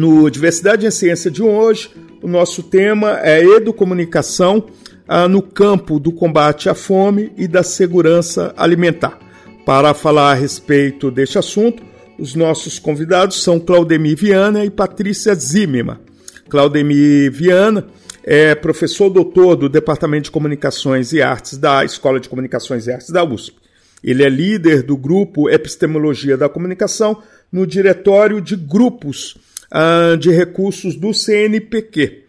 No 0.00 0.30
Diversidade 0.30 0.86
em 0.86 0.90
Ciência 0.90 1.30
de 1.30 1.42
hoje, 1.42 1.90
o 2.22 2.26
nosso 2.26 2.62
tema 2.62 3.20
é 3.20 3.44
educomunicação 3.44 4.64
ah, 5.06 5.28
no 5.28 5.42
campo 5.42 6.00
do 6.00 6.10
combate 6.10 6.70
à 6.70 6.74
fome 6.74 7.30
e 7.36 7.46
da 7.46 7.62
segurança 7.62 8.54
alimentar. 8.56 9.18
Para 9.66 9.92
falar 9.92 10.30
a 10.30 10.34
respeito 10.34 11.10
deste 11.10 11.38
assunto, 11.38 11.82
os 12.18 12.34
nossos 12.34 12.78
convidados 12.78 13.42
são 13.42 13.60
Claudemir 13.60 14.16
Viana 14.16 14.64
e 14.64 14.70
Patrícia 14.70 15.34
Zimmermann. 15.34 15.98
Claudemir 16.48 17.30
Viana 17.30 17.86
é 18.24 18.54
professor 18.54 19.10
doutor 19.10 19.54
do 19.54 19.68
Departamento 19.68 20.24
de 20.24 20.30
Comunicações 20.30 21.12
e 21.12 21.20
Artes 21.20 21.58
da 21.58 21.84
Escola 21.84 22.18
de 22.18 22.30
Comunicações 22.30 22.86
e 22.86 22.90
Artes 22.90 23.10
da 23.10 23.22
USP. 23.22 23.54
Ele 24.02 24.24
é 24.24 24.30
líder 24.30 24.82
do 24.82 24.96
grupo 24.96 25.50
Epistemologia 25.50 26.38
da 26.38 26.48
Comunicação 26.48 27.22
no 27.52 27.66
Diretório 27.66 28.40
de 28.40 28.56
Grupos 28.56 29.36
uh, 29.72 30.16
de 30.16 30.30
Recursos 30.30 30.96
do 30.96 31.12
CNPq. 31.14 32.24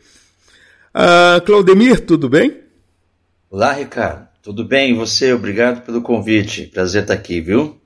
Uh, 0.94 1.42
Claudemir, 1.46 2.02
tudo 2.02 2.30
bem? 2.30 2.58
Olá, 3.50 3.74
Ricardo. 3.74 4.28
Tudo 4.42 4.66
bem? 4.66 4.92
E 4.92 4.94
você? 4.94 5.34
Obrigado 5.34 5.86
pelo 5.86 6.02
convite. 6.02 6.66
Prazer 6.68 7.04
estar 7.04 7.14
aqui, 7.14 7.40
viu? 7.40 7.78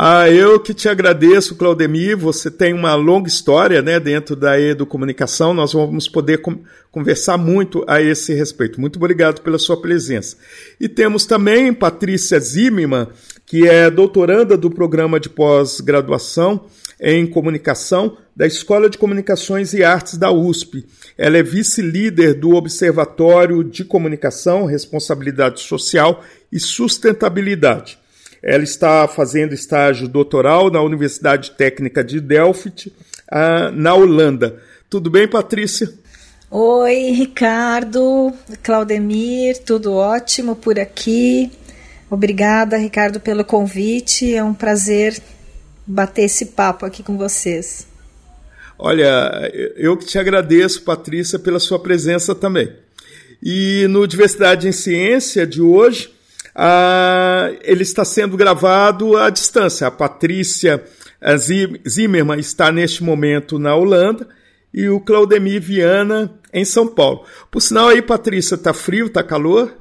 Ah, 0.00 0.30
eu 0.30 0.60
que 0.60 0.72
te 0.72 0.88
agradeço, 0.88 1.56
Claudemir. 1.56 2.16
Você 2.16 2.52
tem 2.52 2.72
uma 2.72 2.94
longa 2.94 3.26
história 3.26 3.82
né, 3.82 3.98
dentro 3.98 4.36
da 4.36 4.60
educomunicação. 4.60 5.52
Nós 5.52 5.72
vamos 5.72 6.08
poder 6.08 6.40
conversar 6.92 7.36
muito 7.36 7.84
a 7.88 8.00
esse 8.00 8.32
respeito. 8.32 8.80
Muito 8.80 8.94
obrigado 8.94 9.40
pela 9.40 9.58
sua 9.58 9.80
presença. 9.80 10.36
E 10.78 10.88
temos 10.88 11.26
também 11.26 11.74
Patrícia 11.74 12.38
Zimmermann, 12.38 13.08
que 13.44 13.66
é 13.66 13.90
doutoranda 13.90 14.56
do 14.56 14.70
programa 14.70 15.18
de 15.18 15.28
pós-graduação 15.28 16.66
em 17.00 17.26
comunicação 17.26 18.16
da 18.34 18.46
Escola 18.46 18.88
de 18.88 18.98
Comunicações 18.98 19.72
e 19.72 19.82
Artes 19.82 20.16
da 20.16 20.30
USP. 20.30 20.84
Ela 21.16 21.38
é 21.38 21.42
vice-líder 21.42 22.34
do 22.34 22.54
Observatório 22.54 23.62
de 23.64 23.84
Comunicação, 23.84 24.64
Responsabilidade 24.64 25.60
Social 25.60 26.22
e 26.50 26.58
Sustentabilidade. 26.58 27.98
Ela 28.42 28.62
está 28.62 29.06
fazendo 29.08 29.52
estágio 29.52 30.08
doutoral 30.08 30.70
na 30.70 30.80
Universidade 30.80 31.52
Técnica 31.52 32.04
de 32.04 32.20
Delft, 32.20 32.92
ah, 33.30 33.70
na 33.72 33.94
Holanda. 33.94 34.60
Tudo 34.88 35.10
bem, 35.10 35.26
Patrícia? 35.26 35.92
Oi, 36.50 37.10
Ricardo, 37.10 38.32
Claudemir, 38.62 39.58
tudo 39.64 39.92
ótimo 39.92 40.56
por 40.56 40.78
aqui. 40.78 41.50
Obrigada, 42.10 42.78
Ricardo, 42.78 43.20
pelo 43.20 43.44
convite. 43.44 44.34
É 44.34 44.42
um 44.42 44.54
prazer 44.54 45.20
bater 45.88 46.24
esse 46.24 46.46
papo 46.46 46.84
aqui 46.84 47.02
com 47.02 47.16
vocês. 47.16 47.86
Olha, 48.78 49.50
eu 49.76 49.96
que 49.96 50.04
te 50.04 50.18
agradeço, 50.18 50.82
Patrícia, 50.82 51.38
pela 51.38 51.58
sua 51.58 51.80
presença 51.80 52.34
também. 52.34 52.72
E 53.42 53.86
no 53.88 54.06
Diversidade 54.06 54.68
em 54.68 54.72
Ciência 54.72 55.46
de 55.46 55.60
hoje, 55.60 56.12
ah, 56.54 57.50
ele 57.62 57.82
está 57.82 58.04
sendo 58.04 58.36
gravado 58.36 59.16
à 59.16 59.30
distância. 59.30 59.86
A 59.86 59.90
Patrícia 59.90 60.84
Zimmermann 61.88 62.38
está 62.38 62.70
neste 62.70 63.02
momento 63.02 63.58
na 63.58 63.74
Holanda 63.74 64.28
e 64.72 64.88
o 64.88 65.00
Claudemir 65.00 65.60
Viana 65.60 66.32
em 66.52 66.64
São 66.64 66.86
Paulo. 66.86 67.24
Por 67.50 67.60
sinal 67.60 67.88
aí, 67.88 68.02
Patrícia, 68.02 68.56
tá 68.56 68.74
frio, 68.74 69.08
tá 69.08 69.22
calor? 69.22 69.76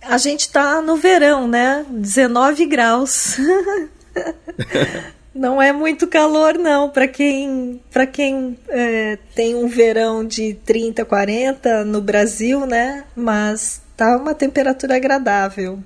A 0.00 0.18
gente 0.18 0.40
está 0.40 0.80
no 0.80 0.96
verão, 0.96 1.46
né? 1.46 1.84
19 1.90 2.66
graus. 2.66 3.36
Não 5.34 5.62
é 5.62 5.72
muito 5.72 6.06
calor, 6.06 6.58
não. 6.58 6.90
Para 6.90 7.08
quem, 7.08 7.80
pra 7.90 8.06
quem 8.06 8.58
é, 8.68 9.16
tem 9.34 9.54
um 9.54 9.66
verão 9.66 10.24
de 10.26 10.54
30, 10.54 11.06
40 11.06 11.86
no 11.86 12.02
Brasil, 12.02 12.66
né? 12.66 13.04
Mas 13.16 13.80
tá 13.96 14.18
uma 14.18 14.34
temperatura 14.34 14.96
agradável. 14.96 15.82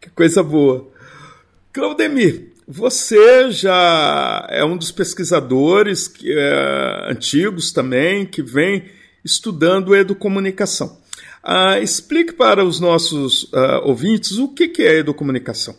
Que 0.00 0.10
coisa 0.10 0.42
boa. 0.42 0.88
Claudemir, 1.72 2.52
você 2.66 3.50
já 3.52 4.44
é 4.50 4.64
um 4.64 4.76
dos 4.76 4.90
pesquisadores 4.90 6.08
que, 6.08 6.32
é, 6.36 7.10
antigos 7.10 7.70
também 7.70 8.26
que 8.26 8.42
vem 8.42 8.86
estudando 9.24 9.94
educomunicação. 9.94 10.98
Ah, 11.42 11.78
explique 11.78 12.32
para 12.32 12.64
os 12.64 12.80
nossos 12.80 13.48
ah, 13.54 13.80
ouvintes 13.84 14.38
o 14.38 14.48
que, 14.48 14.68
que 14.68 14.82
é 14.82 14.98
educomunicação. 14.98 15.74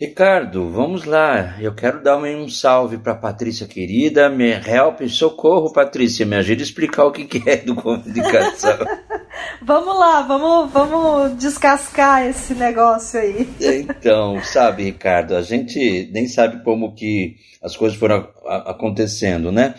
Ricardo, 0.00 0.70
vamos 0.70 1.04
lá. 1.04 1.56
Eu 1.60 1.74
quero 1.74 2.00
dar 2.00 2.18
um 2.18 2.48
salve 2.48 2.98
para 2.98 3.16
Patrícia 3.16 3.66
querida. 3.66 4.30
Me 4.30 4.52
help, 4.52 5.02
socorro, 5.08 5.72
Patrícia. 5.72 6.24
Me 6.24 6.36
ajude 6.36 6.62
a 6.62 6.64
explicar 6.64 7.04
o 7.04 7.10
que, 7.10 7.24
que 7.24 7.50
é 7.50 7.54
educomunicação. 7.54 8.78
vamos 9.60 9.98
lá, 9.98 10.22
vamos, 10.22 10.70
vamos 10.70 11.36
descascar 11.36 12.24
esse 12.28 12.54
negócio 12.54 13.18
aí. 13.18 13.48
então, 13.60 14.40
sabe, 14.44 14.84
Ricardo, 14.84 15.34
a 15.34 15.42
gente 15.42 16.08
nem 16.12 16.28
sabe 16.28 16.62
como 16.62 16.94
que 16.94 17.34
as 17.60 17.76
coisas 17.76 17.98
foram 17.98 18.28
acontecendo, 18.46 19.50
né? 19.50 19.74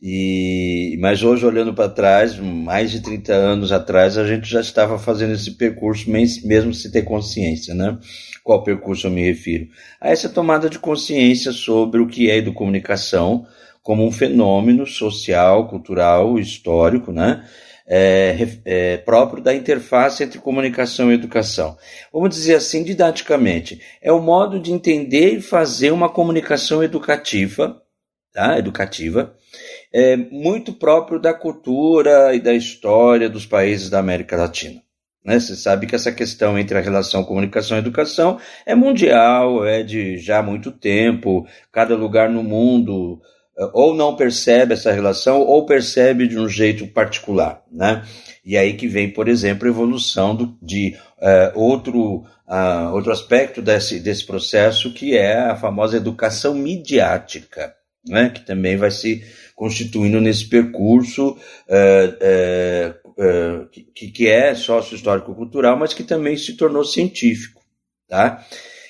E, 0.00 0.96
mas 1.00 1.24
hoje, 1.24 1.44
olhando 1.44 1.74
para 1.74 1.88
trás, 1.88 2.38
mais 2.38 2.90
de 2.90 3.00
30 3.00 3.32
anos 3.32 3.72
atrás, 3.72 4.16
a 4.16 4.24
gente 4.24 4.48
já 4.48 4.60
estava 4.60 4.96
fazendo 4.96 5.32
esse 5.32 5.50
percurso, 5.52 6.08
mesmo 6.08 6.72
sem 6.72 6.90
ter 6.90 7.02
consciência, 7.02 7.74
né? 7.74 7.98
Qual 8.44 8.62
percurso 8.62 9.08
eu 9.08 9.10
me 9.10 9.24
refiro? 9.24 9.66
A 10.00 10.10
essa 10.10 10.28
tomada 10.28 10.70
de 10.70 10.78
consciência 10.78 11.50
sobre 11.50 12.00
o 12.00 12.06
que 12.06 12.30
é 12.30 12.36
educomunicação 12.36 13.44
como 13.82 14.06
um 14.06 14.12
fenômeno 14.12 14.86
social, 14.86 15.66
cultural, 15.66 16.38
histórico, 16.38 17.10
né? 17.10 17.44
É, 17.90 18.36
é, 18.66 18.96
próprio 18.98 19.42
da 19.42 19.54
interface 19.54 20.22
entre 20.22 20.38
comunicação 20.38 21.10
e 21.10 21.14
educação. 21.14 21.76
Vamos 22.12 22.28
dizer 22.30 22.56
assim, 22.56 22.84
didaticamente, 22.84 23.80
é 24.02 24.12
o 24.12 24.20
modo 24.20 24.60
de 24.60 24.70
entender 24.70 25.38
e 25.38 25.40
fazer 25.40 25.90
uma 25.90 26.10
comunicação 26.10 26.84
educativa, 26.84 27.80
tá? 28.30 28.58
educativa, 28.58 29.34
é, 29.92 30.16
muito 30.16 30.72
próprio 30.72 31.20
da 31.20 31.32
cultura 31.32 32.34
e 32.34 32.40
da 32.40 32.54
história 32.54 33.28
dos 33.28 33.46
países 33.46 33.88
da 33.90 33.98
América 33.98 34.36
Latina. 34.36 34.82
Né? 35.24 35.38
Você 35.38 35.56
sabe 35.56 35.86
que 35.86 35.94
essa 35.94 36.10
questão 36.10 36.58
entre 36.58 36.78
a 36.78 36.80
relação 36.80 37.24
comunicação 37.24 37.76
e 37.76 37.80
educação 37.80 38.38
é 38.64 38.74
mundial, 38.74 39.64
é 39.64 39.82
de 39.82 40.16
já 40.16 40.42
muito 40.42 40.70
tempo, 40.70 41.46
cada 41.72 41.94
lugar 41.94 42.30
no 42.30 42.42
mundo 42.42 43.20
é, 43.58 43.68
ou 43.72 43.94
não 43.94 44.16
percebe 44.16 44.74
essa 44.74 44.92
relação 44.92 45.40
ou 45.40 45.66
percebe 45.66 46.28
de 46.28 46.38
um 46.38 46.48
jeito 46.48 46.86
particular. 46.86 47.62
Né? 47.70 48.02
E 48.44 48.56
aí 48.56 48.74
que 48.74 48.86
vem, 48.86 49.10
por 49.10 49.28
exemplo, 49.28 49.66
a 49.66 49.70
evolução 49.70 50.34
do, 50.34 50.56
de 50.62 50.96
uh, 51.18 51.58
outro, 51.60 52.24
uh, 52.48 52.94
outro 52.94 53.12
aspecto 53.12 53.60
desse, 53.60 54.00
desse 54.00 54.24
processo, 54.24 54.94
que 54.94 55.14
é 55.14 55.36
a 55.38 55.56
famosa 55.56 55.98
educação 55.98 56.54
midiática, 56.54 57.74
né? 58.06 58.30
que 58.30 58.40
também 58.40 58.78
vai 58.78 58.90
se 58.90 59.22
constituindo 59.58 60.20
nesse 60.20 60.48
percurso 60.48 61.36
é, 61.68 62.16
é, 62.20 62.94
é, 63.18 63.64
que, 63.92 64.08
que 64.08 64.28
é 64.28 64.54
sócio-histórico-cultural, 64.54 65.76
mas 65.76 65.92
que 65.92 66.04
também 66.04 66.36
se 66.36 66.56
tornou 66.56 66.84
científico. 66.84 67.60
Tá? 68.08 68.46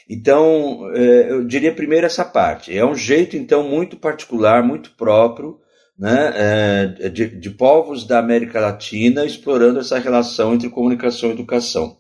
Então, 0.09 0.91
é, 0.95 1.33
eu 1.33 1.43
diria 1.47 1.75
primeiro 1.75 2.05
essa 2.05 2.23
parte. 2.23 2.77
É 2.77 2.85
um 2.85 2.95
jeito, 2.95 3.35
então, 3.35 3.63
muito 3.63 3.97
particular, 3.97 4.63
muito 4.63 4.91
próprio, 4.91 5.59
né, 5.99 6.33
é, 6.35 7.09
de, 7.09 7.29
de, 7.29 7.51
povos 7.51 8.07
da 8.07 8.19
América 8.19 8.61
Latina 8.61 9.25
explorando 9.25 9.81
essa 9.81 9.99
relação 9.99 10.53
entre 10.53 10.69
comunicação 10.69 11.31
e 11.31 11.33
educação. 11.33 11.97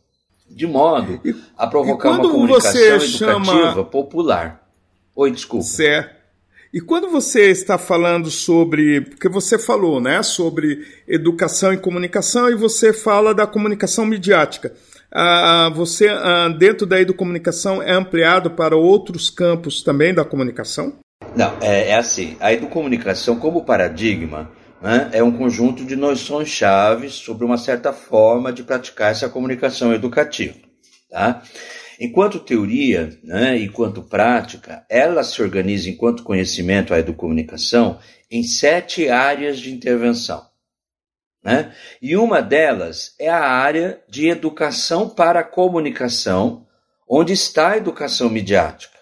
De 0.49 0.67
modo 0.67 1.21
a 1.57 1.67
provocar 1.67 2.11
uma 2.11 2.31
comunicação 2.31 2.81
educativa 2.81 3.07
chama... 3.07 3.85
popular. 3.85 4.69
Oi, 5.17 5.31
desculpa. 5.31 5.65
Certo. 5.65 6.18
E 6.73 6.81
quando 6.81 7.09
você 7.09 7.51
está 7.51 7.79
falando 7.79 8.31
sobre, 8.31 9.01
porque 9.01 9.29
você 9.29 9.59
falou, 9.59 10.01
né, 10.01 10.23
sobre 10.23 10.87
educação 11.07 11.73
e 11.73 11.79
comunicação 11.79 12.51
e 12.51 12.55
você 12.55 12.93
fala 12.93 13.35
da 13.35 13.47
comunicação 13.47 14.05
midiática, 14.05 14.75
ah, 15.11 15.71
você 15.75 16.09
ah, 16.09 16.49
dentro 16.49 16.87
da 16.87 17.01
educomunicação 17.01 17.83
é 17.83 17.93
ampliado 17.93 18.51
para 18.51 18.77
outros 18.77 19.31
campos 19.31 19.83
também 19.83 20.13
da 20.13 20.25
comunicação? 20.25 20.93
Não, 21.35 21.57
é, 21.63 21.91
é 21.91 21.97
assim. 21.97 22.37
A 22.39 22.53
educomunicação, 22.53 23.37
como 23.37 23.65
paradigma, 23.65 24.51
né, 24.83 25.09
é 25.13 25.23
um 25.23 25.33
conjunto 25.33 25.85
de 25.85 25.97
noções 25.97 26.49
chaves 26.49 27.15
sobre 27.15 27.47
uma 27.47 27.57
certa 27.57 27.95
forma 27.95 28.53
de 28.53 28.63
praticar 28.63 29.11
essa 29.11 29.29
comunicação 29.29 29.95
educativa. 29.95 30.55
Tá? 31.11 31.43
Enquanto 32.01 32.39
teoria, 32.39 33.19
né, 33.25 33.59
enquanto 33.59 34.03
prática, 34.03 34.87
ela 34.89 35.25
se 35.25 35.43
organiza 35.43 35.91
enquanto 35.91 36.23
conhecimento 36.23 36.95
a 36.95 36.99
educomunicação 36.99 37.99
em 38.31 38.45
sete 38.45 39.09
áreas 39.09 39.59
de 39.59 39.73
intervenção. 39.73 40.47
Né? 41.43 41.75
E 42.01 42.17
uma 42.17 42.41
delas 42.41 43.15
é 43.19 43.29
a 43.29 43.41
área 43.41 44.03
de 44.09 44.29
educação 44.29 45.09
para 45.09 45.41
a 45.41 45.45
comunicação, 45.45 46.67
onde 47.09 47.33
está 47.33 47.71
a 47.71 47.77
educação 47.77 48.29
midiática. 48.29 48.99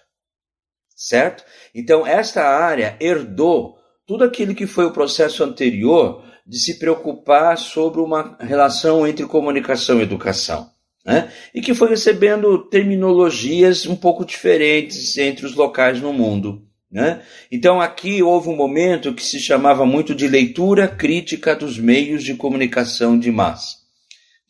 Certo? 0.94 1.44
Então, 1.75 2.06
esta 2.06 2.44
área 2.44 2.96
herdou 2.98 3.76
tudo 4.06 4.25
aquilo 4.25 4.54
que 4.54 4.66
foi 4.66 4.87
o 4.87 4.93
processo 4.93 5.44
anterior 5.44 6.25
de 6.46 6.58
se 6.58 6.78
preocupar 6.78 7.58
sobre 7.58 8.00
uma 8.00 8.37
relação 8.40 9.06
entre 9.06 9.26
comunicação 9.26 9.98
e 9.98 10.04
educação. 10.04 10.70
Né? 11.06 11.31
E 11.55 11.61
que 11.61 11.73
foi 11.73 11.88
recebendo 11.88 12.58
terminologias 12.58 13.87
um 13.87 13.94
pouco 13.94 14.25
diferentes 14.25 15.17
entre 15.17 15.47
os 15.47 15.55
locais 15.55 16.03
no 16.03 16.12
mundo. 16.12 16.67
Né? 16.91 17.23
Então 17.50 17.81
aqui 17.81 18.23
houve 18.23 18.49
um 18.49 18.56
momento 18.56 19.14
que 19.14 19.23
se 19.23 19.38
chamava 19.38 19.87
muito 19.87 20.14
de 20.14 20.26
leitura 20.26 20.88
crítica 20.88 21.55
dos 21.55 21.79
meios 21.79 22.25
de 22.25 22.35
comunicação 22.35 23.17
de 23.17 23.31
massa. 23.31 23.76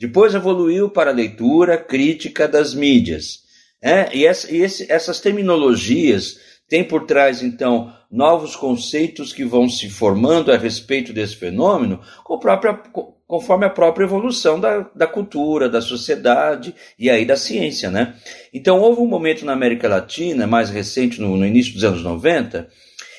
Depois 0.01 0.35
evoluiu 0.35 0.89
para 0.89 1.11
a 1.11 1.15
leitura 1.15 1.77
crítica 1.77 2.49
das 2.49 2.75
mídias. 2.75 3.41
Né? 3.83 4.09
E, 4.15 4.27
essa, 4.27 4.51
e 4.51 4.63
esse, 4.63 4.91
essas 4.91 5.21
terminologias 5.21 6.39
têm 6.69 6.83
por 6.85 7.05
trás, 7.05 7.43
então, 7.43 7.93
novos 8.11 8.57
conceitos 8.57 9.33
que 9.33 9.45
vão 9.45 9.69
se 9.69 9.89
formando 9.89 10.53
a 10.53 10.57
respeito 10.57 11.13
desse 11.13 11.37
fenômeno, 11.37 12.01
com 12.25 12.35
a 12.35 12.39
própria, 12.39 12.81
conforme 13.27 13.67
a 13.67 13.71
própria 13.71 14.05
evolução 14.05 14.61
da, 14.61 14.89
da 14.95 15.07
cultura, 15.07 15.69
da 15.69 15.81
sociedade 15.81 16.75
e 16.99 17.11
aí 17.11 17.25
da 17.25 17.37
ciência, 17.37 17.91
né? 17.91 18.15
Então 18.53 18.81
houve 18.81 19.01
um 19.01 19.07
momento 19.07 19.45
na 19.45 19.53
América 19.53 19.89
Latina, 19.89 20.47
mais 20.47 20.71
recente, 20.71 21.21
no, 21.21 21.37
no 21.37 21.45
início 21.45 21.75
dos 21.75 21.83
anos 21.83 22.03
90, 22.03 22.69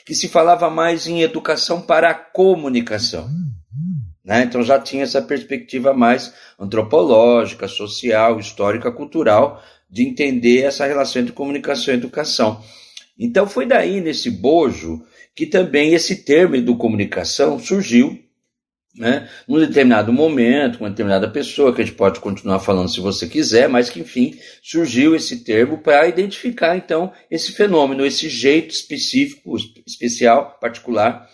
que 0.05 0.15
se 0.15 0.29
falava 0.29 0.69
mais 0.69 1.07
em 1.07 1.21
educação 1.21 1.81
para 1.81 2.09
a 2.09 2.13
comunicação. 2.13 3.29
Né? 4.23 4.43
Então 4.43 4.63
já 4.63 4.79
tinha 4.79 5.03
essa 5.03 5.21
perspectiva 5.21 5.93
mais 5.93 6.33
antropológica, 6.57 7.67
social, 7.67 8.39
histórica, 8.39 8.91
cultural, 8.91 9.61
de 9.89 10.03
entender 10.03 10.63
essa 10.63 10.85
relação 10.85 11.21
entre 11.21 11.33
comunicação 11.33 11.93
e 11.93 11.97
educação. 11.97 12.61
Então 13.19 13.47
foi 13.47 13.65
daí, 13.65 13.99
nesse 13.99 14.29
bojo, 14.29 15.01
que 15.35 15.45
também 15.45 15.93
esse 15.93 16.23
termo 16.23 16.55
educomunicação 16.55 17.59
surgiu 17.59 18.19
né, 18.97 19.29
num 19.47 19.59
determinado 19.59 20.11
momento, 20.11 20.77
com 20.77 20.83
uma 20.83 20.89
determinada 20.89 21.29
pessoa, 21.29 21.73
que 21.73 21.81
a 21.81 21.85
gente 21.85 21.95
pode 21.95 22.19
continuar 22.19 22.59
falando 22.59 22.89
se 22.89 22.99
você 22.99 23.27
quiser, 23.27 23.69
mas 23.69 23.89
que, 23.89 23.99
enfim, 23.99 24.37
surgiu 24.61 25.15
esse 25.15 25.43
termo 25.43 25.77
para 25.77 26.07
identificar, 26.07 26.75
então, 26.75 27.11
esse 27.29 27.51
fenômeno, 27.51 28.05
esse 28.05 28.27
jeito 28.27 28.71
específico, 28.71 29.55
especial, 29.85 30.57
particular, 30.59 31.27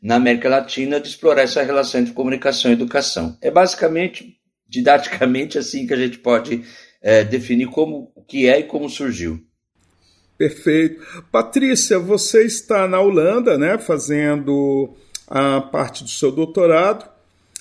na 0.00 0.14
América 0.14 0.48
Latina, 0.48 1.00
de 1.00 1.08
explorar 1.08 1.42
essa 1.42 1.62
relação 1.62 2.00
entre 2.00 2.12
comunicação 2.12 2.70
e 2.70 2.74
educação. 2.74 3.36
É 3.42 3.50
basicamente, 3.50 4.36
didaticamente, 4.68 5.58
assim 5.58 5.86
que 5.86 5.94
a 5.94 5.96
gente 5.96 6.18
pode 6.18 6.62
é, 7.02 7.24
definir 7.24 7.66
como 7.66 8.12
o 8.14 8.22
que 8.22 8.48
é 8.48 8.60
e 8.60 8.64
como 8.64 8.88
surgiu. 8.88 9.40
Perfeito. 10.36 11.02
Patrícia, 11.32 11.98
você 11.98 12.44
está 12.44 12.86
na 12.86 13.00
Holanda, 13.00 13.58
né, 13.58 13.76
fazendo 13.76 14.96
a 15.28 15.60
parte 15.60 16.02
do 16.02 16.10
seu 16.10 16.32
doutorado, 16.32 17.04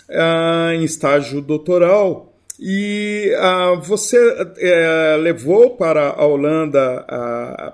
uh, 0.10 0.72
em 0.72 0.84
estágio 0.84 1.42
doutoral, 1.42 2.34
e 2.60 3.32
uh, 3.36 3.82
você 3.82 4.18
uh, 4.18 5.22
levou 5.22 5.72
para 5.72 6.10
a 6.10 6.26
Holanda 6.26 7.06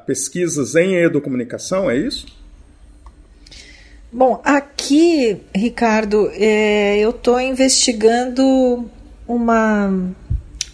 pesquisas 0.06 0.76
em 0.76 0.96
educomunicação, 0.96 1.90
é 1.90 1.96
isso? 1.96 2.26
Bom, 4.12 4.40
aqui, 4.44 5.42
Ricardo, 5.56 6.30
é, 6.36 7.00
eu 7.00 7.10
estou 7.10 7.40
investigando 7.40 8.88
uma, 9.28 9.92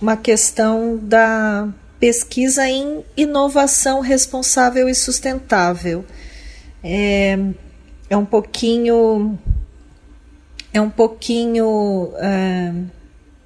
uma 0.02 0.18
questão 0.18 1.00
da 1.02 1.70
pesquisa 2.00 2.68
em 2.68 3.04
inovação 3.16 4.02
responsável 4.02 4.90
e 4.90 4.96
sustentável. 4.96 6.04
É, 6.84 7.38
é 8.10 8.18
um 8.18 8.26
pouquinho. 8.26 9.38
É 10.74 10.82
um 10.82 10.90
pouquinho. 10.90 12.12
É, 12.18 12.74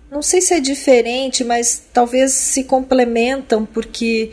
não 0.10 0.22
sei 0.22 0.42
se 0.42 0.54
é 0.54 0.60
diferente, 0.60 1.44
mas 1.44 1.84
talvez 1.92 2.32
se 2.32 2.64
complementam, 2.64 3.66
porque 3.66 4.32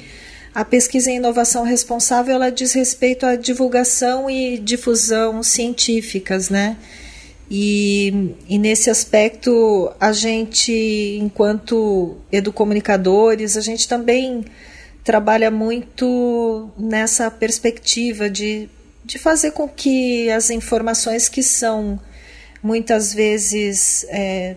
a 0.54 0.64
pesquisa 0.64 1.10
em 1.10 1.16
inovação 1.16 1.64
responsável 1.64 2.34
ela 2.34 2.50
diz 2.50 2.72
respeito 2.72 3.24
à 3.24 3.36
divulgação 3.36 4.28
e 4.28 4.58
difusão 4.58 5.42
científicas, 5.42 6.50
né? 6.50 6.76
E, 7.50 8.36
e, 8.48 8.58
nesse 8.58 8.90
aspecto, 8.90 9.90
a 9.98 10.12
gente, 10.12 11.18
enquanto 11.20 12.16
educomunicadores, 12.30 13.56
a 13.56 13.60
gente 13.60 13.88
também 13.88 14.44
trabalha 15.02 15.50
muito 15.50 16.70
nessa 16.78 17.28
perspectiva 17.28 18.30
de 18.30 18.68
de 19.04 19.18
fazer 19.18 19.52
com 19.52 19.68
que 19.68 20.30
as 20.30 20.50
informações 20.50 21.28
que 21.28 21.42
são 21.42 22.00
muitas 22.62 23.14
vezes 23.14 24.04
é, 24.08 24.56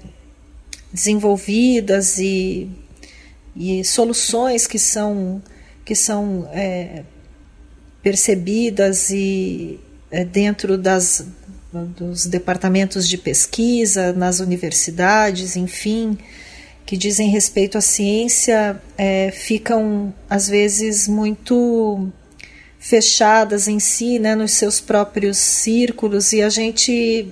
desenvolvidas 0.91 2.17
e, 2.19 2.69
e 3.55 3.83
soluções 3.83 4.67
que 4.67 4.77
são, 4.77 5.41
que 5.85 5.95
são 5.95 6.49
é, 6.51 7.03
percebidas 8.01 9.09
e 9.09 9.79
é, 10.11 10.25
dentro 10.25 10.77
das, 10.77 11.25
dos 11.71 12.25
departamentos 12.25 13.07
de 13.07 13.17
pesquisa, 13.17 14.11
nas 14.13 14.39
universidades, 14.39 15.55
enfim, 15.55 16.17
que 16.85 16.97
dizem 16.97 17.29
respeito 17.29 17.77
à 17.77 17.81
ciência, 17.81 18.79
é, 18.97 19.31
ficam 19.31 20.13
às 20.29 20.47
vezes 20.49 21.07
muito 21.07 22.11
fechadas 22.83 23.69
em 23.69 23.79
si, 23.79 24.19
né, 24.19 24.35
nos 24.35 24.51
seus 24.51 24.81
próprios 24.81 25.37
círculos, 25.37 26.33
e 26.33 26.41
a 26.41 26.49
gente 26.49 27.29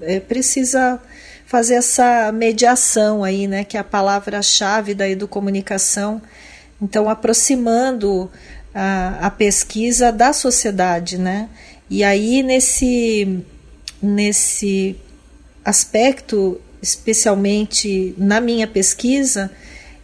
é, 0.00 0.18
precisa 0.18 1.00
fazer 1.46 1.74
essa 1.74 2.32
mediação 2.32 3.22
aí, 3.22 3.46
né, 3.46 3.62
que 3.62 3.76
é 3.76 3.80
a 3.80 3.84
palavra-chave 3.84 4.92
da 4.92 5.08
educomunicação, 5.08 6.20
então 6.80 7.08
aproximando 7.08 8.28
a, 8.74 9.28
a 9.28 9.30
pesquisa 9.30 10.10
da 10.10 10.32
sociedade, 10.32 11.16
né, 11.16 11.48
e 11.88 12.02
aí 12.02 12.42
nesse, 12.42 13.38
nesse 14.02 14.96
aspecto, 15.64 16.60
especialmente 16.82 18.16
na 18.18 18.40
minha 18.40 18.66
pesquisa, 18.66 19.48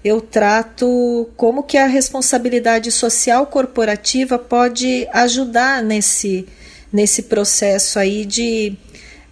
eu 0.04 0.20
trato 0.20 1.28
como 1.36 1.62
que 1.62 1.76
a 1.76 1.86
responsabilidade 1.86 2.90
social 2.92 3.46
corporativa 3.46 4.38
pode 4.38 5.06
ajudar 5.12 5.82
nesse, 5.82 6.46
nesse 6.92 7.24
processo 7.24 7.98
aí 7.98 8.24
de 8.24 8.76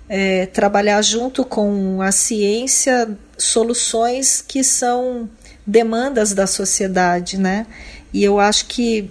é, 0.08 0.46
trabalhar 0.46 1.00
junto 1.02 1.44
com 1.44 2.02
a 2.02 2.10
ciência 2.12 3.16
soluções 3.38 4.40
que 4.40 4.64
são 4.64 5.28
demandas 5.66 6.32
da 6.32 6.46
sociedade, 6.46 7.38
né? 7.38 7.66
E 8.12 8.22
eu 8.24 8.40
acho 8.40 8.66
que 8.66 9.10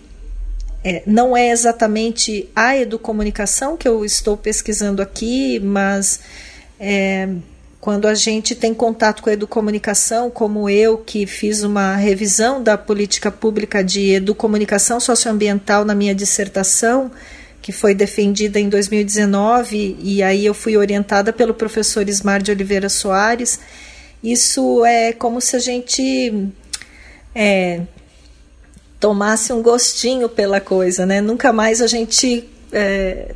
é, 0.83 1.03
não 1.05 1.35
é 1.35 1.49
exatamente 1.49 2.49
a 2.55 2.77
educomunicação 2.77 3.75
que 3.75 3.87
eu 3.87 4.05
estou 4.05 4.37
pesquisando 4.37 5.01
aqui, 5.01 5.59
mas 5.59 6.19
é, 6.79 7.27
quando 7.85 8.07
a 8.07 8.15
gente 8.15 8.55
tem 8.55 8.73
contato 8.73 9.21
com 9.21 9.29
a 9.29 9.33
educomunicação, 9.33 10.31
como 10.31 10.67
eu, 10.67 10.97
que 10.97 11.27
fiz 11.27 11.61
uma 11.61 11.95
revisão 11.95 12.63
da 12.63 12.75
política 12.75 13.29
pública 13.29 13.83
de 13.83 14.09
educomunicação 14.09 14.99
socioambiental 14.99 15.85
na 15.85 15.93
minha 15.93 16.15
dissertação, 16.15 17.11
que 17.61 17.71
foi 17.71 17.93
defendida 17.93 18.59
em 18.59 18.69
2019, 18.69 19.97
e 20.01 20.23
aí 20.23 20.47
eu 20.47 20.55
fui 20.55 20.75
orientada 20.75 21.31
pelo 21.31 21.53
professor 21.53 22.09
Ismar 22.09 22.41
de 22.41 22.49
Oliveira 22.49 22.89
Soares. 22.89 23.59
Isso 24.23 24.83
é 24.83 25.13
como 25.13 25.39
se 25.39 25.55
a 25.55 25.59
gente 25.59 26.33
é, 27.35 27.81
tomasse 28.99 29.53
um 29.53 29.61
gostinho 29.61 30.27
pela 30.27 30.59
coisa, 30.59 31.05
né? 31.05 31.21
Nunca 31.21 31.53
mais 31.53 31.83
a 31.83 31.87
gente 31.87 32.49
é, 32.73 33.35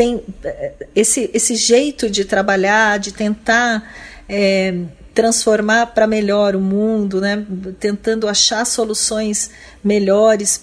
tem 0.00 0.22
eh, 0.42 0.72
esse, 0.96 1.30
esse 1.34 1.54
jeito 1.54 2.08
de 2.08 2.24
trabalhar, 2.24 2.98
de 2.98 3.12
tentar 3.12 3.86
é, 4.26 4.74
transformar 5.12 5.88
para 5.88 6.06
melhor 6.06 6.56
o 6.56 6.60
mundo, 6.60 7.20
né? 7.20 7.44
tentando 7.78 8.26
achar 8.26 8.64
soluções 8.64 9.50
melhores 9.84 10.58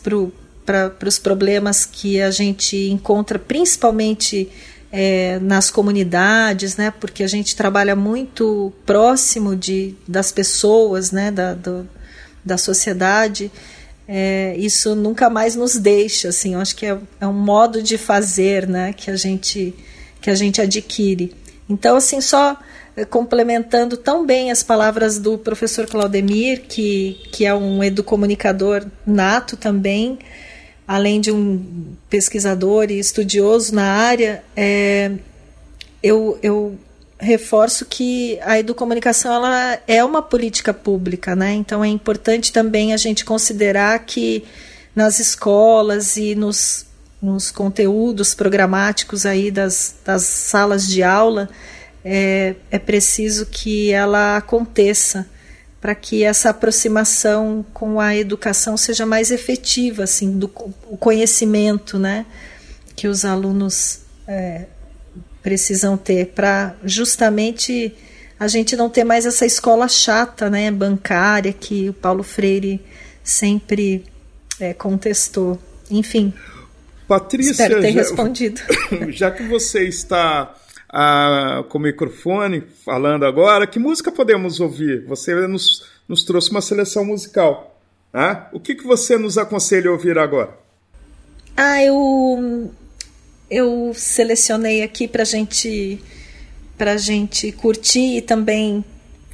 para 0.66 1.08
os 1.08 1.20
problemas 1.20 1.86
que 1.86 2.20
a 2.20 2.32
gente 2.32 2.90
encontra 2.90 3.38
principalmente 3.38 4.50
é, 4.92 5.38
nas 5.40 5.70
comunidades, 5.70 6.76
né? 6.76 6.92
Porque 7.00 7.22
a 7.22 7.28
gente 7.28 7.56
trabalha 7.56 7.96
muito 7.96 8.74
próximo 8.88 9.56
de, 9.56 9.94
das 10.08 10.32
pessoas, 10.32 11.12
né? 11.12 11.30
Da, 11.30 11.54
do, 11.54 11.88
da 12.44 12.58
sociedade. 12.58 13.52
É, 14.08 14.56
isso 14.58 14.96
nunca 14.96 15.30
mais 15.30 15.56
nos 15.56 15.78
deixa, 15.78 16.30
assim. 16.30 16.54
Eu 16.54 16.62
acho 16.62 16.76
que 16.76 16.86
é, 16.86 16.98
é 17.20 17.28
um 17.28 17.34
modo 17.34 17.84
de 17.84 17.98
fazer, 17.98 18.68
né? 18.68 18.94
Que 18.94 19.12
a 19.12 19.16
gente 19.16 19.76
que 20.22 20.30
a 20.30 20.36
gente 20.36 20.62
adquire. 20.62 21.34
Então, 21.70 21.96
assim, 21.98 22.22
só 22.22 22.58
eh, 22.96 23.06
complementando 23.06 23.96
tão 23.96 24.26
bem 24.26 24.52
as 24.52 24.64
palavras 24.64 25.20
do 25.20 25.38
professor 25.38 25.86
Claudemir, 25.86 26.64
que, 26.68 27.20
que 27.32 27.46
é 27.46 27.54
um 27.54 27.84
educomunicador 27.84 28.86
nato 29.06 29.56
também, 29.56 30.18
além 30.88 31.22
de 31.22 31.32
um 31.32 31.96
pesquisador 32.10 32.90
e 32.90 33.00
estudioso 33.00 33.76
na 33.76 33.84
área, 33.84 34.44
é, 34.56 35.12
eu, 36.02 36.40
eu 36.42 36.78
reforço 37.20 37.86
que 37.86 38.40
a 38.42 38.60
educomunicação 38.60 39.34
ela 39.34 39.80
é 39.88 40.04
uma 40.04 40.22
política 40.22 40.74
pública, 40.74 41.36
né? 41.36 41.54
Então 41.54 41.84
é 41.84 41.88
importante 41.88 42.52
também 42.52 42.94
a 42.94 42.98
gente 42.98 43.26
considerar 43.26 43.98
que 44.00 44.44
nas 44.96 45.20
escolas 45.20 46.18
e 46.18 46.36
nos, 46.36 46.86
nos 47.22 47.52
conteúdos 47.52 48.34
programáticos 48.34 49.26
aí 49.26 49.50
das, 49.50 49.96
das 50.06 50.24
salas 50.24 50.88
de 50.88 51.02
aula 51.04 51.50
é, 52.04 52.56
é 52.72 52.80
preciso 52.80 53.46
que 53.48 53.92
ela 53.92 54.38
aconteça 54.38 55.28
para 55.82 55.94
que 55.94 56.24
essa 56.24 56.50
aproximação 56.50 57.66
com 57.74 58.00
a 58.00 58.16
educação 58.16 58.76
seja 58.76 59.06
mais 59.06 59.30
efetiva, 59.32 60.04
assim, 60.04 60.38
do 60.38 60.52
o 60.90 60.98
conhecimento, 60.98 62.00
né, 62.00 62.26
que 62.96 63.08
os 63.08 63.24
alunos 63.24 64.00
é, 64.28 64.66
precisam 65.48 65.96
ter 65.96 66.34
para 66.36 66.76
justamente 66.84 67.96
a 68.38 68.50
gente 68.50 68.76
não 68.76 68.90
ter 68.90 69.06
mais 69.06 69.26
essa 69.26 69.46
escola 69.46 69.88
chata, 69.88 70.50
né, 70.50 70.70
bancária 70.70 71.54
que 71.54 71.88
o 71.88 71.94
Paulo 71.94 72.22
Freire 72.22 72.82
sempre 73.24 74.04
é, 74.60 74.74
contestou. 74.74 75.58
Enfim. 75.90 76.34
Patrícia, 77.08 77.52
espero 77.52 77.80
ter 77.80 77.94
já, 77.94 78.00
respondido. 78.02 78.62
Já 79.08 79.32
que 79.32 79.44
você 79.44 79.88
está 79.88 80.54
ah, 80.90 81.64
com 81.70 81.78
o 81.78 81.82
microfone 81.82 82.62
falando 82.84 83.26
agora. 83.26 83.66
Que 83.66 83.80
música 83.80 84.12
podemos 84.12 84.60
ouvir? 84.60 85.06
Você 85.06 85.34
nos, 85.48 85.86
nos 86.10 86.26
trouxe 86.26 86.52
uma 86.52 86.60
seleção 86.60 87.06
musical. 87.06 87.80
Ah, 88.14 88.50
o 88.52 88.60
que, 88.60 88.76
que 88.76 88.84
você 88.84 89.18
nos 89.18 89.38
aconselha 89.38 89.90
a 89.90 89.94
ouvir 89.94 90.18
agora? 90.18 90.58
Ah, 91.56 91.82
eu, 91.82 92.70
eu 93.50 93.92
selecionei 93.94 94.84
aqui 94.84 95.08
para 95.08 95.24
gente, 95.24 96.02
a 96.80 96.98
gente 96.98 97.52
curtir 97.52 98.18
e 98.18 98.22
também 98.22 98.84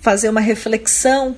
fazer 0.01 0.29
uma 0.29 0.41
reflexão 0.41 1.35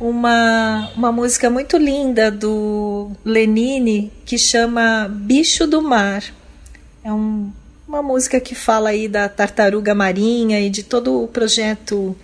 uma, 0.00 0.92
uma 0.96 1.10
música 1.10 1.50
muito 1.50 1.76
linda 1.76 2.30
do 2.30 3.10
Lenine 3.24 4.12
que 4.24 4.38
chama 4.38 5.08
Bicho 5.08 5.66
do 5.66 5.82
Mar. 5.82 6.22
É 7.02 7.12
um 7.12 7.50
uma 7.88 8.02
música 8.02 8.38
que 8.38 8.54
fala 8.54 8.90
aí 8.90 9.08
da 9.08 9.30
tartaruga 9.30 9.94
marinha 9.94 10.60
e 10.60 10.68
de 10.68 10.82
todo 10.82 11.22
o 11.22 11.26
projeto 11.26 12.14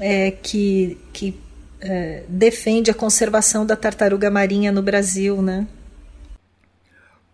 é, 0.00 0.30
que, 0.30 0.96
que 1.12 1.38
é, 1.82 2.22
defende 2.26 2.90
a 2.90 2.94
conservação 2.94 3.66
da 3.66 3.76
tartaruga 3.76 4.30
marinha 4.30 4.72
no 4.72 4.80
Brasil, 4.80 5.42
né? 5.42 5.66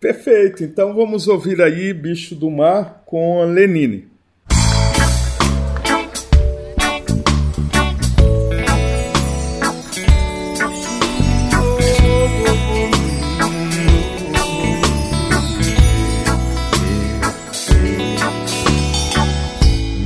Perfeito. 0.02 0.64
Então 0.64 0.92
vamos 0.92 1.28
ouvir 1.28 1.62
aí 1.62 1.94
Bicho 1.94 2.34
do 2.34 2.50
Mar 2.50 3.04
com 3.06 3.44
Lenine. 3.44 4.10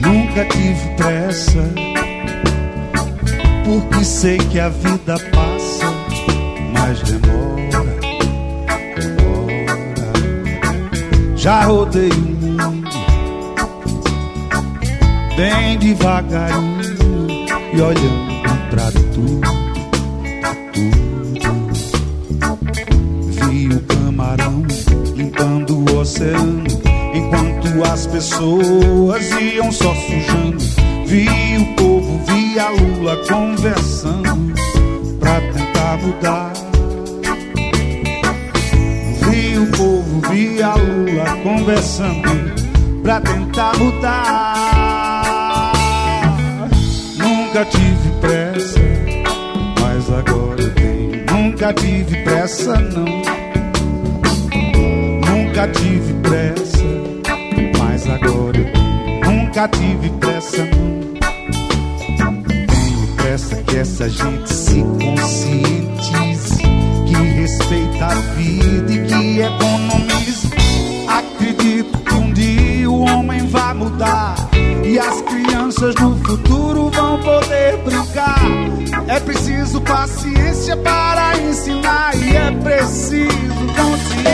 nunca 0.02 0.44
tive 0.44 0.94
pressa, 0.96 1.62
porque 3.64 4.04
sei 4.04 4.36
que 4.36 4.60
a 4.60 4.68
vida 4.68 5.16
passa, 5.32 5.86
mas 6.72 7.00
demora, 7.02 7.45
Já 11.46 11.62
rodei 11.62 12.10
o 12.10 12.14
mundo 12.14 12.90
bem 15.36 15.78
devagarinho 15.78 17.36
e 17.72 17.80
olhando 17.80 18.68
pra 18.68 18.90
tudo, 18.90 19.12
tudo. 19.12 19.46
Vi 23.30 23.68
o 23.68 23.80
camarão 23.82 24.64
limpando 25.14 25.88
o 25.88 25.98
oceano 26.00 26.64
Enquanto 27.14 27.92
as 27.92 28.08
pessoas 28.08 29.30
iam 29.40 29.70
só 29.70 29.94
sujando, 29.94 30.58
vi 31.06 31.28
o 31.58 31.76
povo, 31.76 32.24
vi 32.26 32.58
a 32.58 32.70
Lula 32.70 33.16
conversando 33.18 34.52
pra 35.20 35.40
tentar 35.52 35.96
mudar. 35.98 36.55
O 40.26 40.30
povo, 40.30 40.30
vi 40.30 40.62
a 40.62 40.74
Lula 40.74 41.24
conversando 41.42 43.02
pra 43.02 43.20
tentar 43.20 43.76
mudar. 43.78 45.72
Nunca 47.18 47.64
tive 47.64 48.10
pressa, 48.20 48.80
mas 49.80 50.10
agora 50.10 50.62
eu 50.62 50.74
tenho. 50.74 51.26
Nunca 51.30 51.72
tive 51.72 52.16
pressa, 52.24 52.78
não. 52.80 53.06
Nunca 55.26 55.68
tive 55.68 56.12
pressa 56.22 56.86
agora 58.10 58.56
eu 58.58 58.66
nunca 59.30 59.68
tive 59.68 60.10
pressa, 60.20 60.64
não. 62.18 62.42
Tenho 62.42 63.06
pressa 63.16 63.56
que 63.62 63.76
essa 63.76 64.08
gente 64.08 64.52
se 64.52 64.82
conscientize, 64.82 66.35
que 67.06 67.14
respeita 67.14 68.06
a 68.06 68.14
vida 68.34 68.92
e 68.92 69.06
que 69.06 69.40
economize. 69.40 70.50
Acredito 71.08 71.98
que 71.98 72.14
um 72.14 72.32
dia 72.32 72.90
o 72.90 73.00
homem 73.00 73.46
vai 73.46 73.74
mudar 73.74 74.34
e 74.84 74.98
as 74.98 75.22
crianças 75.22 75.94
no 75.96 76.16
futuro 76.24 76.90
vão 76.90 77.18
poder 77.20 77.76
brincar. 77.84 78.40
É 79.08 79.20
preciso 79.20 79.80
paciência 79.80 80.76
para 80.76 81.38
ensinar 81.38 82.14
e 82.16 82.36
é 82.36 82.50
preciso 82.52 83.66
consciência 83.76 84.25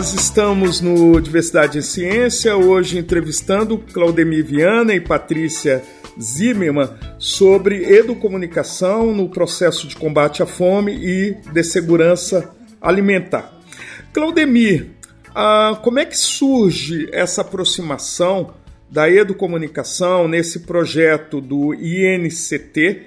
Nós 0.00 0.14
estamos 0.14 0.80
no 0.80 1.20
Diversidade 1.20 1.76
em 1.76 1.82
Ciência, 1.82 2.56
hoje 2.56 2.96
entrevistando 2.96 3.76
Claudemir 3.76 4.42
Viana 4.42 4.94
e 4.94 5.00
Patrícia 5.00 5.84
Zimmermann 6.18 6.88
sobre 7.18 7.84
educomunicação 7.84 9.14
no 9.14 9.28
processo 9.28 9.86
de 9.86 9.94
combate 9.94 10.42
à 10.42 10.46
fome 10.46 10.94
e 10.94 11.36
de 11.52 11.62
segurança 11.62 12.50
alimentar. 12.80 13.52
Claudemir, 14.10 14.86
ah, 15.34 15.78
como 15.82 15.98
é 15.98 16.06
que 16.06 16.16
surge 16.16 17.06
essa 17.12 17.42
aproximação 17.42 18.54
da 18.90 19.06
educomunicação 19.10 20.26
nesse 20.26 20.60
projeto 20.60 21.42
do 21.42 21.74
INCT, 21.74 23.02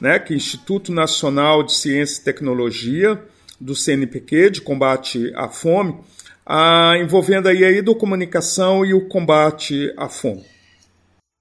né, 0.00 0.18
que 0.18 0.34
é 0.34 0.36
Instituto 0.36 0.90
Nacional 0.90 1.62
de 1.62 1.72
Ciência 1.72 2.20
e 2.20 2.24
Tecnologia, 2.24 3.22
do 3.60 3.76
CNPq, 3.76 4.50
de 4.50 4.60
combate 4.60 5.32
à 5.36 5.48
fome, 5.48 6.00
ah, 6.46 6.94
envolvendo 6.98 7.48
aí 7.48 7.64
a 7.64 7.70
educomunicação 7.70 8.84
e 8.84 8.94
o 8.94 9.08
combate 9.08 9.92
à 9.96 10.08
fome? 10.08 10.42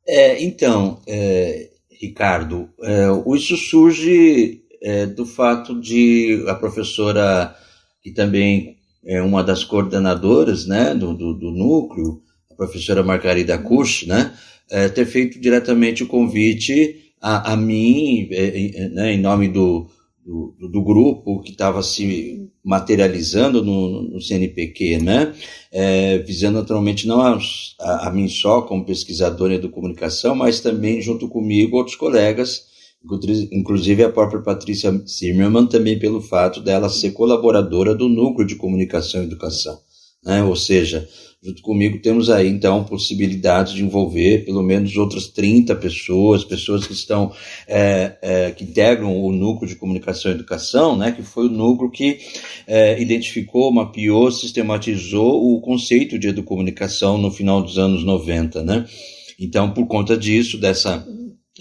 É, 0.08 0.44
então, 0.44 1.00
é, 1.08 1.70
Ricardo, 2.02 2.70
é, 2.82 3.08
isso 3.36 3.56
surge 3.56 4.62
é, 4.82 5.06
do 5.06 5.26
fato 5.26 5.80
de 5.80 6.44
a 6.48 6.56
professora, 6.56 7.56
que 8.02 8.12
também 8.12 8.78
é 9.06 9.22
uma 9.22 9.44
das 9.44 9.64
coordenadoras 9.64 10.66
né, 10.66 10.94
do, 10.94 11.14
do, 11.14 11.34
do 11.34 11.52
núcleo, 11.52 12.22
a 12.52 12.56
professora 12.56 13.04
Margarida 13.04 13.58
Kusch, 13.58 14.06
né, 14.08 14.34
é, 14.70 14.90
ter 14.90 15.06
feito 15.06 15.40
diretamente 15.40 16.04
o 16.04 16.08
convite 16.08 17.14
a, 17.22 17.54
a 17.54 17.58
mim, 17.58 18.28
é, 18.32 18.90
né, 18.90 19.14
em 19.14 19.22
nome 19.22 19.48
do, 19.48 19.88
do, 20.32 20.70
do 20.70 20.82
grupo 20.82 21.42
que 21.42 21.52
estava 21.52 21.84
se 21.84 22.50
materializando 22.64 23.64
no, 23.64 24.04
no 24.04 24.22
CNPq, 24.22 25.00
né? 25.00 25.34
É, 25.72 26.20
visando 26.20 26.60
naturalmente 26.60 27.08
não 27.08 27.20
a, 27.22 27.38
a, 28.08 28.12
mim 28.12 28.28
só 28.28 28.62
como 28.62 28.86
pesquisador 28.86 29.52
em 29.52 29.56
educomunicação, 29.56 30.36
mas 30.36 30.62
também 30.62 31.02
junto 31.02 31.28
comigo 31.28 31.78
outros 31.78 31.96
colegas, 31.96 32.66
inclusive 33.52 34.04
a 34.04 34.10
própria 34.10 34.42
Patrícia 34.42 34.92
Zimmermann, 35.06 35.68
também 35.68 36.00
pelo 36.00 36.22
fato 36.22 36.62
dela 36.62 36.88
ser 36.88 37.12
colaboradora 37.12 37.94
do 37.94 38.08
Núcleo 38.08 38.48
de 38.48 38.56
Comunicação 38.56 39.22
e 39.22 39.26
Educação. 39.26 39.80
Né? 40.24 40.44
Ou 40.44 40.56
seja, 40.56 41.08
Junto 41.44 41.64
comigo 41.64 41.98
temos 41.98 42.30
aí, 42.30 42.48
então, 42.48 42.84
possibilidade 42.84 43.74
de 43.74 43.84
envolver 43.84 44.46
pelo 44.46 44.62
menos 44.62 44.96
outras 44.96 45.26
30 45.28 45.76
pessoas, 45.76 46.44
pessoas 46.44 46.86
que 46.86 46.94
estão, 46.94 47.34
é, 47.68 48.16
é, 48.22 48.52
que 48.52 48.64
integram 48.64 49.20
o 49.20 49.32
núcleo 49.32 49.68
de 49.68 49.76
comunicação 49.76 50.32
e 50.32 50.36
educação, 50.36 50.96
né, 50.96 51.12
que 51.12 51.24
foi 51.24 51.48
o 51.48 51.52
núcleo 51.52 51.90
que 51.90 52.20
é, 52.68 53.02
identificou, 53.02 53.72
mapeou, 53.72 54.32
sistematizou 54.32 55.56
o 55.56 55.60
conceito 55.62 56.20
de 56.20 56.28
educomunicação 56.28 57.18
no 57.18 57.32
final 57.32 57.64
dos 57.64 57.80
anos 57.80 58.04
90, 58.04 58.62
né. 58.62 58.86
Então, 59.40 59.74
por 59.74 59.88
conta 59.88 60.16
disso, 60.16 60.60
dessa, 60.60 61.04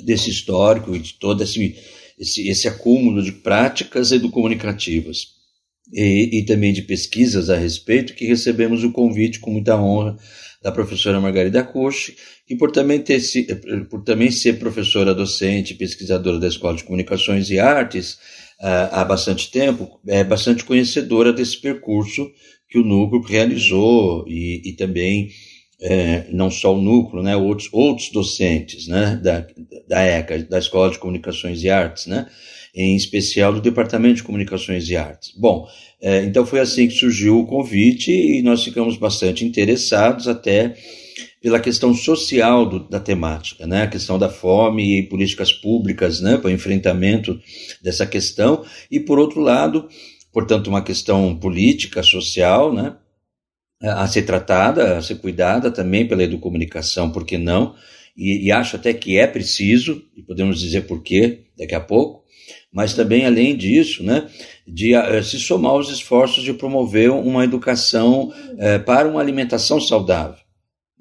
desse 0.04 0.28
histórico 0.28 0.94
e 0.94 0.98
de 0.98 1.14
todo 1.14 1.42
esse, 1.42 1.74
esse, 2.18 2.46
esse 2.50 2.68
acúmulo 2.68 3.22
de 3.22 3.32
práticas 3.32 4.12
educomunicativas 4.12 5.39
e, 5.92 6.38
e, 6.38 6.44
também 6.44 6.72
de 6.72 6.82
pesquisas 6.82 7.50
a 7.50 7.56
respeito, 7.56 8.14
que 8.14 8.26
recebemos 8.26 8.84
o 8.84 8.92
convite 8.92 9.40
com 9.40 9.50
muita 9.50 9.80
honra 9.80 10.16
da 10.62 10.70
professora 10.70 11.20
Margarida 11.20 11.64
Coche, 11.64 12.16
que 12.46 12.56
por 12.56 12.70
também, 12.70 13.00
ter, 13.00 13.20
por 13.88 14.02
também 14.02 14.30
ser 14.30 14.58
professora 14.58 15.14
docente, 15.14 15.74
pesquisadora 15.74 16.38
da 16.38 16.48
Escola 16.48 16.76
de 16.76 16.84
Comunicações 16.84 17.50
e 17.50 17.58
Artes 17.58 18.14
uh, 18.60 18.92
há 18.92 19.04
bastante 19.04 19.50
tempo, 19.50 20.00
é 20.06 20.22
bastante 20.22 20.64
conhecedora 20.64 21.32
desse 21.32 21.60
percurso 21.60 22.30
que 22.68 22.78
o 22.78 22.84
núcleo 22.84 23.22
realizou 23.22 24.24
e, 24.28 24.62
e 24.64 24.72
também 24.74 25.30
é, 25.80 26.26
não 26.30 26.50
só 26.50 26.74
o 26.74 26.80
núcleo, 26.80 27.22
né, 27.22 27.36
outros, 27.36 27.68
outros 27.72 28.10
docentes 28.10 28.86
né, 28.86 29.18
da, 29.22 29.46
da 29.88 30.02
ECA, 30.02 30.38
da 30.44 30.58
Escola 30.58 30.90
de 30.90 30.98
Comunicações 30.98 31.62
e 31.62 31.70
Artes, 31.70 32.06
né, 32.06 32.26
em 32.74 32.96
especial 32.96 33.52
do 33.52 33.60
Departamento 33.60 34.16
de 34.16 34.22
Comunicações 34.22 34.88
e 34.88 34.96
Artes. 34.96 35.32
Bom, 35.36 35.66
é, 36.00 36.24
então 36.24 36.46
foi 36.46 36.60
assim 36.60 36.88
que 36.88 36.94
surgiu 36.94 37.38
o 37.38 37.46
convite 37.46 38.10
e 38.10 38.42
nós 38.42 38.62
ficamos 38.62 38.96
bastante 38.96 39.44
interessados 39.44 40.28
até 40.28 40.74
pela 41.42 41.58
questão 41.58 41.94
social 41.94 42.66
do, 42.66 42.88
da 42.88 43.00
temática, 43.00 43.66
né? 43.66 43.82
a 43.82 43.86
questão 43.86 44.18
da 44.18 44.28
fome 44.28 44.98
e 44.98 45.08
políticas 45.08 45.52
públicas 45.52 46.20
né? 46.20 46.36
para 46.36 46.48
o 46.48 46.52
enfrentamento 46.52 47.40
dessa 47.82 48.06
questão, 48.06 48.64
e 48.90 49.00
por 49.00 49.18
outro 49.18 49.40
lado, 49.40 49.88
portanto, 50.32 50.68
uma 50.68 50.82
questão 50.82 51.34
política, 51.36 52.02
social, 52.02 52.72
né? 52.72 52.94
a 53.82 54.06
ser 54.06 54.22
tratada, 54.22 54.98
a 54.98 55.02
ser 55.02 55.16
cuidada 55.16 55.70
também 55.70 56.06
pela 56.06 56.22
educomunicação, 56.22 57.10
por 57.10 57.24
que 57.24 57.38
não? 57.38 57.74
E, 58.14 58.46
e 58.46 58.52
acho 58.52 58.76
até 58.76 58.92
que 58.92 59.16
é 59.16 59.26
preciso, 59.26 60.02
e 60.14 60.22
podemos 60.22 60.60
dizer 60.60 60.82
por 60.82 61.02
quê 61.02 61.46
daqui 61.56 61.74
a 61.74 61.80
pouco, 61.80 62.19
mas 62.72 62.94
também, 62.94 63.26
além 63.26 63.56
disso, 63.56 64.02
né, 64.02 64.28
de 64.66 64.94
uh, 64.96 65.22
se 65.22 65.38
somar 65.38 65.72
aos 65.72 65.90
esforços 65.90 66.44
de 66.44 66.52
promover 66.52 67.10
uma 67.10 67.44
educação 67.44 68.28
uh, 68.28 68.84
para 68.84 69.08
uma 69.08 69.20
alimentação 69.20 69.80
saudável. 69.80 70.38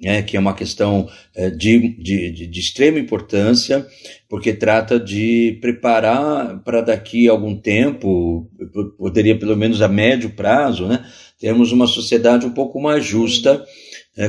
Né, 0.02 0.22
que 0.22 0.34
é 0.34 0.40
uma 0.40 0.54
questão 0.54 1.10
uh, 1.36 1.56
de, 1.56 1.94
de, 2.02 2.46
de, 2.46 2.60
extrema 2.60 2.98
importância, 2.98 3.86
porque 4.30 4.54
trata 4.54 4.98
de 4.98 5.58
preparar 5.60 6.58
para 6.64 6.80
daqui 6.80 7.28
a 7.28 7.32
algum 7.32 7.54
tempo, 7.54 8.50
poderia 8.96 9.38
pelo 9.38 9.54
menos 9.54 9.82
a 9.82 9.88
médio 9.88 10.30
prazo, 10.30 10.86
né, 10.86 11.04
termos 11.38 11.70
uma 11.70 11.86
sociedade 11.86 12.46
um 12.46 12.52
pouco 12.52 12.80
mais 12.80 13.04
justa 13.04 13.64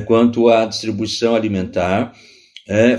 quanto 0.05 0.47
à 0.47 0.65
distribuição 0.65 1.35
alimentar, 1.35 2.13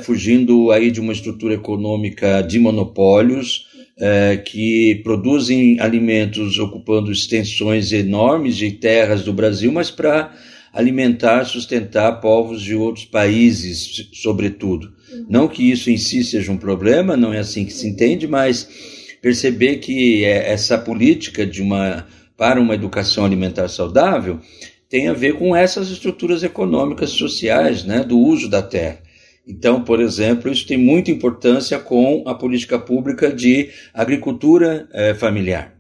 fugindo 0.03 0.71
aí 0.71 0.91
de 0.91 1.01
uma 1.01 1.13
estrutura 1.13 1.55
econômica 1.55 2.43
de 2.43 2.59
monopólios, 2.59 3.67
é, 4.05 4.37
que 4.37 4.97
produzem 5.05 5.79
alimentos 5.79 6.59
ocupando 6.59 7.13
extensões 7.13 7.93
enormes 7.93 8.57
de 8.57 8.73
terras 8.73 9.23
do 9.23 9.33
Brasil, 9.33 9.71
mas 9.71 9.93
para 9.93 10.35
alimentar, 10.73 11.45
sustentar 11.45 12.21
povos 12.21 12.63
de 12.63 12.75
outros 12.75 13.05
países, 13.05 14.09
sobretudo. 14.13 14.93
Uhum. 15.13 15.27
Não 15.29 15.49
que 15.49 15.71
isso 15.71 15.89
em 15.89 15.97
si 15.97 16.25
seja 16.25 16.51
um 16.51 16.57
problema, 16.57 17.17
não 17.17 17.33
é 17.33 17.39
assim 17.39 17.65
que 17.65 17.73
se 17.73 17.87
entende, 17.87 18.27
mas 18.27 18.69
perceber 19.23 19.77
que 19.77 20.25
é, 20.25 20.51
essa 20.51 20.77
política 20.77 21.47
de 21.47 21.63
uma 21.63 22.05
para 22.37 22.61
uma 22.61 22.75
educação 22.75 23.25
alimentar 23.25 23.69
saudável 23.69 24.41
tem 24.89 25.07
a 25.07 25.13
ver 25.13 25.35
com 25.35 25.55
essas 25.55 25.91
estruturas 25.91 26.43
econômicas 26.43 27.11
sociais, 27.11 27.85
né, 27.85 28.03
do 28.03 28.19
uso 28.19 28.49
da 28.49 28.63
terra. 28.63 28.99
Então, 29.47 29.83
por 29.83 30.01
exemplo, 30.01 30.51
isso 30.51 30.67
tem 30.67 30.79
muita 30.79 31.11
importância 31.11 31.79
com 31.79 32.23
a 32.27 32.35
política 32.35 32.79
pública 32.79 33.33
de 33.33 33.71
agricultura 33.93 34.89
eh, 34.93 35.15
familiar, 35.15 35.75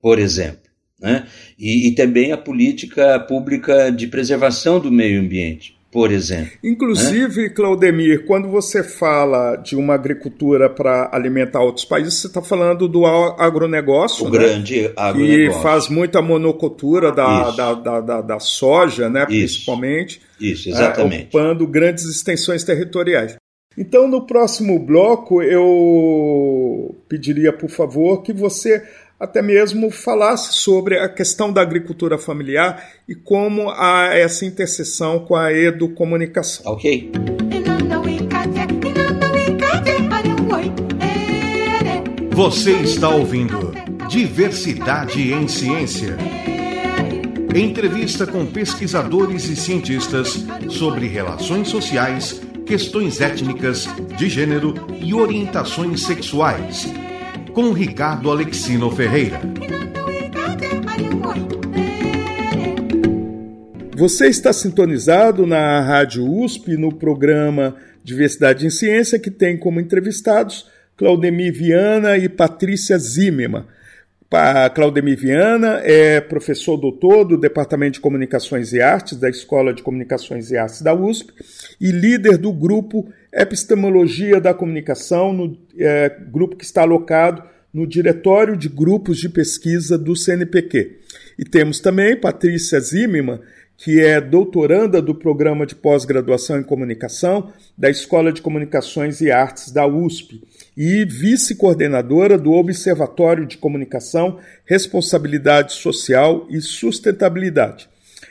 por 0.00 0.18
exemplo. 0.18 0.64
Né? 1.00 1.26
E, 1.58 1.88
e, 1.88 1.94
também 1.94 2.32
a 2.32 2.36
política 2.36 3.18
pública 3.20 3.90
de 3.90 4.06
preservação 4.06 4.80
do 4.80 4.90
meio 4.90 5.20
ambiente, 5.20 5.76
por 5.94 6.10
exemplo. 6.10 6.50
Inclusive, 6.60 7.42
né? 7.42 7.48
Claudemir, 7.50 8.24
quando 8.26 8.48
você 8.48 8.82
fala 8.82 9.54
de 9.54 9.76
uma 9.76 9.94
agricultura 9.94 10.68
para 10.68 11.08
alimentar 11.12 11.60
outros 11.60 11.84
países, 11.84 12.14
você 12.14 12.26
está 12.26 12.42
falando 12.42 12.88
do 12.88 13.06
agronegócio. 13.06 14.26
O 14.26 14.28
né? 14.28 14.38
grande 14.38 14.90
agronegócio. 14.96 15.52
Que 15.52 15.62
faz 15.62 15.88
muita 15.88 16.20
monocultura 16.20 17.12
da, 17.12 17.52
da, 17.52 17.74
da, 17.74 18.00
da, 18.00 18.20
da 18.22 18.40
soja, 18.40 19.08
né, 19.08 19.24
principalmente. 19.24 20.20
Isso, 20.40 20.68
exatamente. 20.68 21.14
É, 21.14 21.22
ocupando 21.26 21.64
grandes 21.64 22.04
extensões 22.06 22.64
territoriais. 22.64 23.36
Então, 23.78 24.08
no 24.08 24.26
próximo 24.26 24.76
bloco, 24.80 25.40
eu 25.42 26.96
pediria, 27.08 27.52
por 27.52 27.70
favor, 27.70 28.22
que 28.22 28.32
você 28.32 28.82
até 29.18 29.40
mesmo 29.40 29.90
falasse 29.90 30.54
sobre 30.54 30.98
a 30.98 31.08
questão 31.08 31.52
da 31.52 31.62
agricultura 31.62 32.18
familiar 32.18 32.84
e 33.08 33.14
como 33.14 33.70
há 33.70 34.10
essa 34.12 34.44
interseção 34.44 35.20
com 35.20 35.36
a 35.36 35.52
educomunicação. 35.52 36.72
Ok. 36.72 37.12
Você 42.32 42.72
está 42.72 43.08
ouvindo 43.10 43.72
Diversidade 44.08 45.32
em 45.32 45.46
Ciência. 45.46 46.16
Entrevista 47.54 48.26
com 48.26 48.44
pesquisadores 48.44 49.44
e 49.44 49.54
cientistas 49.54 50.44
sobre 50.68 51.06
relações 51.06 51.68
sociais, 51.68 52.42
questões 52.66 53.20
étnicas, 53.20 53.86
de 54.18 54.28
gênero 54.28 54.74
e 55.00 55.14
orientações 55.14 56.02
sexuais. 56.02 56.92
Com 57.54 57.72
Ricardo 57.72 58.32
Alexino 58.32 58.90
Ferreira. 58.90 59.40
Você 63.96 64.26
está 64.26 64.52
sintonizado 64.52 65.46
na 65.46 65.80
Rádio 65.80 66.28
USP 66.28 66.76
no 66.76 66.92
programa 66.92 67.76
Diversidade 68.02 68.66
em 68.66 68.70
Ciência, 68.70 69.20
que 69.20 69.30
tem 69.30 69.56
como 69.56 69.78
entrevistados 69.78 70.68
Claudemir 70.96 71.52
Viana 71.52 72.18
e 72.18 72.28
Patrícia 72.28 72.98
Zimmermann 72.98 73.66
Claudemir 74.74 75.18
Viana 75.18 75.80
é 75.84 76.20
professor 76.20 76.76
doutor 76.76 77.24
do 77.24 77.38
Departamento 77.38 77.94
de 77.94 78.00
Comunicações 78.00 78.72
e 78.72 78.80
Artes 78.80 79.16
da 79.16 79.28
Escola 79.28 79.72
de 79.72 79.82
Comunicações 79.82 80.50
e 80.50 80.56
Artes 80.56 80.82
da 80.82 80.92
USP 80.92 81.32
e 81.80 81.90
líder 81.90 82.36
do 82.36 82.52
grupo 82.52 83.08
Epistemologia 83.32 84.40
da 84.40 84.52
Comunicação, 84.52 85.32
no, 85.32 85.56
é, 85.78 86.08
grupo 86.08 86.56
que 86.56 86.64
está 86.64 86.82
alocado 86.82 87.42
no 87.72 87.86
Diretório 87.86 88.56
de 88.56 88.68
Grupos 88.68 89.18
de 89.18 89.28
Pesquisa 89.28 89.98
do 89.98 90.14
CNPq. 90.14 90.98
E 91.36 91.44
temos 91.44 91.80
também 91.80 92.16
Patrícia 92.16 92.78
Zimmermann, 92.78 93.40
que 93.76 94.00
é 94.00 94.20
doutoranda 94.20 95.02
do 95.02 95.14
Programa 95.14 95.66
de 95.66 95.74
Pós-Graduação 95.74 96.58
em 96.58 96.62
Comunicação 96.62 97.52
da 97.76 97.90
Escola 97.90 98.32
de 98.32 98.40
Comunicações 98.40 99.20
e 99.20 99.30
Artes 99.30 99.70
da 99.70 99.86
USP 99.86 100.42
e 100.76 101.04
vice-coordenadora 101.04 102.38
do 102.38 102.52
Observatório 102.52 103.46
de 103.46 103.56
Comunicação, 103.56 104.38
Responsabilidade 104.64 105.72
Social 105.72 106.46
e 106.48 106.60
Sustentabilidade. 106.60 107.88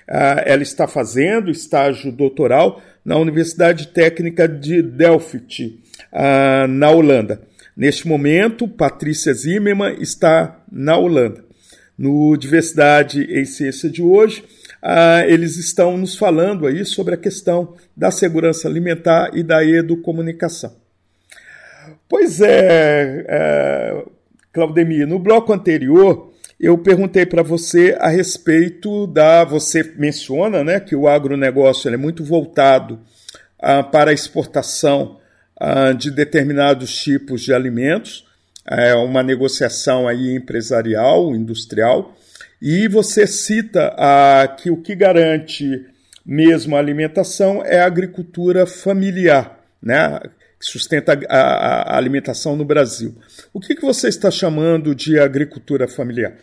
Ah, 0.07 0.43
ela 0.45 0.63
está 0.63 0.87
fazendo 0.87 1.51
estágio 1.51 2.11
doutoral 2.11 2.81
na 3.03 3.17
Universidade 3.17 3.87
Técnica 3.87 4.47
de 4.47 4.81
Delft, 4.81 5.79
ah, 6.11 6.65
na 6.67 6.89
Holanda. 6.89 7.41
Neste 7.75 8.07
momento, 8.07 8.67
Patrícia 8.67 9.33
Zimmermann 9.33 9.97
está 9.99 10.63
na 10.71 10.97
Holanda. 10.97 11.43
No 11.97 12.35
Diversidade 12.37 13.23
em 13.23 13.45
Ciência 13.45 13.89
de 13.89 14.01
hoje, 14.01 14.43
ah, 14.83 15.23
eles 15.25 15.55
estão 15.55 15.97
nos 15.97 16.17
falando 16.17 16.67
aí 16.67 16.83
sobre 16.83 17.15
a 17.15 17.17
questão 17.17 17.75
da 17.95 18.11
segurança 18.11 18.67
alimentar 18.67 19.31
e 19.33 19.41
da 19.41 19.63
educomunicação. 19.63 20.75
Pois 22.09 22.41
é, 22.41 23.25
é 23.27 24.03
Claudemir, 24.51 25.07
no 25.07 25.17
bloco 25.17 25.53
anterior 25.53 26.33
eu 26.59 26.77
perguntei 26.77 27.25
para 27.25 27.43
você 27.43 27.93
a 27.99 28.07
respeito 28.07 29.05
da. 29.07 29.43
Você 29.43 29.83
menciona 29.97 30.63
né, 30.63 30.79
que 30.79 30.95
o 30.95 31.09
agronegócio 31.09 31.93
é 31.93 31.97
muito 31.97 32.23
voltado 32.23 32.99
ah, 33.59 33.83
para 33.83 34.11
a 34.11 34.13
exportação 34.13 35.19
ah, 35.59 35.91
de 35.91 36.09
determinados 36.09 36.95
tipos 37.03 37.41
de 37.41 37.53
alimentos, 37.53 38.25
é 38.65 38.95
uma 38.95 39.21
negociação 39.21 40.07
aí 40.07 40.33
empresarial, 40.35 41.35
industrial, 41.35 42.15
e 42.65 42.87
você 42.87 43.27
cita 43.27 43.93
ah, 43.97 44.47
que 44.47 44.71
o 44.71 44.77
que 44.77 44.95
garante 44.95 45.85
mesmo 46.25 46.77
a 46.77 46.79
alimentação 46.79 47.61
é 47.61 47.81
a 47.81 47.85
agricultura 47.85 48.65
familiar, 48.65 49.59
né? 49.81 50.21
que 50.57 50.65
sustenta 50.65 51.19
a, 51.27 51.37
a, 51.37 51.81
a 51.93 51.97
alimentação 51.97 52.55
no 52.55 52.63
Brasil. 52.63 53.13
O 53.53 53.59
que, 53.59 53.75
que 53.75 53.81
você 53.81 54.07
está 54.07 54.31
chamando 54.31 54.95
de 54.95 55.19
agricultura 55.19 55.89
familiar? 55.89 56.37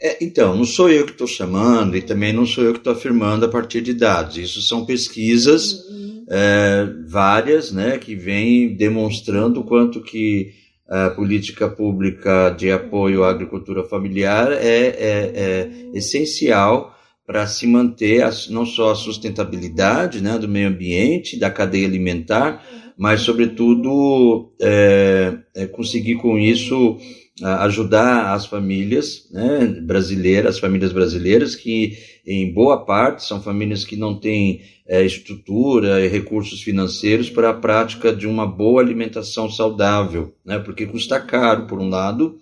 É, 0.00 0.24
então, 0.24 0.56
não 0.56 0.64
sou 0.64 0.88
eu 0.88 1.04
que 1.04 1.12
estou 1.12 1.26
chamando 1.26 1.94
e 1.94 2.00
também 2.00 2.32
não 2.32 2.46
sou 2.46 2.64
eu 2.64 2.72
que 2.72 2.78
estou 2.78 2.94
afirmando 2.94 3.44
a 3.44 3.48
partir 3.50 3.82
de 3.82 3.92
dados. 3.92 4.38
Isso 4.38 4.62
são 4.62 4.86
pesquisas 4.86 5.84
é, 6.30 6.88
várias, 7.06 7.70
né, 7.70 7.98
que 7.98 8.16
vêm 8.16 8.74
demonstrando 8.74 9.60
o 9.60 9.64
quanto 9.64 10.02
que 10.02 10.54
a 10.88 11.10
política 11.10 11.68
pública 11.68 12.50
de 12.50 12.70
apoio 12.70 13.24
à 13.24 13.30
agricultura 13.30 13.84
familiar 13.84 14.52
é, 14.52 14.56
é, 14.58 15.32
é 15.34 15.70
essencial 15.94 16.94
para 17.26 17.46
se 17.46 17.66
manter 17.66 18.22
a, 18.22 18.30
não 18.50 18.66
só 18.66 18.90
a 18.90 18.96
sustentabilidade 18.96 20.20
né, 20.20 20.38
do 20.38 20.48
meio 20.48 20.68
ambiente, 20.68 21.38
da 21.38 21.50
cadeia 21.50 21.86
alimentar, 21.86 22.62
mas, 22.96 23.22
sobretudo, 23.22 24.52
é, 24.60 25.38
é 25.54 25.66
conseguir 25.66 26.16
com 26.16 26.38
isso 26.38 26.98
ajudar 27.40 28.34
as 28.34 28.44
famílias 28.44 29.28
né, 29.30 29.66
brasileiras, 29.82 30.56
as 30.56 30.60
famílias 30.60 30.92
brasileiras, 30.92 31.54
que 31.54 31.96
em 32.26 32.52
boa 32.52 32.84
parte 32.84 33.24
são 33.24 33.40
famílias 33.40 33.84
que 33.84 33.96
não 33.96 34.14
têm 34.14 34.60
é, 34.86 35.02
estrutura 35.02 36.04
e 36.04 36.08
recursos 36.08 36.60
financeiros 36.62 37.30
para 37.30 37.50
a 37.50 37.54
prática 37.54 38.14
de 38.14 38.26
uma 38.26 38.46
boa 38.46 38.82
alimentação 38.82 39.50
saudável, 39.50 40.34
né, 40.44 40.58
porque 40.58 40.86
custa 40.86 41.18
caro, 41.20 41.66
por 41.66 41.80
um 41.80 41.88
lado, 41.88 42.38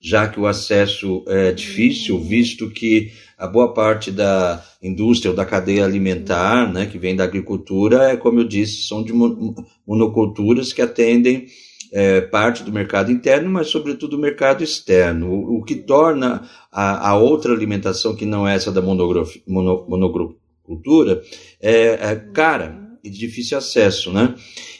já 0.00 0.26
que 0.26 0.40
o 0.40 0.46
acesso 0.46 1.22
é 1.28 1.52
difícil, 1.52 2.18
visto 2.18 2.68
que 2.68 3.12
a 3.38 3.46
boa 3.46 3.72
parte 3.72 4.10
da 4.10 4.62
indústria 4.82 5.30
ou 5.30 5.36
da 5.36 5.44
cadeia 5.44 5.84
alimentar, 5.84 6.70
né, 6.72 6.86
que 6.86 6.98
vem 6.98 7.14
da 7.14 7.22
agricultura, 7.22 8.10
é 8.10 8.16
como 8.16 8.40
eu 8.40 8.44
disse, 8.44 8.88
são 8.88 9.04
de 9.04 9.12
monoculturas 9.86 10.72
que 10.72 10.82
atendem 10.82 11.46
é, 11.92 12.22
parte 12.22 12.62
do 12.62 12.72
mercado 12.72 13.12
interno, 13.12 13.50
mas 13.50 13.68
sobretudo 13.68 14.16
o 14.16 14.20
mercado 14.20 14.64
externo, 14.64 15.28
o, 15.28 15.58
o 15.58 15.64
que 15.64 15.74
torna 15.74 16.48
a, 16.72 17.10
a, 17.10 17.16
outra 17.16 17.52
alimentação 17.52 18.16
que 18.16 18.24
não 18.24 18.48
é 18.48 18.54
essa 18.54 18.72
da 18.72 18.80
monocultura 18.80 21.20
é, 21.60 21.98
é 22.00 22.14
cara 22.32 22.80
e 23.04 23.10
de 23.10 23.18
difícil 23.18 23.58
acesso, 23.58 24.12
né? 24.12 24.34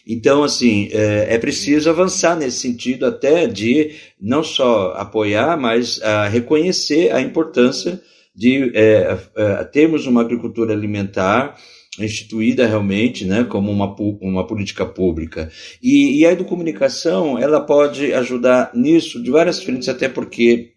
Então, 0.07 0.42
assim, 0.42 0.88
é, 0.92 1.35
é, 1.35 1.38
preciso 1.38 1.90
avançar 1.90 2.37
nesse 2.37 2.59
sentido 2.59 3.05
até 3.05 3.46
de 3.46 3.94
não 4.20 4.42
só 4.42 4.92
apoiar, 4.92 5.57
mas 5.57 6.01
a 6.03 6.29
reconhecer 6.29 7.12
a 7.12 7.20
importância 7.20 8.01
de 8.35 8.72
é, 8.75 9.18
é, 9.37 9.64
termos 9.64 10.07
uma 10.07 10.22
agricultura 10.22 10.72
alimentar 10.72 11.57
instituída 11.98 12.66
realmente 12.66 13.24
né, 13.24 13.44
como 13.44 13.70
uma, 13.70 13.94
uma 14.20 14.46
política 14.46 14.87
pública. 14.87 15.50
E, 15.83 16.20
e 16.20 16.26
a 16.26 16.33
educomunicação 16.33 17.38
ela 17.38 17.61
pode 17.61 18.12
ajudar 18.14 18.70
nisso 18.74 19.22
de 19.22 19.31
várias 19.31 19.62
frentes, 19.62 19.88
até 19.88 20.09
porque 20.09 20.72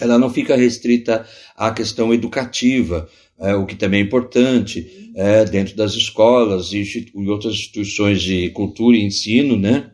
ela 0.00 0.18
não 0.18 0.30
fica 0.30 0.56
restrita 0.56 1.26
à 1.56 1.70
questão 1.70 2.12
educativa, 2.12 3.08
é, 3.38 3.54
o 3.54 3.66
que 3.66 3.76
também 3.76 4.00
é 4.00 4.04
importante, 4.04 5.12
é, 5.14 5.44
dentro 5.44 5.76
das 5.76 5.94
escolas 5.94 6.72
e, 6.72 7.12
e 7.14 7.28
outras 7.28 7.54
instituições 7.54 8.22
de 8.22 8.50
cultura 8.50 8.96
e 8.96 9.04
ensino, 9.04 9.56
né? 9.56 9.90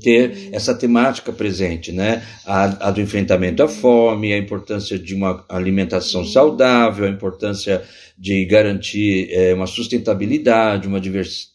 Ter 0.00 0.48
essa 0.52 0.74
temática 0.74 1.32
presente, 1.32 1.92
né? 1.92 2.22
A, 2.46 2.88
a, 2.88 2.90
do 2.90 3.00
enfrentamento 3.00 3.62
à 3.62 3.68
fome, 3.68 4.32
a 4.32 4.38
importância 4.38 4.98
de 4.98 5.14
uma 5.14 5.44
alimentação 5.48 6.24
saudável, 6.24 7.06
a 7.06 7.10
importância 7.10 7.82
de 8.16 8.44
garantir 8.44 9.28
é, 9.30 9.52
uma 9.52 9.66
sustentabilidade, 9.66 10.88
uma 10.88 11.00
diversidade 11.00 11.53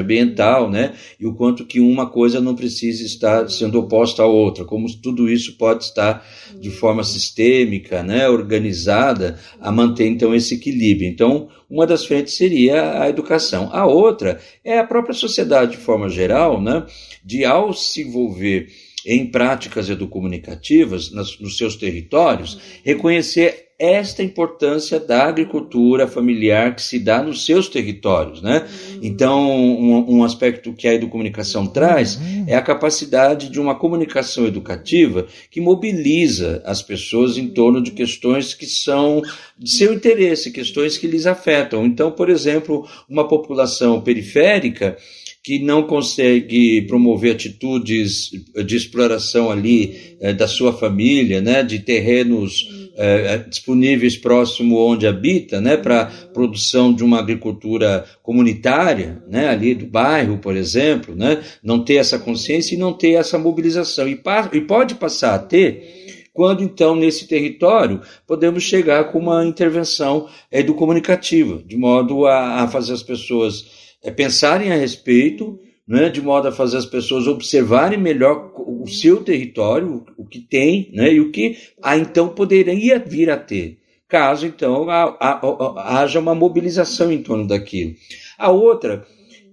ambiental, 0.00 0.70
né? 0.70 0.94
E 1.18 1.26
o 1.26 1.34
quanto 1.34 1.64
que 1.64 1.80
uma 1.80 2.08
coisa 2.08 2.40
não 2.40 2.54
precisa 2.54 3.04
estar 3.04 3.48
sendo 3.50 3.78
oposta 3.78 4.22
à 4.22 4.26
outra, 4.26 4.64
como 4.64 4.86
tudo 5.00 5.28
isso 5.28 5.56
pode 5.56 5.84
estar 5.84 6.24
de 6.60 6.70
forma 6.70 7.02
sistêmica, 7.02 8.02
né? 8.02 8.28
Organizada 8.28 9.38
a 9.60 9.72
manter 9.72 10.06
então 10.06 10.34
esse 10.34 10.54
equilíbrio. 10.54 11.08
Então, 11.08 11.48
uma 11.68 11.86
das 11.86 12.04
frentes 12.04 12.36
seria 12.36 13.02
a 13.02 13.08
educação. 13.08 13.70
A 13.72 13.86
outra 13.86 14.40
é 14.64 14.78
a 14.78 14.86
própria 14.86 15.14
sociedade 15.14 15.72
de 15.72 15.78
forma 15.78 16.08
geral, 16.08 16.60
né? 16.60 16.86
De 17.24 17.44
ao 17.44 17.72
se 17.72 18.02
envolver 18.02 18.68
em 19.06 19.26
práticas 19.26 19.90
educomunicativas 19.90 21.10
nas, 21.10 21.38
nos 21.38 21.58
seus 21.58 21.76
territórios, 21.76 22.58
reconhecer 22.82 23.63
esta 23.78 24.22
importância 24.22 25.00
da 25.00 25.24
agricultura 25.24 26.06
familiar 26.06 26.76
que 26.76 26.82
se 26.82 26.98
dá 26.98 27.22
nos 27.22 27.44
seus 27.44 27.68
territórios, 27.68 28.40
né? 28.40 28.66
Então, 29.02 29.50
um, 29.50 30.18
um 30.18 30.24
aspecto 30.24 30.72
que 30.72 30.86
a 30.86 30.94
educomunicação 30.94 31.66
traz 31.66 32.18
é 32.46 32.54
a 32.54 32.62
capacidade 32.62 33.50
de 33.50 33.60
uma 33.60 33.74
comunicação 33.74 34.46
educativa 34.46 35.26
que 35.50 35.60
mobiliza 35.60 36.62
as 36.64 36.82
pessoas 36.82 37.36
em 37.36 37.48
torno 37.48 37.82
de 37.82 37.90
questões 37.90 38.54
que 38.54 38.66
são 38.66 39.20
de 39.58 39.70
seu 39.70 39.92
interesse, 39.92 40.52
questões 40.52 40.96
que 40.96 41.08
lhes 41.08 41.26
afetam. 41.26 41.84
Então, 41.84 42.12
por 42.12 42.30
exemplo, 42.30 42.88
uma 43.08 43.26
população 43.26 44.00
periférica 44.00 44.96
que 45.42 45.58
não 45.58 45.82
consegue 45.82 46.80
promover 46.82 47.34
atitudes 47.34 48.30
de 48.64 48.76
exploração 48.76 49.50
ali 49.50 50.16
é, 50.18 50.32
da 50.32 50.48
sua 50.48 50.72
família, 50.72 51.42
né, 51.42 51.62
de 51.62 51.80
terrenos 51.80 52.83
é, 52.96 53.38
disponíveis 53.38 54.16
próximo 54.16 54.78
onde 54.78 55.06
habita, 55.06 55.60
né, 55.60 55.76
para 55.76 56.06
produção 56.32 56.92
de 56.92 57.02
uma 57.02 57.18
agricultura 57.18 58.04
comunitária, 58.22 59.22
né, 59.28 59.48
ali 59.48 59.74
do 59.74 59.86
bairro, 59.86 60.38
por 60.38 60.56
exemplo, 60.56 61.14
né, 61.14 61.42
não 61.62 61.84
ter 61.84 61.96
essa 61.96 62.18
consciência 62.18 62.74
e 62.74 62.78
não 62.78 62.92
ter 62.92 63.12
essa 63.12 63.38
mobilização. 63.38 64.08
E, 64.08 64.20
e 64.52 64.60
pode 64.60 64.94
passar 64.94 65.34
a 65.34 65.38
ter 65.38 66.04
quando 66.32 66.64
então 66.64 66.96
nesse 66.96 67.28
território 67.28 68.00
podemos 68.26 68.64
chegar 68.64 69.04
com 69.12 69.20
uma 69.20 69.44
intervenção 69.44 70.28
educomunicativa, 70.50 71.62
de 71.64 71.76
modo 71.76 72.26
a, 72.26 72.62
a 72.62 72.68
fazer 72.68 72.92
as 72.92 73.02
pessoas 73.04 73.84
é 74.02 74.10
pensarem 74.10 74.70
a 74.70 74.76
respeito, 74.76 75.58
né, 75.86 76.08
de 76.08 76.20
modo 76.20 76.48
a 76.48 76.52
fazer 76.52 76.78
as 76.78 76.86
pessoas 76.86 77.26
observarem 77.26 77.98
melhor 77.98 78.52
o 78.56 78.86
seu 78.86 79.22
território, 79.22 80.04
o 80.16 80.24
que 80.24 80.40
tem, 80.40 80.90
né, 80.92 81.12
e 81.12 81.20
o 81.20 81.30
que 81.30 81.56
a, 81.82 81.96
então 81.96 82.28
poderia 82.28 82.98
vir 82.98 83.30
a 83.30 83.36
ter, 83.36 83.78
caso 84.08 84.46
então 84.46 84.88
a, 84.88 85.16
a, 85.20 86.00
haja 86.00 86.18
uma 86.18 86.34
mobilização 86.34 87.12
em 87.12 87.22
torno 87.22 87.46
daquilo. 87.46 87.94
A 88.38 88.50
outra, 88.50 89.06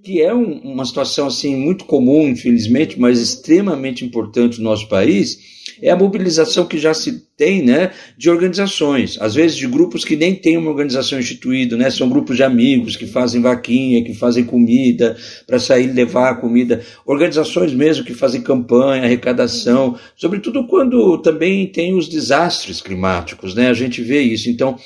que 0.04 0.22
é 0.22 0.34
um, 0.34 0.60
uma 0.60 0.86
situação 0.86 1.28
assim 1.28 1.56
muito 1.56 1.86
comum, 1.86 2.28
infelizmente, 2.28 3.00
mas 3.00 3.20
extremamente 3.20 4.04
importante 4.06 4.58
no 4.60 4.66
nosso 4.66 4.88
país, 4.88 5.61
é 5.82 5.90
a 5.90 5.96
mobilização 5.96 6.66
que 6.66 6.78
já 6.78 6.94
se 6.94 7.24
tem 7.36 7.64
né, 7.64 7.92
de 8.18 8.30
organizações, 8.30 9.18
às 9.20 9.34
vezes 9.34 9.58
de 9.58 9.68
grupos 9.68 10.06
que 10.06 10.16
nem 10.16 10.36
têm 10.36 10.58
uma 10.58 10.70
organização 10.70 11.20
instituída, 11.20 11.76
né, 11.76 11.90
são 11.90 12.08
grupos 12.08 12.36
de 12.36 12.44
amigos 12.44 12.96
que 12.96 13.08
fazem 13.08 13.42
vaquinha, 13.42 14.04
que 14.04 14.14
fazem 14.14 14.44
comida 14.44 15.18
para 15.48 15.60
sair 15.60 15.92
levar 15.92 16.40
comida, 16.40 16.82
organizações 17.06 17.74
mesmo 17.74 18.06
que 18.06 18.14
fazem 18.14 18.42
campanha, 18.42 19.04
arrecadação, 19.04 19.98
sobretudo 20.16 20.68
quando 20.68 21.18
também 21.18 21.66
tem 21.66 21.96
os 21.96 22.08
desastres 22.08 22.82
climáticos, 22.82 23.56
né, 23.56 23.70
a 23.70 23.74
gente 23.74 24.02
vê 24.02 24.22
isso. 24.22 24.50
Então, 24.50 24.78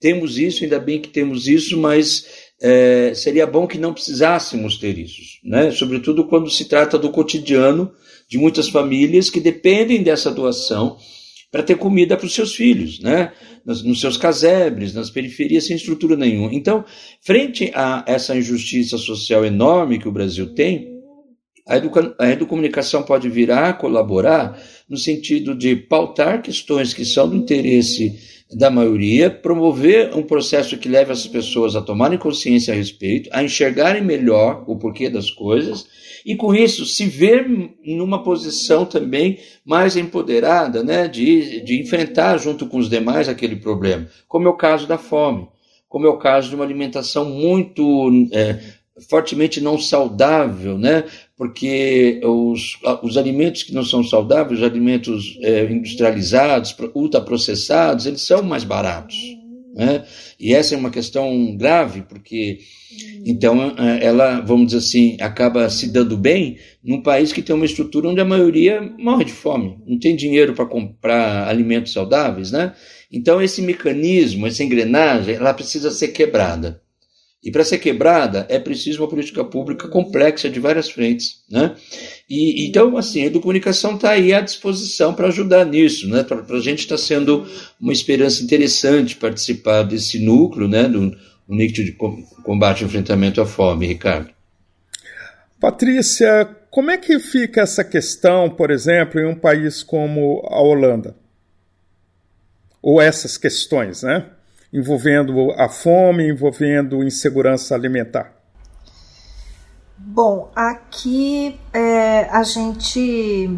temos 0.00 0.38
isso, 0.38 0.64
ainda 0.64 0.78
bem 0.78 0.98
que 0.98 1.10
temos 1.10 1.46
isso, 1.46 1.76
mas 1.78 2.24
é, 2.60 3.12
seria 3.14 3.46
bom 3.46 3.66
que 3.66 3.78
não 3.78 3.92
precisássemos 3.92 4.78
ter 4.78 4.98
isso, 4.98 5.20
né? 5.44 5.70
sobretudo 5.70 6.26
quando 6.26 6.50
se 6.50 6.66
trata 6.66 6.98
do 6.98 7.10
cotidiano 7.10 7.90
de 8.30 8.38
muitas 8.38 8.68
famílias 8.68 9.28
que 9.28 9.40
dependem 9.40 10.04
dessa 10.04 10.30
doação 10.30 10.96
para 11.50 11.64
ter 11.64 11.76
comida 11.76 12.16
para 12.16 12.26
os 12.26 12.32
seus 12.32 12.54
filhos, 12.54 13.00
né? 13.00 13.32
Nos, 13.66 13.82
nos, 13.82 14.00
seus 14.00 14.16
casebres, 14.16 14.94
nas 14.94 15.10
periferias, 15.10 15.66
sem 15.66 15.74
estrutura 15.74 16.16
nenhuma. 16.16 16.54
Então, 16.54 16.84
frente 17.20 17.72
a 17.74 18.04
essa 18.06 18.36
injustiça 18.36 18.96
social 18.96 19.44
enorme 19.44 19.98
que 19.98 20.08
o 20.08 20.12
Brasil 20.12 20.54
tem, 20.54 20.88
A, 21.66 21.76
educa 21.76 22.14
a 22.18 22.30
educomunicação 22.30 23.02
pode 23.02 23.28
virar, 23.28 23.78
colaborar, 23.78 24.56
no 24.88 24.96
sentido 24.96 25.54
de 25.54 25.74
pautar 25.74 26.40
questões 26.40 26.94
que 26.94 27.04
são 27.04 27.28
do 27.28 27.36
interesse 27.36 28.16
da 28.52 28.70
maioria, 28.70 29.30
promover 29.30 30.14
um 30.16 30.22
processo 30.22 30.76
que 30.76 30.88
leve 30.88 31.12
as 31.12 31.26
pessoas 31.26 31.76
a 31.76 31.82
tomarem 31.82 32.18
consciência 32.18 32.74
a 32.74 32.76
respeito, 32.76 33.30
a 33.32 33.42
enxergarem 33.42 34.02
melhor 34.02 34.64
o 34.66 34.76
porquê 34.76 35.08
das 35.08 35.30
coisas, 35.30 35.86
e 36.26 36.34
com 36.34 36.54
isso 36.54 36.84
se 36.84 37.06
ver 37.06 37.46
numa 37.84 38.22
posição 38.22 38.84
também 38.84 39.38
mais 39.64 39.96
empoderada 39.96 40.82
né, 40.82 41.06
de, 41.06 41.60
de 41.60 41.80
enfrentar 41.80 42.38
junto 42.38 42.66
com 42.66 42.78
os 42.78 42.90
demais 42.90 43.28
aquele 43.28 43.56
problema, 43.56 44.08
como 44.26 44.48
é 44.48 44.50
o 44.50 44.56
caso 44.56 44.86
da 44.86 44.98
fome, 44.98 45.48
como 45.88 46.06
é 46.06 46.10
o 46.10 46.18
caso 46.18 46.48
de 46.48 46.54
uma 46.54 46.64
alimentação 46.64 47.24
muito 47.24 48.10
é, 48.32 48.58
fortemente 49.08 49.60
não 49.60 49.78
saudável, 49.78 50.76
né? 50.76 51.04
Porque 51.40 52.20
os, 52.22 52.78
os 53.02 53.16
alimentos 53.16 53.62
que 53.62 53.72
não 53.72 53.82
são 53.82 54.04
saudáveis, 54.04 54.60
os 54.60 54.66
alimentos 54.66 55.38
é, 55.40 55.64
industrializados, 55.72 56.76
ultraprocessados, 56.94 58.04
eles 58.04 58.20
são 58.20 58.42
mais 58.42 58.62
baratos. 58.62 59.16
Né? 59.74 60.04
E 60.38 60.52
essa 60.52 60.74
é 60.74 60.78
uma 60.78 60.90
questão 60.90 61.56
grave, 61.56 62.02
porque 62.02 62.58
então 63.24 63.74
é, 63.78 64.04
ela, 64.04 64.40
vamos 64.40 64.66
dizer 64.66 64.78
assim, 64.86 65.16
acaba 65.18 65.70
se 65.70 65.90
dando 65.90 66.14
bem 66.14 66.58
num 66.84 67.02
país 67.02 67.32
que 67.32 67.40
tem 67.40 67.56
uma 67.56 67.64
estrutura 67.64 68.10
onde 68.10 68.20
a 68.20 68.24
maioria 68.26 68.82
morre 68.98 69.24
de 69.24 69.32
fome, 69.32 69.78
não 69.86 69.98
tem 69.98 70.14
dinheiro 70.14 70.52
para 70.52 70.66
comprar 70.66 71.48
alimentos 71.48 71.94
saudáveis, 71.94 72.52
né? 72.52 72.74
Então 73.10 73.40
esse 73.40 73.62
mecanismo, 73.62 74.46
essa 74.46 74.62
engrenagem, 74.62 75.36
ela 75.36 75.54
precisa 75.54 75.90
ser 75.90 76.08
quebrada. 76.08 76.82
E 77.42 77.50
para 77.50 77.64
ser 77.64 77.78
quebrada 77.78 78.46
é 78.50 78.58
preciso 78.58 79.02
uma 79.02 79.08
política 79.08 79.42
pública 79.42 79.88
complexa 79.88 80.50
de 80.50 80.60
várias 80.60 80.90
frentes, 80.90 81.42
né? 81.50 81.74
E 82.28 82.66
então 82.66 82.98
assim 82.98 83.22
a 83.22 83.26
educomunicação 83.26 83.94
está 83.94 84.10
aí 84.10 84.34
à 84.34 84.42
disposição 84.42 85.14
para 85.14 85.28
ajudar 85.28 85.64
nisso, 85.64 86.06
né? 86.08 86.22
Para 86.22 86.44
a 86.54 86.60
gente 86.60 86.80
está 86.80 86.98
sendo 86.98 87.46
uma 87.80 87.92
esperança 87.92 88.42
interessante 88.42 89.16
participar 89.16 89.84
desse 89.84 90.18
núcleo, 90.18 90.68
né? 90.68 90.82
Do, 90.82 91.10
do 91.10 91.16
núcleo 91.48 91.84
de 91.84 91.96
combate 92.42 92.82
e 92.82 92.84
enfrentamento 92.84 93.40
à 93.40 93.46
fome, 93.46 93.86
Ricardo. 93.86 94.30
Patrícia, 95.58 96.44
como 96.70 96.90
é 96.90 96.98
que 96.98 97.18
fica 97.18 97.62
essa 97.62 97.82
questão, 97.82 98.50
por 98.50 98.70
exemplo, 98.70 99.18
em 99.18 99.26
um 99.26 99.34
país 99.34 99.82
como 99.82 100.46
a 100.46 100.60
Holanda? 100.60 101.16
Ou 102.82 103.00
essas 103.00 103.36
questões, 103.36 104.02
né? 104.02 104.26
Envolvendo 104.72 105.52
a 105.52 105.68
fome, 105.68 106.28
envolvendo 106.28 107.02
insegurança 107.02 107.74
alimentar? 107.74 108.32
Bom, 109.96 110.50
aqui 110.54 111.58
é, 111.72 112.26
a 112.30 112.42
gente 112.42 113.50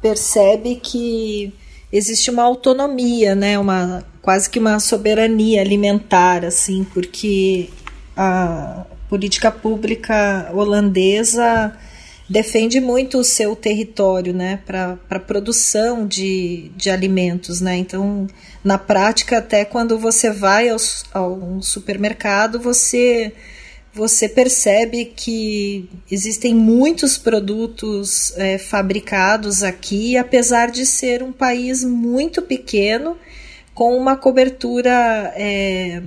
percebe 0.00 0.76
que 0.76 1.54
existe 1.92 2.30
uma 2.30 2.42
autonomia, 2.42 3.34
né, 3.34 3.58
uma 3.58 4.04
quase 4.20 4.50
que 4.50 4.58
uma 4.58 4.80
soberania 4.80 5.60
alimentar, 5.60 6.44
assim, 6.44 6.84
porque 6.92 7.70
a 8.16 8.84
política 9.08 9.50
pública 9.50 10.50
holandesa 10.52 11.74
defende 12.28 12.80
muito 12.80 13.18
o 13.18 13.24
seu 13.24 13.56
território, 13.56 14.34
né, 14.34 14.60
para 14.66 15.20
produção 15.20 16.06
de, 16.06 16.70
de 16.76 16.90
alimentos, 16.90 17.60
né. 17.60 17.76
Então, 17.76 18.26
na 18.62 18.76
prática, 18.76 19.38
até 19.38 19.64
quando 19.64 19.98
você 19.98 20.30
vai 20.30 20.68
ao, 20.68 20.78
ao 21.12 21.62
supermercado, 21.62 22.60
você 22.60 23.32
você 23.90 24.28
percebe 24.28 25.06
que 25.06 25.88
existem 26.08 26.54
muitos 26.54 27.18
produtos 27.18 28.32
é, 28.36 28.56
fabricados 28.56 29.64
aqui, 29.64 30.16
apesar 30.16 30.70
de 30.70 30.86
ser 30.86 31.20
um 31.20 31.32
país 31.32 31.82
muito 31.82 32.40
pequeno, 32.40 33.16
com 33.74 33.96
uma 33.96 34.16
cobertura 34.16 35.32
é, 35.34 36.02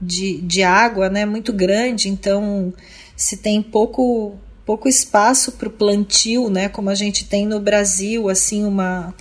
de, 0.00 0.40
de 0.42 0.62
água 0.62 1.08
né, 1.08 1.26
muito 1.26 1.52
grande, 1.52 2.08
então 2.08 2.72
se 3.16 3.36
tem 3.36 3.60
pouco 3.60 4.38
pouco 4.70 4.88
espaço 4.88 5.50
para 5.50 5.66
o 5.66 5.72
plantio, 5.72 6.48
né? 6.48 6.68
Como 6.68 6.90
a 6.90 6.94
gente 6.94 7.24
tem 7.24 7.44
no 7.44 7.58
Brasil, 7.58 8.28
assim, 8.28 8.64
uma, 8.64 9.12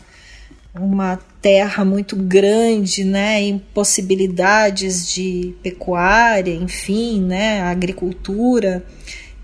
uma 0.75 1.19
terra 1.41 1.83
muito 1.83 2.15
grande, 2.15 3.03
né? 3.03 3.41
E 3.41 3.57
possibilidades 3.73 5.11
de 5.11 5.55
pecuária, 5.63 6.53
enfim, 6.53 7.19
né? 7.23 7.61
Agricultura. 7.61 8.85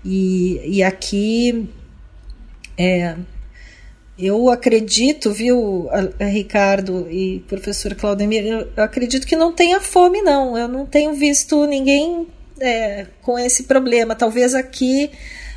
E, 0.04 0.60
e 0.76 0.80
aqui 0.80 1.68
é, 2.78 3.16
eu 4.16 4.48
acredito, 4.48 5.32
viu, 5.32 5.88
Ricardo 6.20 7.08
e 7.10 7.40
professor 7.48 7.96
Claudemir, 7.96 8.46
eu 8.46 8.84
acredito 8.84 9.26
que 9.26 9.34
não 9.34 9.52
tenha 9.52 9.80
fome, 9.80 10.22
não. 10.22 10.56
Eu 10.56 10.68
não 10.68 10.86
tenho 10.86 11.14
visto 11.14 11.66
ninguém 11.66 12.28
é, 12.60 13.06
com 13.22 13.36
esse 13.36 13.64
problema. 13.64 14.14
Talvez 14.14 14.54
aqui 14.54 15.10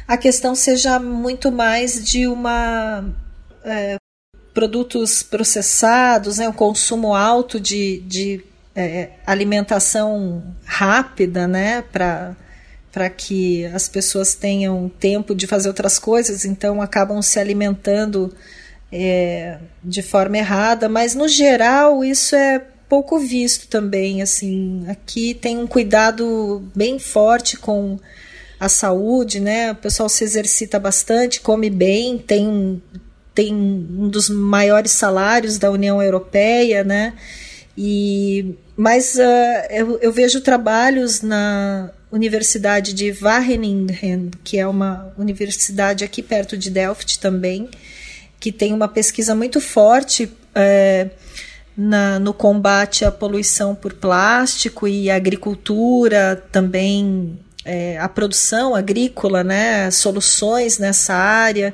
a 0.09 0.17
questão 0.17 0.55
seja 0.55 0.99
muito 0.99 1.51
mais 1.51 2.03
de 2.03 2.25
uma 2.25 3.05
é, 3.63 3.95
produtos 4.55 5.21
processados, 5.21 6.39
né, 6.39 6.49
um 6.49 6.53
consumo 6.53 7.13
alto 7.13 7.59
de, 7.59 7.99
de 7.99 8.43
é, 8.75 9.11
alimentação 9.23 10.43
rápida, 10.65 11.47
né, 11.47 11.83
para 11.91 12.35
para 12.91 13.07
que 13.07 13.65
as 13.67 13.87
pessoas 13.87 14.33
tenham 14.33 14.89
tempo 14.89 15.35
de 15.35 15.45
fazer 15.45 15.67
outras 15.67 15.99
coisas, 15.99 16.43
então 16.43 16.81
acabam 16.81 17.21
se 17.21 17.39
alimentando 17.39 18.33
é, 18.91 19.59
de 19.83 20.01
forma 20.01 20.39
errada, 20.39 20.89
mas 20.89 21.13
no 21.13 21.27
geral 21.27 22.03
isso 22.03 22.35
é 22.35 22.57
pouco 22.89 23.19
visto 23.19 23.67
também, 23.67 24.23
assim, 24.23 24.83
aqui 24.87 25.35
tem 25.35 25.59
um 25.59 25.67
cuidado 25.67 26.67
bem 26.75 26.97
forte 26.97 27.57
com 27.57 27.99
a 28.59 28.67
saúde, 28.67 29.39
né? 29.39 29.71
O 29.71 29.75
pessoal 29.75 30.09
se 30.09 30.23
exercita 30.23 30.79
bastante, 30.79 31.39
come 31.39 31.69
bem, 31.69 32.17
tem, 32.17 32.81
tem 33.33 33.53
um 33.53 34.09
dos 34.09 34.29
maiores 34.29 34.91
salários 34.91 35.57
da 35.57 35.71
União 35.71 36.01
Europeia, 36.01 36.83
né? 36.83 37.13
E, 37.77 38.55
mas 38.75 39.15
uh, 39.15 39.67
eu, 39.69 39.97
eu, 39.99 40.11
vejo 40.11 40.41
trabalhos 40.41 41.21
na 41.21 41.89
Universidade 42.11 42.93
de 42.93 43.11
Wageningen, 43.11 44.31
que 44.43 44.57
é 44.57 44.67
uma 44.67 45.13
universidade 45.17 46.03
aqui 46.03 46.21
perto 46.21 46.57
de 46.57 46.69
Delft 46.69 47.19
também, 47.19 47.69
que 48.37 48.51
tem 48.51 48.73
uma 48.73 48.89
pesquisa 48.89 49.33
muito 49.33 49.61
forte 49.61 50.29
é, 50.53 51.09
na, 51.77 52.19
no 52.19 52.33
combate 52.33 53.05
à 53.05 53.11
poluição 53.11 53.73
por 53.73 53.93
plástico 53.93 54.85
e 54.85 55.09
agricultura 55.09 56.43
também 56.51 57.39
é, 57.69 57.99
a 57.99 58.10
produção 58.10 58.73
agrícola, 58.73 59.43
né, 59.43 59.91
soluções 59.91 60.79
nessa 60.79 61.13
área. 61.13 61.71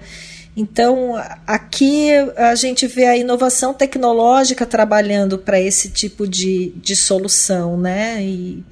Então, 0.57 1.13
aqui 1.47 2.09
a 2.35 2.53
gente 2.53 2.85
vê 2.85 3.05
a 3.05 3.17
inovação 3.17 3.73
tecnológica 3.73 4.65
trabalhando 4.65 5.37
para 5.37 5.59
esse 5.59 5.89
tipo 5.89 6.27
de, 6.27 6.73
de 6.75 6.95
solução, 6.95 7.77
né? 7.77 8.21
E 8.23 8.63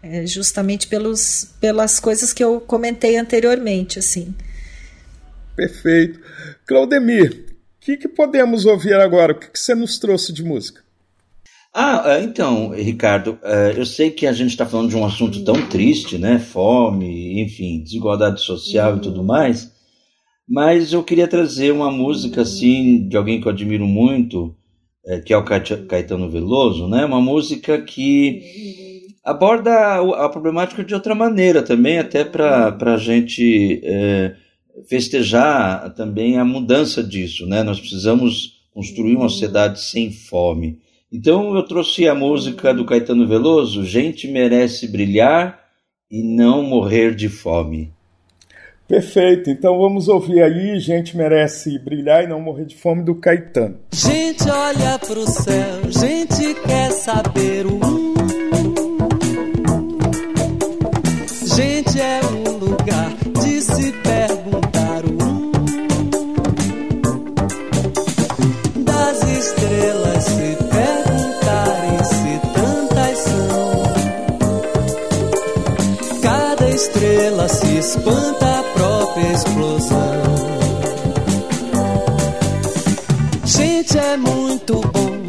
é, 0.00 0.26
justamente 0.26 0.86
pelos, 0.86 1.48
pelas 1.60 1.98
coisas 1.98 2.32
que 2.32 2.42
eu 2.42 2.60
comentei 2.60 3.16
anteriormente, 3.16 3.98
assim. 3.98 4.34
Perfeito. 5.56 6.20
Claudemir, 6.66 7.46
o 7.48 7.80
que, 7.80 7.96
que 7.96 8.08
podemos 8.08 8.64
ouvir 8.64 8.94
agora? 8.94 9.32
O 9.32 9.38
que, 9.38 9.48
que 9.48 9.58
você 9.58 9.74
nos 9.74 9.98
trouxe 9.98 10.32
de 10.32 10.44
música? 10.44 10.83
Ah, 11.76 12.04
é, 12.06 12.22
então, 12.22 12.70
Ricardo, 12.70 13.36
é, 13.42 13.74
eu 13.76 13.84
sei 13.84 14.08
que 14.12 14.28
a 14.28 14.32
gente 14.32 14.50
está 14.50 14.64
falando 14.64 14.90
de 14.90 14.96
um 14.96 15.04
assunto 15.04 15.42
tão 15.42 15.54
triste, 15.68 16.16
né? 16.16 16.38
Fome, 16.38 17.42
enfim, 17.42 17.82
desigualdade 17.82 18.40
social 18.42 18.96
e 18.96 19.00
tudo 19.00 19.24
mais, 19.24 19.72
mas 20.48 20.92
eu 20.92 21.02
queria 21.02 21.26
trazer 21.26 21.72
uma 21.72 21.90
música 21.90 22.42
assim 22.42 23.08
de 23.08 23.16
alguém 23.16 23.40
que 23.40 23.48
eu 23.48 23.52
admiro 23.52 23.86
muito, 23.88 24.54
é, 25.04 25.18
que 25.20 25.32
é 25.32 25.36
o 25.36 25.44
Caetano 25.44 26.30
Veloso, 26.30 26.86
né? 26.86 27.04
Uma 27.04 27.20
música 27.20 27.80
que 27.82 29.08
aborda 29.24 29.96
a 29.96 30.28
problemática 30.28 30.84
de 30.84 30.94
outra 30.94 31.14
maneira 31.14 31.60
também, 31.60 31.98
até 31.98 32.24
para 32.24 32.94
a 32.94 32.96
gente 32.98 33.80
é, 33.82 34.36
festejar 34.88 35.92
também 35.94 36.38
a 36.38 36.44
mudança 36.44 37.02
disso, 37.02 37.46
né? 37.46 37.64
Nós 37.64 37.80
precisamos 37.80 38.62
construir 38.72 39.16
uma 39.16 39.28
sociedade 39.28 39.80
sem 39.80 40.12
fome. 40.12 40.83
Então 41.14 41.54
eu 41.54 41.62
trouxe 41.62 42.08
a 42.08 42.14
música 42.14 42.74
do 42.74 42.84
Caetano 42.84 43.24
Veloso, 43.28 43.84
Gente 43.84 44.26
Merece 44.26 44.88
Brilhar 44.88 45.60
e 46.10 46.24
Não 46.24 46.60
Morrer 46.60 47.14
de 47.14 47.28
Fome. 47.28 47.92
Perfeito, 48.88 49.48
então 49.48 49.78
vamos 49.78 50.08
ouvir 50.08 50.42
aí 50.42 50.80
Gente 50.80 51.16
Merece 51.16 51.78
Brilhar 51.78 52.24
e 52.24 52.26
Não 52.26 52.40
Morrer 52.40 52.64
de 52.64 52.74
Fome 52.74 53.04
do 53.04 53.14
Caetano. 53.14 53.78
Gente 53.92 54.50
olha 54.50 54.98
pro 54.98 55.24
céu, 55.24 55.82
gente 55.88 56.52
quer 56.62 56.90
saber 56.90 57.64
o 57.64 57.78
Gente 57.78 58.13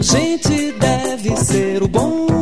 gente 0.06 0.72
deve 0.74 1.36
ser 1.38 1.82
o 1.82 1.88
bom. 1.88 2.35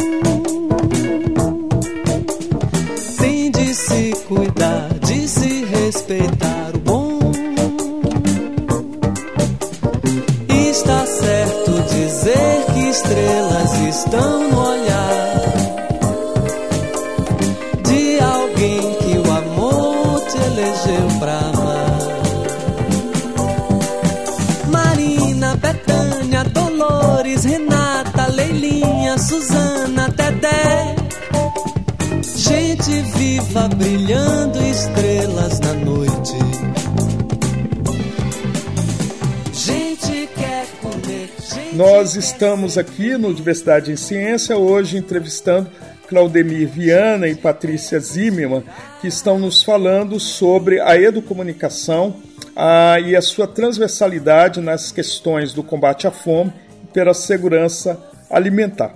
Brilhando 33.54 34.60
estrelas 34.64 35.60
na 35.60 35.74
noite. 35.74 36.34
Gente 39.54 40.28
quer 40.36 40.66
comer. 40.82 41.30
Gente 41.40 41.76
Nós 41.76 42.16
estamos 42.16 42.80
aqui 42.80 43.16
no 43.16 43.32
Diversidade 43.32 43.92
em 43.92 43.96
Ciência, 43.96 44.58
hoje 44.58 44.98
entrevistando 44.98 45.70
Claudemir 46.08 46.68
Viana 46.68 47.28
e 47.28 47.36
Patrícia 47.36 48.00
Zimmermann, 48.00 48.64
que 49.00 49.08
estão 49.08 49.38
nos 49.38 49.62
falando 49.62 50.20
sobre 50.20 50.82
a 50.82 51.00
educomunicação 51.00 52.16
ah, 52.56 53.00
e 53.00 53.16
a 53.16 53.22
sua 53.22 53.48
transversalidade 53.48 54.62
nas 54.62 54.92
questões 54.92 55.54
do 55.54 55.62
combate 55.62 56.08
à 56.08 56.12
fome 56.12 56.52
e 56.84 56.88
pela 56.88 57.14
segurança 57.14 58.04
alimentar. 58.32 58.96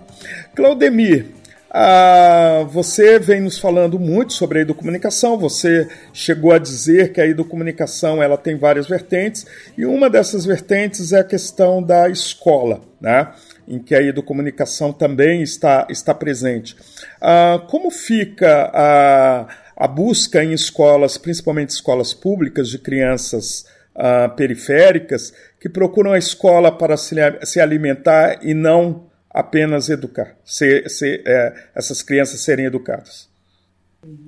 Claudemir, 0.55 1.36
ah, 1.69 2.65
você 2.69 3.19
vem 3.19 3.41
nos 3.41 3.59
falando 3.59 3.99
muito 3.99 4.33
sobre 4.33 4.59
a 4.59 4.61
educomunicação, 4.61 5.37
você 5.37 5.87
chegou 6.13 6.51
a 6.51 6.57
dizer 6.57 7.11
que 7.11 7.19
a 7.19 7.25
educomunicação 7.25 8.23
ela 8.23 8.37
tem 8.37 8.57
várias 8.57 8.87
vertentes, 8.87 9.45
e 9.77 9.85
uma 9.85 10.09
dessas 10.09 10.45
vertentes 10.45 11.11
é 11.11 11.19
a 11.19 11.23
questão 11.23 11.83
da 11.83 12.09
escola, 12.09 12.81
né? 13.01 13.33
em 13.67 13.79
que 13.79 13.93
a 13.93 14.01
educomunicação 14.01 14.93
também 14.93 15.41
está, 15.41 15.85
está 15.89 16.13
presente. 16.13 16.75
Ah, 17.19 17.61
como 17.69 17.91
fica 17.91 18.71
a, 18.73 19.47
a 19.75 19.87
busca 19.87 20.41
em 20.43 20.53
escolas, 20.53 21.17
principalmente 21.17 21.71
escolas 21.71 22.13
públicas, 22.13 22.69
de 22.69 22.79
crianças 22.79 23.65
ah, 23.93 24.29
periféricas, 24.29 25.33
que 25.59 25.67
procuram 25.67 26.13
a 26.13 26.17
escola 26.17 26.71
para 26.71 26.95
se, 26.95 27.15
se 27.43 27.59
alimentar 27.59 28.39
e 28.41 28.53
não 28.53 29.06
apenas 29.37 29.87
educar, 29.87 30.35
ser, 30.43 30.89
ser, 30.89 31.21
é, 31.25 31.69
essas 31.75 32.01
crianças 32.01 32.41
serem 32.41 32.65
educadas. 32.65 33.29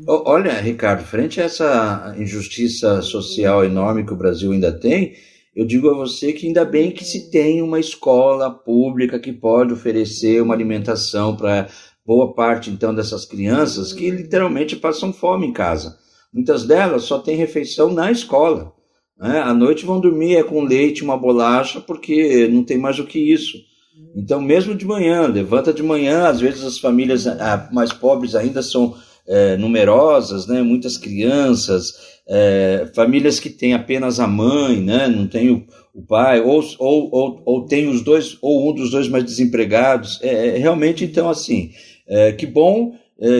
Olha, 0.07 0.53
Ricardo, 0.59 1.03
frente 1.03 1.41
a 1.41 1.45
essa 1.45 2.15
injustiça 2.17 3.01
social 3.01 3.65
enorme 3.65 4.05
que 4.05 4.13
o 4.13 4.17
Brasil 4.17 4.51
ainda 4.51 4.71
tem, 4.71 5.15
eu 5.55 5.65
digo 5.65 5.89
a 5.89 5.95
você 5.95 6.31
que 6.31 6.45
ainda 6.45 6.63
bem 6.63 6.91
que 6.91 7.03
se 7.03 7.31
tem 7.31 7.61
uma 7.61 7.79
escola 7.79 8.51
pública 8.51 9.19
que 9.19 9.33
pode 9.33 9.73
oferecer 9.73 10.41
uma 10.41 10.53
alimentação 10.53 11.35
para 11.35 11.67
boa 12.05 12.33
parte 12.33 12.69
então 12.69 12.93
dessas 12.93 13.25
crianças 13.25 13.91
que 13.91 14.11
literalmente 14.11 14.75
passam 14.75 15.11
fome 15.11 15.47
em 15.47 15.53
casa. 15.53 15.97
Muitas 16.31 16.65
delas 16.65 17.03
só 17.03 17.17
têm 17.17 17.35
refeição 17.35 17.91
na 17.91 18.11
escola. 18.11 18.73
Né? 19.17 19.39
À 19.39 19.53
noite 19.53 19.85
vão 19.85 19.99
dormir 19.99 20.35
é 20.35 20.43
com 20.43 20.63
leite, 20.63 21.03
uma 21.03 21.17
bolacha, 21.17 21.81
porque 21.81 22.47
não 22.47 22.63
tem 22.63 22.77
mais 22.77 22.97
do 22.97 23.05
que 23.05 23.19
isso. 23.19 23.68
Então, 24.15 24.41
mesmo 24.41 24.75
de 24.75 24.85
manhã, 24.85 25.27
levanta 25.27 25.71
de 25.71 25.83
manhã, 25.83 26.27
às 26.27 26.39
vezes 26.39 26.63
as 26.63 26.79
famílias 26.79 27.27
ah, 27.27 27.69
mais 27.71 27.93
pobres 27.93 28.35
ainda 28.35 28.61
são 28.61 28.95
eh, 29.31 29.55
numerosas, 29.57 30.47
né? 30.47 30.63
muitas 30.63 30.97
crianças, 30.97 31.93
eh, 32.27 32.89
famílias 32.95 33.39
que 33.39 33.49
têm 33.49 33.75
apenas 33.75 34.19
a 34.19 34.27
mãe, 34.27 34.81
né? 34.81 35.07
não 35.07 35.27
tem 35.27 35.51
o, 35.51 35.63
o 35.93 36.01
pai, 36.01 36.41
ou, 36.41 36.63
ou, 36.79 37.09
ou, 37.11 37.41
ou 37.45 37.65
tem 37.65 37.87
os 37.87 38.01
dois, 38.01 38.39
ou 38.41 38.71
um 38.71 38.73
dos 38.73 38.89
dois 38.89 39.07
mais 39.07 39.23
desempregados. 39.23 40.19
É, 40.23 40.55
é 40.55 40.57
realmente, 40.57 41.05
então, 41.05 41.29
assim, 41.29 41.69
eh, 42.07 42.31
que 42.31 42.47
bom 42.47 42.95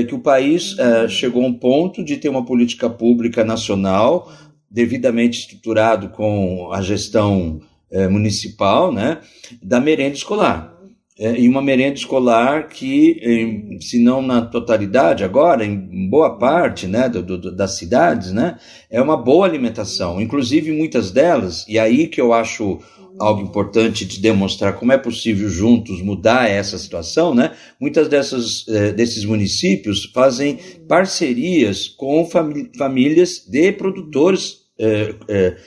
que 0.09 0.13
o 0.13 0.19
país 0.19 0.75
chegou 1.07 1.41
a 1.41 1.47
um 1.47 1.53
ponto 1.53 2.03
de 2.03 2.17
ter 2.17 2.27
uma 2.27 2.43
política 2.43 2.89
pública 2.89 3.45
nacional 3.45 4.29
devidamente 4.69 5.39
estruturado 5.39 6.09
com 6.09 6.69
a 6.73 6.81
gestão 6.81 7.61
eh, 7.91 8.07
municipal, 8.07 8.91
né, 8.91 9.19
da 9.61 9.79
merenda 9.79 10.15
escolar. 10.15 10.79
É, 11.21 11.37
e 11.37 11.49
uma 11.49 11.61
merenda 11.61 11.95
escolar 11.95 12.69
que, 12.69 13.19
em, 13.21 13.81
se 13.81 14.01
não 14.01 14.21
na 14.21 14.41
totalidade, 14.41 15.21
agora, 15.21 15.65
em 15.65 16.09
boa 16.09 16.37
parte 16.37 16.87
né, 16.87 17.09
do, 17.09 17.21
do, 17.21 17.53
das 17.53 17.77
cidades, 17.77 18.31
né, 18.31 18.57
é 18.89 19.01
uma 19.01 19.17
boa 19.17 19.45
alimentação. 19.45 20.21
Inclusive, 20.21 20.71
muitas 20.71 21.11
delas, 21.11 21.65
e 21.67 21.77
aí 21.77 22.07
que 22.07 22.21
eu 22.21 22.31
acho 22.31 22.79
algo 23.19 23.41
importante 23.41 24.05
de 24.05 24.21
demonstrar 24.21 24.73
como 24.77 24.93
é 24.93 24.97
possível 24.97 25.49
juntos 25.49 26.01
mudar 26.01 26.49
essa 26.49 26.77
situação, 26.77 27.35
né? 27.35 27.51
Muitas 27.77 28.07
dessas 28.07 28.65
eh, 28.69 28.93
desses 28.93 29.25
municípios 29.25 30.05
fazem 30.13 30.57
parcerias 30.87 31.89
com 31.89 32.25
famí 32.25 32.71
famílias 32.77 33.45
de 33.45 33.73
produtores 33.73 34.59
eh, 34.79 35.13
eh, 35.27 35.57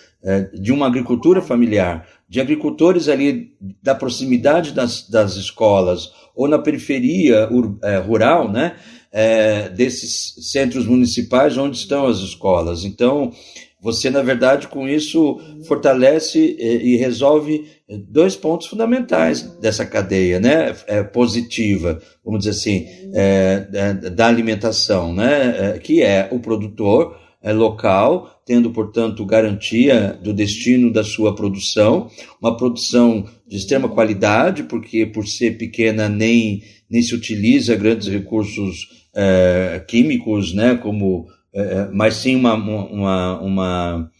de 0.55 0.73
uma 0.73 0.87
agricultura 0.87 1.43
familiar, 1.43 2.07
de 2.29 2.41
agricultores 2.41 3.09
ali 3.09 3.53
da 3.83 3.95
proximidade 3.95 4.73
das, 4.73 5.09
das 5.09 5.37
escolas 5.37 6.11
ou 6.35 6.49
na 6.49 6.59
periferia 6.59 7.49
eh, 7.83 7.99
rural, 7.99 8.51
né? 8.51 8.77
Eh, 9.13 9.69
desses 9.69 10.35
centros 10.51 10.87
municipais 10.87 11.59
onde 11.59 11.77
estão 11.77 12.07
as 12.07 12.19
escolas. 12.21 12.85
Então, 12.85 13.31
você, 13.79 14.09
na 14.09 14.23
verdade, 14.23 14.69
com 14.69 14.89
isso 14.89 15.39
fortalece 15.67 16.57
eh, 16.59 16.77
e 16.77 16.97
resolve 16.97 17.67
dois 18.09 18.35
pontos 18.35 18.67
fundamentais 18.67 19.43
dessa 19.61 19.85
cadeia, 19.85 20.41
né? 20.41 20.75
É, 20.87 21.03
positiva, 21.03 22.01
vamos 22.25 22.45
dizer 22.45 22.51
assim, 22.53 22.87
é, 23.13 23.91
da 24.11 24.27
alimentação, 24.27 25.13
né? 25.13 25.75
É, 25.75 25.79
que 25.79 26.03
é 26.03 26.29
o 26.33 26.39
produtor 26.39 27.15
é, 27.15 27.22
local, 27.50 28.42
tendo, 28.44 28.70
portanto, 28.70 29.24
garantia 29.24 30.18
do 30.22 30.35
destino 30.35 30.92
da 30.92 31.02
sua 31.02 31.35
produção, 31.35 32.11
uma 32.40 32.55
produção 32.55 33.24
de 33.48 33.57
extrema 33.57 33.88
qualidade, 33.88 34.64
porque 34.64 35.07
por 35.07 35.26
ser 35.26 35.57
pequena 35.57 36.11
nem, 36.11 36.62
nem 36.90 37.00
se 37.00 37.14
utiliza 37.14 37.74
grandes 37.74 38.09
recursos 38.09 39.09
é, 39.14 39.83
químicos, 39.88 40.52
né? 40.52 40.76
Como 40.76 41.26
é, 41.55 41.88
mas 41.92 42.14
sim 42.14 42.35
uma, 42.35 42.55
uma, 42.55 43.40
uma, 43.40 44.11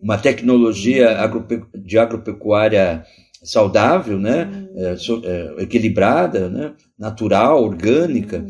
uma 0.00 0.18
tecnologia 0.18 1.18
agrope, 1.18 1.62
de 1.74 1.98
agropecuária 1.98 3.04
saudável, 3.42 4.18
né? 4.18 4.68
É, 4.76 4.94
é, 5.24 5.62
equilibrada, 5.62 6.48
né? 6.48 6.72
natural, 6.98 7.62
orgânica. 7.64 8.44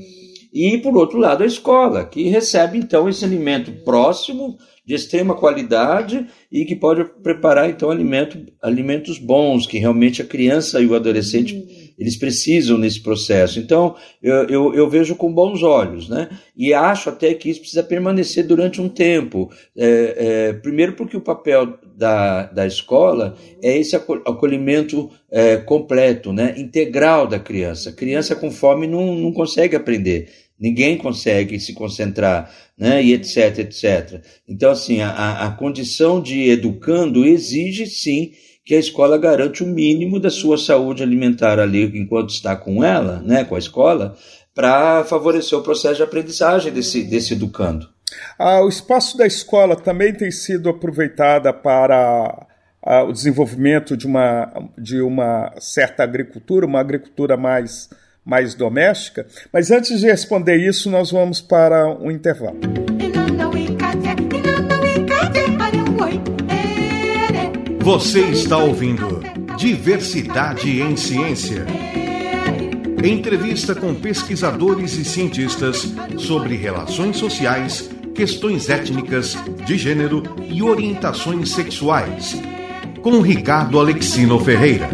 E, 0.52 0.78
por 0.78 0.96
outro 0.96 1.18
lado, 1.18 1.42
a 1.42 1.46
escola, 1.46 2.04
que 2.04 2.28
recebe, 2.28 2.78
então, 2.78 3.08
esse 3.08 3.24
alimento 3.24 3.70
próximo, 3.84 4.56
de 4.88 4.94
extrema 4.94 5.34
qualidade 5.34 6.26
e 6.50 6.64
que 6.64 6.74
pode 6.74 7.04
preparar, 7.22 7.68
então, 7.68 7.90
alimento, 7.90 8.38
alimentos 8.62 9.18
bons, 9.18 9.66
que 9.66 9.78
realmente 9.78 10.22
a 10.22 10.24
criança 10.24 10.80
e 10.80 10.86
o 10.86 10.94
adolescente 10.94 11.92
eles 11.98 12.16
precisam 12.16 12.78
nesse 12.78 13.02
processo. 13.02 13.58
Então, 13.58 13.96
eu, 14.22 14.46
eu, 14.48 14.74
eu, 14.74 14.88
vejo 14.88 15.16
com 15.16 15.30
bons 15.32 15.62
olhos, 15.62 16.08
né? 16.08 16.30
E 16.56 16.72
acho 16.72 17.10
até 17.10 17.34
que 17.34 17.50
isso 17.50 17.60
precisa 17.60 17.82
permanecer 17.82 18.46
durante 18.46 18.80
um 18.80 18.88
tempo. 18.88 19.50
É, 19.76 20.14
é, 20.16 20.52
primeiro, 20.52 20.94
porque 20.94 21.16
o 21.16 21.20
papel 21.20 21.76
da, 21.98 22.44
da 22.44 22.64
escola 22.64 23.36
é 23.60 23.76
esse 23.76 23.96
acolhimento 23.96 25.10
é, 25.28 25.56
completo, 25.56 26.32
né? 26.32 26.54
integral 26.56 27.26
da 27.26 27.40
criança. 27.40 27.92
Criança 27.92 28.36
com 28.36 28.52
fome 28.52 28.86
não, 28.86 29.16
não 29.16 29.32
consegue 29.32 29.74
aprender. 29.74 30.28
Ninguém 30.58 30.96
consegue 30.96 31.58
se 31.58 31.72
concentrar, 31.72 32.52
né? 32.76 33.02
E 33.02 33.12
etc, 33.12 33.58
etc. 33.58 34.20
Então, 34.48 34.70
assim, 34.72 35.00
a, 35.00 35.46
a 35.46 35.50
condição 35.52 36.20
de 36.20 36.50
educando 36.50 37.24
exige, 37.24 37.86
sim, 37.86 38.32
que 38.64 38.74
a 38.74 38.78
escola 38.78 39.16
garante 39.16 39.62
o 39.62 39.66
mínimo 39.66 40.18
da 40.20 40.30
sua 40.30 40.58
saúde 40.58 41.02
alimentar 41.02 41.60
ali 41.60 41.84
enquanto 41.98 42.30
está 42.30 42.56
com 42.56 42.82
ela, 42.82 43.22
né, 43.24 43.44
com 43.44 43.54
a 43.54 43.58
escola, 43.58 44.16
para 44.54 45.04
favorecer 45.04 45.56
o 45.58 45.62
processo 45.62 45.96
de 45.96 46.02
aprendizagem 46.02 46.72
desse, 46.72 47.02
desse 47.04 47.34
educando. 47.34 47.88
Ah, 48.38 48.62
o 48.62 48.68
espaço 48.68 49.16
da 49.16 49.26
escola 49.26 49.76
também 49.76 50.12
tem 50.12 50.30
sido 50.30 50.68
aproveitada 50.68 51.52
para 51.52 52.46
ah, 52.82 53.02
o 53.04 53.12
desenvolvimento 53.12 53.96
de 53.96 54.06
uma, 54.06 54.70
de 54.76 55.00
uma 55.00 55.52
certa 55.58 56.02
agricultura, 56.02 56.66
uma 56.66 56.80
agricultura 56.80 57.36
mais, 57.36 57.90
mais 58.24 58.54
doméstica. 58.54 59.26
Mas 59.52 59.70
antes 59.70 60.00
de 60.00 60.06
responder 60.06 60.56
isso, 60.56 60.90
nós 60.90 61.10
vamos 61.10 61.40
para 61.40 61.86
um 61.86 62.10
intervalo. 62.10 62.58
Você 67.80 68.20
está 68.20 68.58
ouvindo 68.58 69.22
Diversidade 69.56 70.80
em 70.80 70.94
Ciência. 70.94 71.64
Entrevista 73.02 73.74
com 73.74 73.94
pesquisadores 73.94 74.92
e 74.98 75.04
cientistas 75.04 75.94
sobre 76.18 76.54
relações 76.54 77.16
sociais, 77.16 77.88
questões 78.18 78.68
étnicas, 78.68 79.36
de 79.64 79.78
gênero 79.78 80.24
e 80.50 80.60
orientações 80.60 81.52
sexuais. 81.52 82.34
Com 83.00 83.20
Ricardo 83.20 83.78
Alexino 83.78 84.40
Ferreira. 84.40 84.88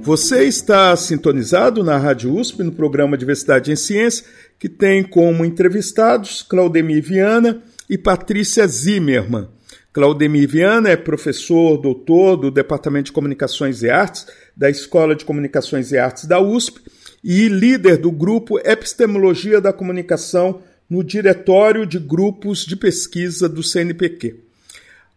Você 0.00 0.44
está 0.44 0.96
sintonizado 0.96 1.84
na 1.84 1.98
Rádio 1.98 2.34
USP 2.34 2.62
no 2.62 2.72
programa 2.72 3.18
Diversidade 3.18 3.70
em 3.70 3.76
Ciência, 3.76 4.24
que 4.58 4.66
tem 4.66 5.02
como 5.02 5.44
entrevistados 5.44 6.40
Claudemir 6.40 7.02
Viana 7.02 7.62
e 7.86 7.98
Patrícia 7.98 8.66
Zimmermann. 8.66 9.46
Claudemir 9.92 10.48
Viana 10.48 10.88
é 10.88 10.96
professor, 10.96 11.76
doutor 11.76 12.38
do 12.38 12.50
Departamento 12.50 13.06
de 13.06 13.12
Comunicações 13.12 13.82
e 13.82 13.90
Artes 13.90 14.26
da 14.56 14.70
Escola 14.70 15.14
de 15.14 15.26
Comunicações 15.26 15.92
e 15.92 15.98
Artes 15.98 16.24
da 16.24 16.40
USP 16.40 16.80
e 17.22 17.48
líder 17.48 17.98
do 17.98 18.10
grupo 18.10 18.58
Epistemologia 18.58 19.60
da 19.60 19.72
Comunicação 19.72 20.62
no 20.88 21.04
Diretório 21.04 21.84
de 21.84 21.98
Grupos 21.98 22.64
de 22.64 22.76
Pesquisa 22.76 23.48
do 23.48 23.62
CNPq. 23.62 24.36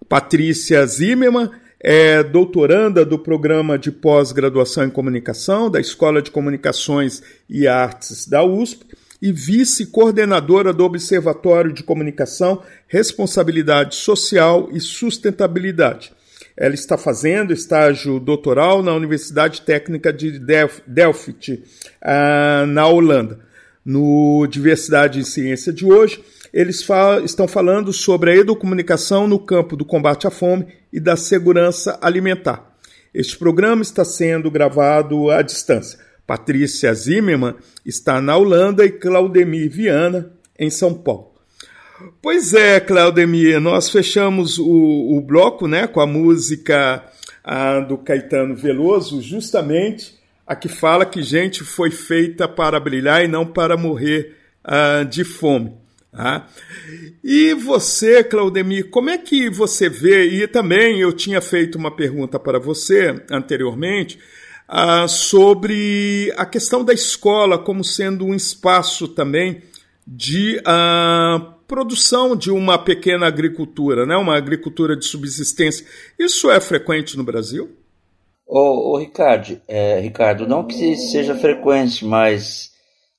Patrícia 0.09 0.85
Zimmermann 0.85 1.49
é 1.79 2.21
doutoranda 2.21 3.05
do 3.05 3.17
programa 3.17 3.77
de 3.77 3.91
pós-graduação 3.91 4.85
em 4.85 4.89
comunicação 4.89 5.69
da 5.69 5.79
Escola 5.79 6.21
de 6.21 6.29
Comunicações 6.29 7.23
e 7.49 7.67
Artes 7.67 8.27
da 8.27 8.43
USP 8.43 8.85
e 9.21 9.31
vice-coordenadora 9.31 10.73
do 10.73 10.83
Observatório 10.83 11.71
de 11.71 11.83
Comunicação, 11.83 12.61
Responsabilidade 12.87 13.95
Social 13.95 14.69
e 14.71 14.79
Sustentabilidade. 14.79 16.11
Ela 16.61 16.75
está 16.75 16.95
fazendo 16.95 17.51
estágio 17.51 18.19
doutoral 18.19 18.83
na 18.83 18.93
Universidade 18.93 19.63
Técnica 19.63 20.13
de 20.13 20.37
Delft, 20.85 21.63
ah, 21.99 22.65
na 22.67 22.85
Holanda. 22.85 23.39
No 23.83 24.45
Diversidade 24.45 25.19
em 25.19 25.23
Ciência 25.23 25.73
de 25.73 25.83
hoje, 25.83 26.23
eles 26.53 26.85
estão 27.25 27.47
falando 27.47 27.91
sobre 27.91 28.29
a 28.29 28.35
educomunicação 28.35 29.27
no 29.27 29.39
campo 29.39 29.75
do 29.75 29.83
combate 29.83 30.27
à 30.27 30.29
fome 30.29 30.67
e 30.93 30.99
da 30.99 31.15
segurança 31.15 31.97
alimentar. 31.99 32.77
Este 33.11 33.35
programa 33.39 33.81
está 33.81 34.05
sendo 34.05 34.51
gravado 34.51 35.31
à 35.31 35.41
distância. 35.41 35.97
Patrícia 36.27 36.93
Zimmermann 36.93 37.55
está 37.83 38.21
na 38.21 38.37
Holanda 38.37 38.85
e 38.85 38.91
Claudemir 38.91 39.67
Viana 39.67 40.31
em 40.59 40.69
São 40.69 40.93
Paulo. 40.93 41.30
Pois 42.21 42.53
é, 42.53 42.79
Claudemir, 42.79 43.59
nós 43.59 43.89
fechamos 43.89 44.57
o, 44.59 45.17
o 45.17 45.21
bloco 45.21 45.67
né, 45.67 45.87
com 45.87 45.99
a 45.99 46.07
música 46.07 47.03
a, 47.43 47.79
do 47.79 47.97
Caetano 47.97 48.55
Veloso, 48.55 49.21
justamente 49.21 50.19
a 50.45 50.55
que 50.55 50.67
fala 50.67 51.05
que 51.05 51.23
gente 51.23 51.63
foi 51.63 51.91
feita 51.91 52.47
para 52.47 52.79
brilhar 52.79 53.23
e 53.23 53.27
não 53.27 53.45
para 53.45 53.77
morrer 53.77 54.35
a, 54.63 55.03
de 55.03 55.23
fome. 55.23 55.73
Tá? 56.11 56.47
E 57.23 57.53
você, 57.53 58.23
Claudemir, 58.23 58.89
como 58.89 59.09
é 59.09 59.17
que 59.17 59.49
você 59.49 59.87
vê? 59.87 60.25
E 60.25 60.47
também 60.47 60.99
eu 60.99 61.13
tinha 61.13 61.39
feito 61.39 61.77
uma 61.77 61.89
pergunta 61.89 62.37
para 62.37 62.59
você 62.59 63.23
anteriormente 63.31 64.19
ah, 64.67 65.07
sobre 65.07 66.33
a 66.37 66.45
questão 66.45 66.83
da 66.83 66.93
escola 66.93 67.57
como 67.57 67.83
sendo 67.83 68.25
um 68.25 68.33
espaço 68.33 69.07
também 69.07 69.61
de 70.05 70.61
ah, 70.65 71.53
produção 71.71 72.35
de 72.35 72.51
uma 72.51 72.77
pequena 72.77 73.27
agricultura, 73.27 74.05
né? 74.05 74.17
uma 74.17 74.35
agricultura 74.35 74.93
de 74.93 75.05
subsistência. 75.05 75.85
Isso 76.19 76.51
é 76.51 76.59
frequente 76.59 77.15
no 77.15 77.23
Brasil? 77.23 77.69
Ô, 78.45 78.91
ô 78.91 78.97
Ricardo, 78.97 79.57
é, 79.69 79.97
Ricardo, 80.01 80.45
não 80.45 80.67
que 80.67 80.97
seja 80.97 81.33
frequente, 81.33 82.03
mas 82.03 82.71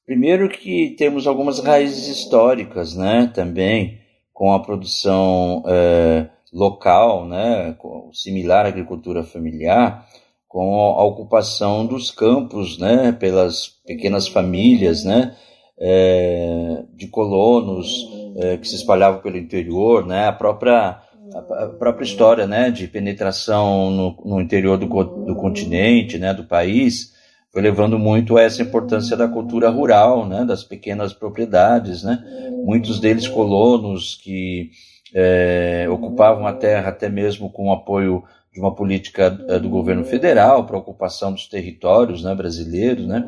primeiro 0.04 0.50
que 0.50 0.94
temos 0.98 1.26
algumas 1.26 1.60
raízes 1.60 2.08
históricas, 2.08 2.94
né, 2.94 3.32
também 3.34 3.98
com 4.34 4.52
a 4.52 4.60
produção 4.60 5.62
é, 5.66 6.28
local, 6.52 7.26
né, 7.26 7.74
similar 8.12 8.66
à 8.66 8.68
agricultura 8.68 9.24
familiar, 9.24 10.06
com 10.46 10.74
a 10.74 11.02
ocupação 11.02 11.86
dos 11.86 12.10
campos, 12.10 12.76
né, 12.78 13.12
pelas 13.12 13.68
pequenas 13.86 14.28
famílias, 14.28 15.04
né, 15.04 15.34
é, 15.78 16.84
de 16.92 17.08
colonos 17.08 18.21
é, 18.36 18.56
que 18.56 18.68
se 18.68 18.76
espalhavam 18.76 19.20
pelo 19.20 19.36
interior, 19.36 20.06
né, 20.06 20.26
a 20.28 20.32
própria 20.32 21.00
a 21.34 21.66
própria 21.66 22.04
história, 22.04 22.46
né, 22.46 22.70
de 22.70 22.86
penetração 22.86 23.90
no, 23.90 24.22
no 24.24 24.40
interior 24.40 24.76
do, 24.76 24.86
do 24.86 25.34
continente, 25.34 26.18
né, 26.18 26.34
do 26.34 26.44
país, 26.44 27.12
foi 27.50 27.62
levando 27.62 27.98
muito 27.98 28.36
a 28.36 28.42
essa 28.42 28.60
importância 28.60 29.16
da 29.16 29.28
cultura 29.28 29.70
rural, 29.70 30.26
né, 30.26 30.44
das 30.44 30.62
pequenas 30.62 31.12
propriedades, 31.12 32.02
né, 32.02 32.22
muitos 32.64 33.00
deles 33.00 33.26
colonos 33.28 34.14
que 34.22 34.70
é, 35.14 35.86
ocupavam 35.90 36.46
a 36.46 36.52
terra 36.52 36.88
até 36.88 37.08
mesmo 37.08 37.50
com 37.50 37.72
apoio 37.72 38.24
de 38.52 38.60
uma 38.60 38.74
política 38.74 39.38
eh, 39.48 39.58
do 39.58 39.68
governo 39.68 40.04
federal 40.04 40.66
para 40.66 40.76
ocupação 40.76 41.32
dos 41.32 41.46
territórios 41.46 42.22
né, 42.22 42.34
brasileiros. 42.34 43.06
Né? 43.06 43.24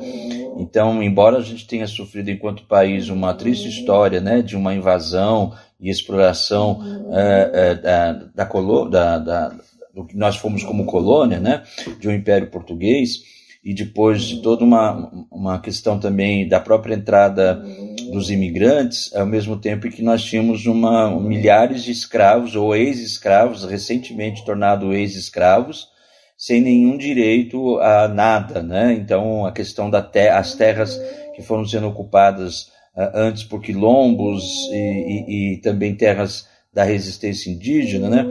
Então, 0.59 1.03
embora 1.03 1.39
a 1.39 1.43
gente 1.43 1.67
tenha 1.67 1.87
sofrido 1.87 2.31
enquanto 2.31 2.67
país 2.67 3.09
uma 3.09 3.33
triste 3.33 3.69
história 3.69 4.21
né, 4.21 4.43
de 4.43 4.55
uma 4.55 4.75
invasão 4.75 5.55
e 5.81 5.89
exploração 5.89 6.81
é, 7.11 7.51
é, 7.55 7.75
da, 7.75 8.13
da, 8.13 8.45
da, 8.91 9.19
da, 9.19 9.55
do 9.95 10.05
que 10.05 10.17
nós 10.17 10.37
fomos 10.37 10.63
como 10.63 10.85
colônia, 10.85 11.41
né, 11.41 11.63
de 11.99 12.07
um 12.07 12.13
império 12.13 12.51
português, 12.51 13.23
e 13.65 13.73
depois 13.73 14.23
de 14.23 14.43
toda 14.43 14.63
uma, 14.63 15.11
uma 15.31 15.59
questão 15.59 15.99
também 15.99 16.47
da 16.47 16.61
própria 16.61 16.95
entrada 16.95 17.65
dos 18.13 18.31
imigrantes, 18.31 19.11
ao 19.15 19.25
mesmo 19.25 19.57
tempo 19.57 19.89
que 19.89 20.03
nós 20.03 20.23
tínhamos 20.23 20.67
uma, 20.67 21.11
milhares 21.19 21.83
de 21.83 21.91
escravos 21.91 22.55
ou 22.55 22.77
ex-escravos, 22.77 23.65
recentemente 23.65 24.45
tornados 24.45 24.95
ex-escravos, 24.95 25.89
sem 26.37 26.61
nenhum 26.61 26.99
direito 26.99 27.79
a 27.79 28.07
nada, 28.07 28.63
né? 28.63 28.93
Então 28.93 29.47
a 29.47 29.53
questão 29.53 29.89
das 29.89 30.11
te 30.11 30.29
as 30.29 30.55
terras 30.55 31.01
que 31.35 31.41
foram 31.41 31.65
sendo 31.65 31.89
ocupadas 31.89 32.65
uh, 32.95 33.11
antes 33.15 33.45
por 33.45 33.63
quilombos 33.63 34.45
e, 34.71 34.77
e, 34.77 35.55
e 35.55 35.57
também 35.59 35.95
terras 35.95 36.47
da 36.73 36.83
resistência 36.83 37.51
indígena, 37.51 38.11
né? 38.11 38.27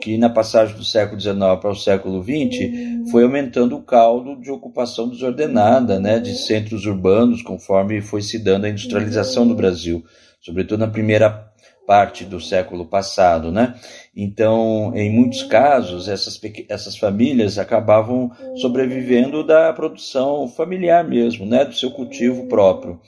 Que 0.00 0.16
na 0.16 0.28
passagem 0.28 0.76
do 0.76 0.84
século 0.84 1.20
XIX 1.20 1.36
para 1.60 1.70
o 1.70 1.76
século 1.76 2.22
XX 2.22 3.10
foi 3.10 3.24
aumentando 3.24 3.76
o 3.76 3.82
caldo 3.82 4.40
de 4.40 4.50
ocupação 4.50 5.08
desordenada 5.08 5.98
né, 5.98 6.18
de 6.18 6.34
centros 6.34 6.86
urbanos, 6.86 7.42
conforme 7.42 8.00
foi 8.00 8.22
se 8.22 8.38
dando 8.38 8.64
a 8.64 8.68
industrialização 8.68 9.46
do 9.46 9.54
Brasil, 9.54 10.04
sobretudo 10.40 10.80
na 10.80 10.88
primeira 10.88 11.48
parte 11.86 12.24
do 12.24 12.38
século 12.38 12.84
passado, 12.84 13.50
né? 13.50 13.74
Então, 14.14 14.92
em 14.94 15.10
muitos 15.10 15.42
casos, 15.42 16.06
essas, 16.06 16.38
essas 16.68 16.98
famílias 16.98 17.58
acabavam 17.58 18.30
sobrevivendo 18.56 19.42
da 19.42 19.72
produção 19.72 20.46
familiar 20.48 21.02
mesmo, 21.02 21.46
né? 21.46 21.64
Do 21.64 21.74
seu 21.74 21.90
cultivo 21.90 22.46
próprio 22.46 23.00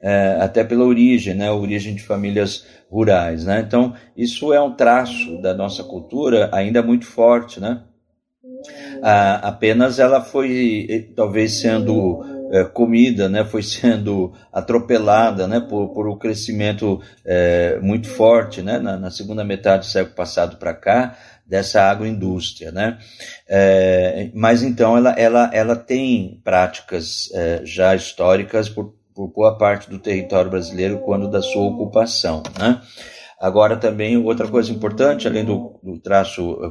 é, 0.00 0.38
até 0.40 0.64
pela 0.64 0.84
origem, 0.84 1.34
né, 1.34 1.50
origem 1.50 1.94
de 1.94 2.02
famílias 2.02 2.64
rurais. 2.90 3.44
Né? 3.44 3.60
Então, 3.66 3.94
isso 4.16 4.52
é 4.52 4.60
um 4.60 4.72
traço 4.72 5.40
da 5.40 5.54
nossa 5.54 5.84
cultura 5.84 6.48
ainda 6.52 6.82
muito 6.82 7.06
forte. 7.06 7.60
Né? 7.60 7.82
Apenas 9.42 9.98
ela 9.98 10.20
foi 10.22 11.12
talvez 11.14 11.60
sendo 11.60 12.24
é, 12.50 12.64
comida, 12.64 13.28
né, 13.28 13.44
foi 13.44 13.62
sendo 13.62 14.32
atropelada 14.52 15.46
né, 15.46 15.60
por, 15.60 15.90
por 15.90 16.08
um 16.08 16.18
crescimento 16.18 17.00
é, 17.24 17.78
muito 17.80 18.08
forte 18.08 18.60
né, 18.60 18.78
na, 18.78 18.96
na, 18.96 19.10
segunda 19.10 19.44
metade 19.44 19.86
do 19.86 19.90
século 19.90 20.16
passado 20.16 20.56
para 20.56 20.74
cá, 20.74 21.16
dessa 21.46 21.82
agroindústria. 21.82 22.72
Né? 22.72 22.98
É, 23.48 24.30
mas 24.34 24.62
então 24.62 24.96
ela, 24.96 25.12
ela, 25.12 25.50
ela 25.52 25.76
tem 25.76 26.40
práticas 26.42 27.28
já 27.64 27.94
históricas 27.94 28.68
por 28.68 28.99
por 29.20 29.28
boa 29.28 29.58
parte 29.58 29.90
do 29.90 29.98
território 29.98 30.50
brasileiro 30.50 31.00
quando 31.00 31.28
da 31.28 31.42
sua 31.42 31.64
ocupação. 31.64 32.42
Né? 32.58 32.80
Agora 33.38 33.76
também 33.76 34.16
outra 34.16 34.48
coisa 34.48 34.72
importante, 34.72 35.28
além 35.28 35.44
do, 35.44 35.78
do 35.82 35.98
traço 35.98 36.58
eh, 36.64 36.70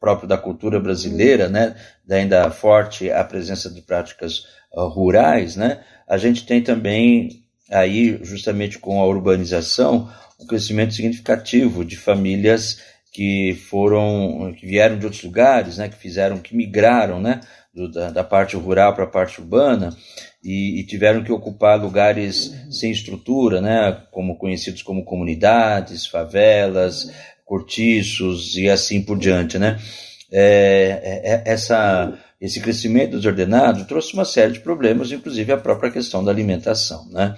próprio 0.00 0.28
da 0.28 0.36
cultura 0.36 0.80
brasileira, 0.80 1.48
né, 1.48 1.74
ainda 2.10 2.50
forte 2.50 3.10
a 3.10 3.24
presença 3.24 3.70
de 3.70 3.82
práticas 3.82 4.44
uh, 4.72 4.86
rurais, 4.88 5.56
né, 5.56 5.80
a 6.06 6.18
gente 6.18 6.44
tem 6.44 6.62
também 6.62 7.44
aí 7.70 8.18
justamente 8.22 8.78
com 8.78 9.00
a 9.00 9.06
urbanização 9.06 10.08
um 10.40 10.46
crescimento 10.46 10.92
significativo 10.92 11.84
de 11.84 11.96
famílias 11.96 12.80
que 13.12 13.58
foram 13.68 14.52
que 14.58 14.66
vieram 14.66 14.98
de 14.98 15.06
outros 15.06 15.24
lugares, 15.24 15.78
né, 15.78 15.88
que 15.88 15.96
fizeram 15.96 16.38
que 16.38 16.54
migraram, 16.54 17.20
né, 17.20 17.40
do, 17.74 17.90
da, 17.90 18.10
da 18.10 18.24
parte 18.24 18.54
rural 18.56 18.94
para 18.94 19.04
a 19.04 19.08
parte 19.08 19.40
urbana 19.40 19.96
e, 20.46 20.78
e, 20.78 20.84
tiveram 20.84 21.24
que 21.24 21.32
ocupar 21.32 21.80
lugares 21.80 22.54
sem 22.70 22.92
estrutura, 22.92 23.60
né, 23.60 24.00
como 24.12 24.38
conhecidos 24.38 24.80
como 24.80 25.04
comunidades, 25.04 26.06
favelas, 26.06 27.10
cortiços 27.44 28.56
e 28.56 28.70
assim 28.70 29.02
por 29.02 29.18
diante, 29.18 29.58
né? 29.58 29.76
É, 30.30 31.00
é, 31.02 31.32
é, 31.32 31.52
essa, 31.52 32.16
esse 32.40 32.60
crescimento 32.60 33.16
desordenado 33.16 33.84
trouxe 33.86 34.14
uma 34.14 34.24
série 34.24 34.52
de 34.52 34.60
problemas, 34.60 35.10
inclusive 35.10 35.52
a 35.52 35.56
própria 35.56 35.90
questão 35.90 36.24
da 36.24 36.30
alimentação, 36.30 37.08
né? 37.10 37.34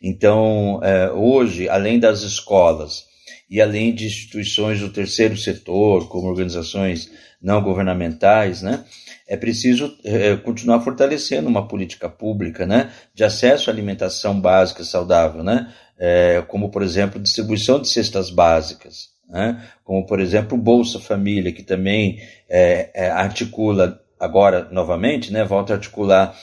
Então, 0.00 0.80
é, 0.84 1.10
hoje, 1.10 1.68
além 1.68 1.98
das 1.98 2.22
escolas 2.22 3.06
e 3.50 3.60
além 3.60 3.92
de 3.92 4.06
instituições 4.06 4.78
do 4.78 4.88
terceiro 4.88 5.36
setor, 5.36 6.08
como 6.08 6.28
organizações 6.28 7.10
não 7.42 7.60
governamentais, 7.60 8.62
né? 8.62 8.84
É 9.32 9.36
preciso 9.36 9.96
é, 10.04 10.36
continuar 10.36 10.80
fortalecendo 10.80 11.48
uma 11.48 11.66
política 11.66 12.06
pública 12.06 12.66
né, 12.66 12.90
de 13.14 13.24
acesso 13.24 13.70
à 13.70 13.72
alimentação 13.72 14.38
básica 14.38 14.84
saudável, 14.84 15.42
né, 15.42 15.72
é, 15.98 16.44
como, 16.46 16.70
por 16.70 16.82
exemplo, 16.82 17.18
distribuição 17.18 17.80
de 17.80 17.88
cestas 17.88 18.28
básicas, 18.28 19.08
né, 19.30 19.66
como, 19.84 20.04
por 20.04 20.20
exemplo, 20.20 20.58
Bolsa 20.58 21.00
Família, 21.00 21.50
que 21.50 21.62
também 21.62 22.18
é, 22.46 23.08
articula, 23.08 23.98
agora 24.20 24.68
novamente, 24.70 25.32
né, 25.32 25.44
volta 25.44 25.72
a 25.72 25.76
articular 25.76 26.36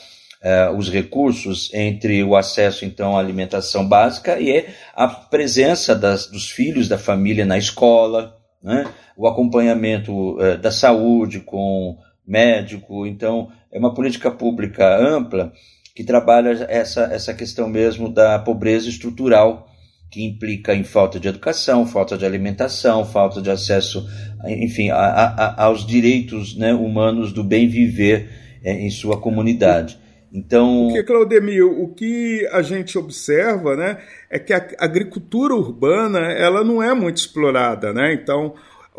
os 0.74 0.88
recursos 0.88 1.70
entre 1.74 2.24
o 2.24 2.34
acesso, 2.34 2.86
então, 2.86 3.14
à 3.14 3.20
alimentação 3.20 3.86
básica 3.86 4.40
e 4.40 4.66
a 4.96 5.06
presença 5.06 5.94
das, 5.94 6.26
dos 6.28 6.50
filhos 6.50 6.88
da 6.88 6.96
família 6.96 7.44
na 7.44 7.58
escola, 7.58 8.38
né, 8.62 8.90
o 9.14 9.28
acompanhamento 9.28 10.38
da 10.62 10.72
saúde 10.72 11.40
com 11.40 11.98
médico. 12.30 13.06
Então, 13.06 13.50
é 13.72 13.78
uma 13.78 13.92
política 13.92 14.30
pública 14.30 14.96
ampla 14.96 15.52
que 15.94 16.04
trabalha 16.04 16.50
essa, 16.68 17.02
essa 17.12 17.34
questão 17.34 17.68
mesmo 17.68 18.08
da 18.08 18.38
pobreza 18.38 18.88
estrutural, 18.88 19.68
que 20.10 20.24
implica 20.24 20.74
em 20.74 20.84
falta 20.84 21.18
de 21.20 21.28
educação, 21.28 21.86
falta 21.86 22.16
de 22.16 22.24
alimentação, 22.24 23.04
falta 23.04 23.42
de 23.42 23.50
acesso, 23.50 24.08
enfim, 24.46 24.90
a, 24.90 24.96
a, 24.96 25.64
aos 25.64 25.86
direitos 25.86 26.56
né, 26.56 26.72
humanos 26.72 27.32
do 27.32 27.44
bem 27.44 27.68
viver 27.68 28.30
é, 28.64 28.72
em 28.72 28.90
sua 28.90 29.20
comunidade. 29.20 29.98
Então, 30.32 30.86
porque 30.86 31.02
Claudemir, 31.02 31.64
o 31.64 31.88
que 31.88 32.48
a 32.52 32.62
gente 32.62 32.96
observa, 32.96 33.74
né, 33.76 33.98
é 34.30 34.38
que 34.38 34.52
a 34.52 34.64
agricultura 34.78 35.54
urbana 35.54 36.20
ela 36.20 36.62
não 36.62 36.80
é 36.80 36.94
muito 36.94 37.16
explorada, 37.16 37.92
né? 37.92 38.14
Então, 38.14 38.54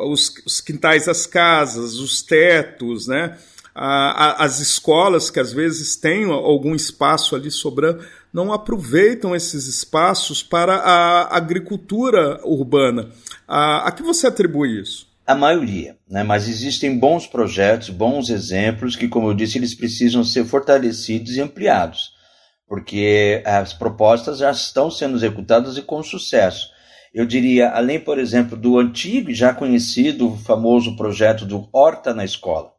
os, 0.05 0.33
os 0.45 0.61
quintais 0.61 1.05
das 1.05 1.25
casas, 1.25 1.95
os 1.95 2.21
tetos, 2.21 3.07
né? 3.07 3.37
A, 3.73 4.43
a, 4.43 4.45
as 4.45 4.59
escolas 4.59 5.29
que 5.29 5.39
às 5.39 5.53
vezes 5.53 5.95
têm 5.95 6.25
algum 6.25 6.75
espaço 6.75 7.35
ali 7.35 7.49
sobrando 7.49 8.03
não 8.33 8.51
aproveitam 8.51 9.35
esses 9.35 9.67
espaços 9.67 10.41
para 10.43 10.75
a 10.75 11.35
agricultura 11.35 12.39
urbana. 12.45 13.09
A, 13.47 13.87
a 13.87 13.91
que 13.91 14.03
você 14.03 14.27
atribui 14.27 14.79
isso? 14.81 15.07
A 15.25 15.35
maioria, 15.35 15.97
né? 16.09 16.23
mas 16.23 16.49
existem 16.49 16.97
bons 16.97 17.27
projetos, 17.27 17.89
bons 17.89 18.29
exemplos 18.29 18.95
que, 18.95 19.07
como 19.07 19.29
eu 19.29 19.33
disse, 19.33 19.57
eles 19.57 19.75
precisam 19.75 20.23
ser 20.23 20.45
fortalecidos 20.45 21.35
e 21.35 21.41
ampliados, 21.41 22.13
porque 22.67 23.41
as 23.45 23.73
propostas 23.73 24.39
já 24.39 24.51
estão 24.51 24.89
sendo 24.89 25.15
executadas 25.15 25.77
e 25.77 25.81
com 25.81 26.03
sucesso 26.03 26.70
eu 27.13 27.25
diria, 27.25 27.69
além, 27.69 27.99
por 27.99 28.17
exemplo, 28.17 28.57
do 28.57 28.79
antigo 28.79 29.31
e 29.31 29.35
já 29.35 29.53
conhecido 29.53 30.37
famoso 30.45 30.95
projeto 30.95 31.45
do 31.45 31.67
Horta 31.73 32.13
na 32.13 32.23
Escola. 32.23 32.71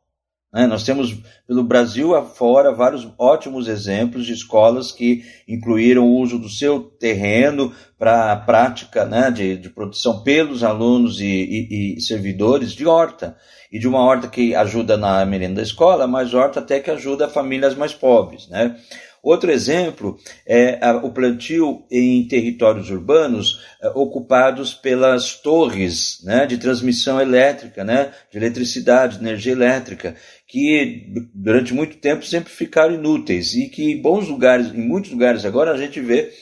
Né? 0.52 0.66
Nós 0.66 0.84
temos 0.84 1.16
pelo 1.46 1.64
Brasil 1.64 2.14
afora 2.14 2.74
vários 2.74 3.08
ótimos 3.18 3.68
exemplos 3.68 4.26
de 4.26 4.34
escolas 4.34 4.92
que 4.92 5.24
incluíram 5.48 6.06
o 6.06 6.16
uso 6.20 6.38
do 6.38 6.48
seu 6.48 6.80
terreno 6.80 7.72
para 7.98 8.32
a 8.32 8.36
prática 8.36 9.04
né, 9.04 9.30
de, 9.30 9.56
de, 9.56 9.70
produção 9.70 10.22
pelos 10.22 10.62
alunos 10.62 11.20
e, 11.20 11.24
e, 11.24 11.96
e, 11.96 12.00
servidores 12.00 12.72
de 12.72 12.86
horta. 12.86 13.36
E 13.70 13.78
de 13.78 13.88
uma 13.88 14.00
horta 14.00 14.28
que 14.28 14.54
ajuda 14.54 14.98
na 14.98 15.24
merenda 15.24 15.56
da 15.56 15.62
escola, 15.62 16.06
mas 16.06 16.34
horta 16.34 16.60
até 16.60 16.78
que 16.78 16.90
ajuda 16.90 17.28
famílias 17.28 17.74
mais 17.74 17.94
pobres. 17.94 18.46
Né? 18.48 18.76
Outro 19.22 19.52
exemplo 19.52 20.18
é 20.44 20.80
o 21.00 21.10
plantio 21.12 21.84
em 21.88 22.26
territórios 22.26 22.90
urbanos 22.90 23.60
é, 23.80 23.88
ocupados 23.90 24.74
pelas 24.74 25.40
torres 25.40 26.20
né, 26.24 26.44
de 26.44 26.58
transmissão 26.58 27.20
elétrica, 27.20 27.84
né, 27.84 28.12
de 28.32 28.38
eletricidade, 28.38 29.18
de 29.18 29.24
energia 29.24 29.52
elétrica, 29.52 30.16
que 30.48 31.06
durante 31.32 31.72
muito 31.72 31.98
tempo 31.98 32.26
sempre 32.26 32.52
ficaram 32.52 32.94
inúteis 32.94 33.54
e 33.54 33.68
que 33.68 33.92
em 33.92 34.02
bons 34.02 34.26
lugares, 34.26 34.74
em 34.74 34.82
muitos 34.82 35.12
lugares 35.12 35.44
agora 35.44 35.70
a 35.70 35.78
gente 35.78 36.00
vê 36.00 36.32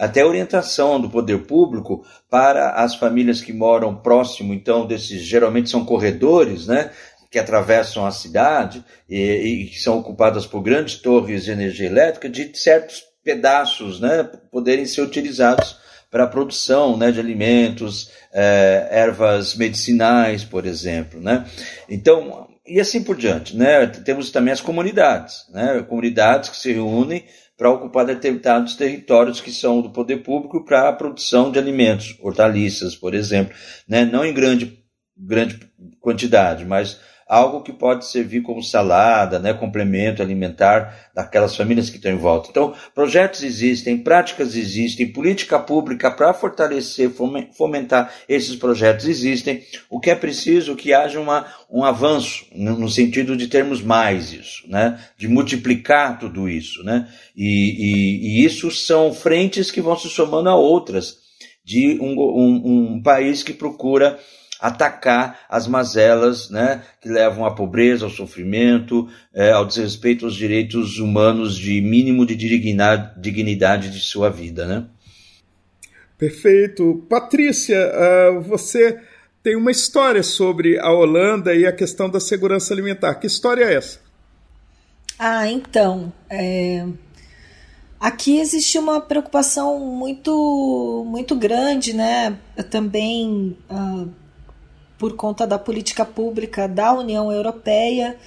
até 0.00 0.24
orientação 0.24 0.98
do 0.98 1.10
poder 1.10 1.42
público 1.42 2.02
para 2.30 2.70
as 2.70 2.94
famílias 2.94 3.42
que 3.42 3.52
moram 3.52 3.94
próximo, 3.94 4.54
então, 4.54 4.86
desses 4.86 5.20
geralmente 5.22 5.68
são 5.68 5.84
corredores, 5.84 6.66
né, 6.66 6.90
que 7.30 7.38
atravessam 7.38 8.04
a 8.04 8.10
cidade 8.10 8.84
e, 9.08 9.68
que 9.70 9.78
são 9.78 9.98
ocupadas 9.98 10.46
por 10.46 10.60
grandes 10.60 10.96
torres 10.96 11.44
de 11.44 11.52
energia 11.52 11.86
elétrica, 11.86 12.28
de 12.28 12.50
certos 12.58 13.02
pedaços 13.22 14.00
né, 14.00 14.24
poderem 14.50 14.84
ser 14.84 15.02
utilizados 15.02 15.78
para 16.10 16.24
a 16.24 16.28
produção 16.28 16.96
né, 16.96 17.12
de 17.12 17.20
alimentos, 17.20 18.10
é, 18.32 18.88
ervas 18.90 19.54
medicinais, 19.54 20.42
por 20.42 20.66
exemplo. 20.66 21.20
Né? 21.20 21.46
Então, 21.88 22.48
e 22.66 22.80
assim 22.80 23.02
por 23.02 23.16
diante. 23.16 23.56
Né? 23.56 23.86
Temos 23.86 24.30
também 24.32 24.52
as 24.52 24.60
comunidades, 24.60 25.44
né? 25.52 25.84
comunidades 25.88 26.50
que 26.50 26.56
se 26.56 26.72
reúnem 26.72 27.24
para 27.56 27.70
ocupar 27.70 28.06
determinados 28.06 28.74
territórios 28.74 29.40
que 29.40 29.52
são 29.52 29.82
do 29.82 29.90
poder 29.90 30.22
público 30.22 30.64
para 30.64 30.88
a 30.88 30.92
produção 30.92 31.52
de 31.52 31.58
alimentos, 31.58 32.16
hortaliças, 32.20 32.96
por 32.96 33.14
exemplo, 33.14 33.54
né? 33.86 34.04
não 34.04 34.24
em 34.24 34.32
grande, 34.32 34.82
grande 35.16 35.60
quantidade, 36.00 36.64
mas 36.64 36.98
algo 37.30 37.62
que 37.62 37.72
pode 37.72 38.06
servir 38.06 38.42
como 38.42 38.60
salada, 38.60 39.38
né, 39.38 39.54
complemento 39.54 40.20
alimentar 40.20 41.12
daquelas 41.14 41.54
famílias 41.54 41.88
que 41.88 41.94
estão 41.94 42.10
em 42.10 42.16
volta. 42.16 42.48
Então, 42.50 42.74
projetos 42.92 43.44
existem, 43.44 43.96
práticas 43.96 44.56
existem, 44.56 45.12
política 45.12 45.56
pública 45.56 46.10
para 46.10 46.34
fortalecer, 46.34 47.08
fomentar 47.56 48.12
esses 48.28 48.56
projetos 48.56 49.06
existem. 49.06 49.62
O 49.88 50.00
que 50.00 50.10
é 50.10 50.16
preciso 50.16 50.72
é 50.72 50.74
que 50.74 50.92
haja 50.92 51.20
uma, 51.20 51.46
um 51.70 51.84
avanço 51.84 52.46
no 52.52 52.88
sentido 52.88 53.36
de 53.36 53.46
termos 53.46 53.80
mais 53.80 54.32
isso, 54.32 54.68
né, 54.68 54.98
de 55.16 55.28
multiplicar 55.28 56.18
tudo 56.18 56.48
isso, 56.48 56.82
né, 56.82 57.06
e, 57.36 57.46
e, 57.46 58.40
e 58.40 58.44
isso 58.44 58.72
são 58.72 59.14
frentes 59.14 59.70
que 59.70 59.80
vão 59.80 59.96
se 59.96 60.08
somando 60.08 60.48
a 60.48 60.56
outras 60.56 61.18
de 61.64 61.96
um, 62.00 62.18
um, 62.18 62.94
um 62.94 63.02
país 63.02 63.44
que 63.44 63.52
procura 63.52 64.18
atacar 64.60 65.40
as 65.48 65.66
mazelas 65.66 66.50
né, 66.50 66.82
que 67.00 67.08
levam 67.08 67.46
à 67.46 67.54
pobreza, 67.54 68.04
ao 68.04 68.10
sofrimento, 68.10 69.08
é, 69.32 69.52
ao 69.52 69.64
desrespeito 69.64 70.24
aos 70.24 70.34
direitos 70.34 70.98
humanos 70.98 71.56
de 71.56 71.80
mínimo 71.80 72.26
de 72.26 72.34
dignidade, 72.36 73.90
de 73.90 74.00
sua 74.00 74.28
vida. 74.28 74.66
Né? 74.66 74.84
Perfeito. 76.18 77.06
Patrícia, 77.08 77.78
uh, 77.78 78.40
você 78.42 79.00
tem 79.42 79.56
uma 79.56 79.70
história 79.70 80.22
sobre 80.22 80.78
a 80.78 80.92
Holanda 80.92 81.54
e 81.54 81.66
a 81.66 81.72
questão 81.72 82.10
da 82.10 82.20
segurança 82.20 82.74
alimentar. 82.74 83.14
Que 83.14 83.26
história 83.26 83.64
é 83.64 83.74
essa? 83.74 83.98
Ah, 85.18 85.48
então. 85.48 86.12
É... 86.28 86.86
Aqui 87.98 88.38
existe 88.38 88.78
uma 88.78 89.00
preocupação 89.00 89.78
muito, 89.78 91.04
muito 91.06 91.34
grande, 91.34 91.94
né? 91.94 92.38
Também 92.70 93.56
uh, 93.70 94.10
por 95.00 95.16
conta 95.16 95.46
da 95.46 95.58
política 95.58 96.04
pública 96.04 96.68
da 96.68 96.92
União 96.92 97.32
Europeia 97.32 98.18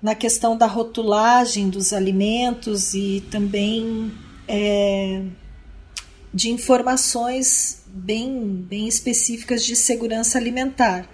na 0.00 0.14
questão 0.14 0.58
da 0.58 0.66
rotulagem 0.66 1.70
dos 1.70 1.94
alimentos 1.94 2.92
e 2.92 3.24
também 3.30 4.12
é, 4.46 5.22
de 6.32 6.50
informações 6.50 7.82
bem, 7.86 8.62
bem 8.68 8.86
específicas 8.86 9.64
de 9.64 9.74
segurança 9.74 10.36
alimentar. 10.36 11.08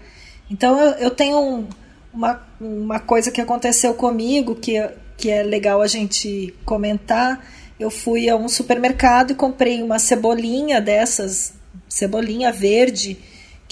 Então 0.50 0.80
eu, 0.80 0.90
eu 0.94 1.10
tenho 1.12 1.38
um, 1.38 1.68
uma, 2.12 2.44
uma 2.60 2.98
coisa 2.98 3.30
que 3.30 3.40
aconteceu 3.40 3.94
comigo 3.94 4.56
que, 4.56 4.74
que 5.16 5.30
é 5.30 5.44
legal 5.44 5.80
a 5.80 5.86
gente 5.86 6.52
comentar. 6.64 7.46
Eu 7.78 7.88
fui 7.88 8.28
a 8.28 8.34
um 8.34 8.48
supermercado 8.48 9.30
e 9.30 9.36
comprei 9.36 9.80
uma 9.80 10.00
cebolinha 10.00 10.80
dessas, 10.80 11.54
cebolinha 11.88 12.50
verde, 12.50 13.16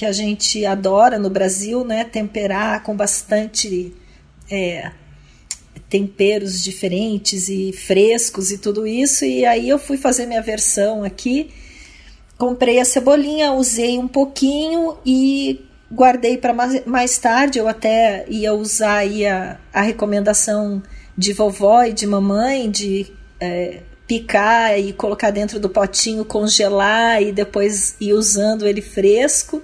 que 0.03 0.07
a 0.07 0.11
gente 0.11 0.67
adora 0.67 1.17
no 1.17 1.31
Brasil, 1.31 1.85
né? 1.85 2.03
Temperar 2.03 2.83
com 2.83 2.97
bastante 2.97 3.95
é, 4.51 4.91
temperos 5.89 6.61
diferentes 6.61 7.49
e 7.49 7.73
frescos 7.73 8.51
e 8.51 8.59
tudo 8.59 8.85
isso. 8.85 9.25
E 9.25 9.47
aí 9.47 9.69
eu 9.69 9.79
fui 9.79 9.97
fazer 9.97 10.27
minha 10.27 10.43
versão 10.43 11.05
aqui, 11.05 11.53
comprei 12.37 12.81
a 12.81 12.85
cebolinha, 12.85 13.53
usei 13.53 13.97
um 13.97 14.09
pouquinho 14.09 14.97
e 15.07 15.65
guardei 15.89 16.37
para 16.37 16.53
mais 16.85 17.17
tarde. 17.19 17.61
Eu 17.61 17.69
até 17.69 18.25
ia 18.29 18.53
usar 18.53 18.97
aí 18.97 19.25
a, 19.25 19.57
a 19.73 19.83
recomendação 19.83 20.83
de 21.17 21.33
vovó 21.33 21.85
e 21.85 21.93
de 21.93 22.09
mamãe 22.09 22.69
de 22.69 23.07
é, 23.39 23.83
picar 24.09 24.77
e 24.81 24.93
colocar 24.93 25.31
dentro 25.31 25.61
do 25.61 25.71
potinho, 25.71 26.25
congelar 26.25 27.23
e 27.23 27.31
depois 27.31 27.95
ir 28.01 28.15
usando 28.15 28.67
ele 28.67 28.83
fresco. 28.83 29.63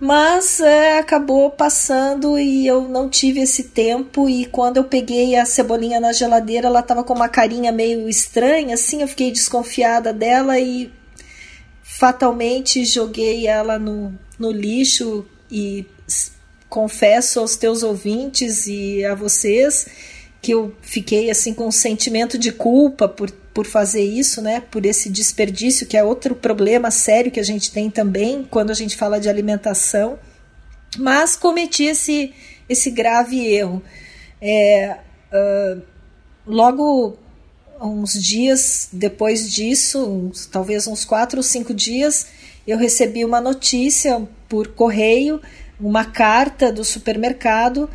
Mas 0.00 0.60
é, 0.60 0.98
acabou 0.98 1.50
passando 1.50 2.38
e 2.38 2.64
eu 2.66 2.82
não 2.88 3.08
tive 3.08 3.40
esse 3.40 3.64
tempo. 3.64 4.28
E 4.28 4.46
quando 4.46 4.76
eu 4.76 4.84
peguei 4.84 5.34
a 5.34 5.44
cebolinha 5.44 5.98
na 5.98 6.12
geladeira, 6.12 6.68
ela 6.68 6.80
estava 6.80 7.02
com 7.02 7.14
uma 7.14 7.28
carinha 7.28 7.72
meio 7.72 8.08
estranha, 8.08 8.74
assim. 8.74 9.02
Eu 9.02 9.08
fiquei 9.08 9.32
desconfiada 9.32 10.12
dela 10.12 10.58
e 10.58 10.92
fatalmente 11.82 12.84
joguei 12.84 13.46
ela 13.48 13.78
no, 13.78 14.16
no 14.38 14.52
lixo. 14.52 15.26
E 15.50 15.84
confesso 16.68 17.40
aos 17.40 17.56
teus 17.56 17.82
ouvintes 17.82 18.66
e 18.66 19.04
a 19.04 19.14
vocês 19.14 19.86
que 20.40 20.52
eu 20.52 20.74
fiquei 20.80 21.30
assim 21.30 21.52
com 21.52 21.66
um 21.66 21.72
sentimento 21.72 22.38
de 22.38 22.52
culpa 22.52 23.08
por, 23.08 23.30
por 23.30 23.66
fazer 23.66 24.02
isso, 24.02 24.40
né? 24.40 24.60
Por 24.60 24.86
esse 24.86 25.10
desperdício, 25.10 25.86
que 25.86 25.96
é 25.96 26.04
outro 26.04 26.34
problema 26.34 26.90
sério 26.90 27.30
que 27.30 27.40
a 27.40 27.44
gente 27.44 27.72
tem 27.72 27.90
também 27.90 28.46
quando 28.48 28.70
a 28.70 28.74
gente 28.74 28.96
fala 28.96 29.18
de 29.18 29.28
alimentação. 29.28 30.18
Mas 30.96 31.36
cometi 31.36 31.84
esse, 31.84 32.32
esse 32.68 32.90
grave 32.90 33.46
erro. 33.46 33.82
É, 34.40 34.96
uh, 35.32 35.82
logo 36.46 37.18
uns 37.80 38.12
dias 38.12 38.88
depois 38.92 39.50
disso, 39.50 40.04
uns, 40.04 40.46
talvez 40.46 40.86
uns 40.86 41.04
quatro 41.04 41.38
ou 41.38 41.42
cinco 41.42 41.74
dias, 41.74 42.26
eu 42.66 42.76
recebi 42.76 43.24
uma 43.24 43.40
notícia 43.40 44.26
por 44.48 44.68
correio, 44.68 45.40
uma 45.80 46.04
carta 46.04 46.72
do 46.72 46.84
supermercado 46.84 47.88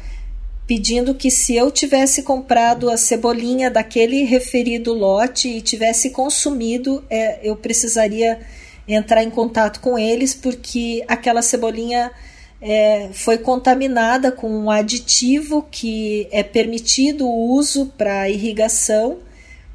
pedindo 0.66 1.14
que 1.14 1.30
se 1.30 1.56
eu 1.56 1.70
tivesse 1.70 2.24
comprado 2.24 2.90
a 2.90 2.98
cebolinha 2.98 3.70
daquele 3.70 4.24
referido 4.24 4.94
lote 4.94 5.50
e 5.50 5.62
tivesse 5.62 6.12
consumido, 6.12 7.04
é, 7.10 7.40
eu 7.44 7.56
precisaria 7.56 8.40
entrar 8.88 9.24
em 9.24 9.30
contato 9.30 9.80
com 9.80 9.98
eles 9.98 10.34
porque 10.34 11.04
aquela 11.08 11.42
cebolinha 11.42 12.12
é, 12.62 13.10
foi 13.12 13.38
contaminada 13.38 14.32
com 14.32 14.50
um 14.50 14.72
aditivo 14.72 15.66
que 15.70 16.28
é 16.32 16.42
permitido 16.44 17.28
o 17.28 17.52
uso 17.54 17.88
para 17.98 18.30
irrigação, 18.30 19.20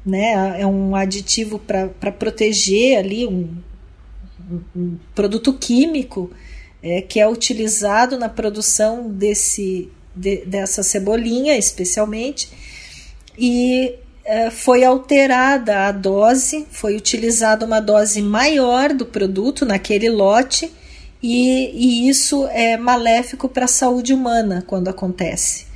né? 0.03 0.59
É 0.59 0.65
um 0.65 0.95
aditivo 0.95 1.59
para 1.59 2.11
proteger 2.11 2.97
ali 2.97 3.27
um, 3.27 3.47
um, 4.51 4.61
um 4.75 4.97
produto 5.13 5.53
químico 5.53 6.31
é, 6.81 7.01
que 7.01 7.19
é 7.19 7.27
utilizado 7.27 8.17
na 8.17 8.27
produção 8.27 9.07
desse 9.07 9.89
de, 10.19 10.45
dessa 10.45 10.83
cebolinha, 10.83 11.57
especialmente, 11.57 12.49
e 13.37 13.95
é, 14.25 14.51
foi 14.51 14.83
alterada 14.83 15.87
a 15.87 15.91
dose, 15.91 16.67
foi 16.69 16.95
utilizada 16.95 17.65
uma 17.65 17.79
dose 17.79 18.21
maior 18.21 18.93
do 18.93 19.05
produto 19.05 19.65
naquele 19.65 20.09
lote, 20.09 20.71
e, 21.21 21.71
e 21.73 22.09
isso 22.09 22.47
é 22.47 22.77
maléfico 22.77 23.49
para 23.49 23.65
a 23.65 23.67
saúde 23.67 24.13
humana 24.13 24.63
quando 24.67 24.87
acontece. 24.87 25.67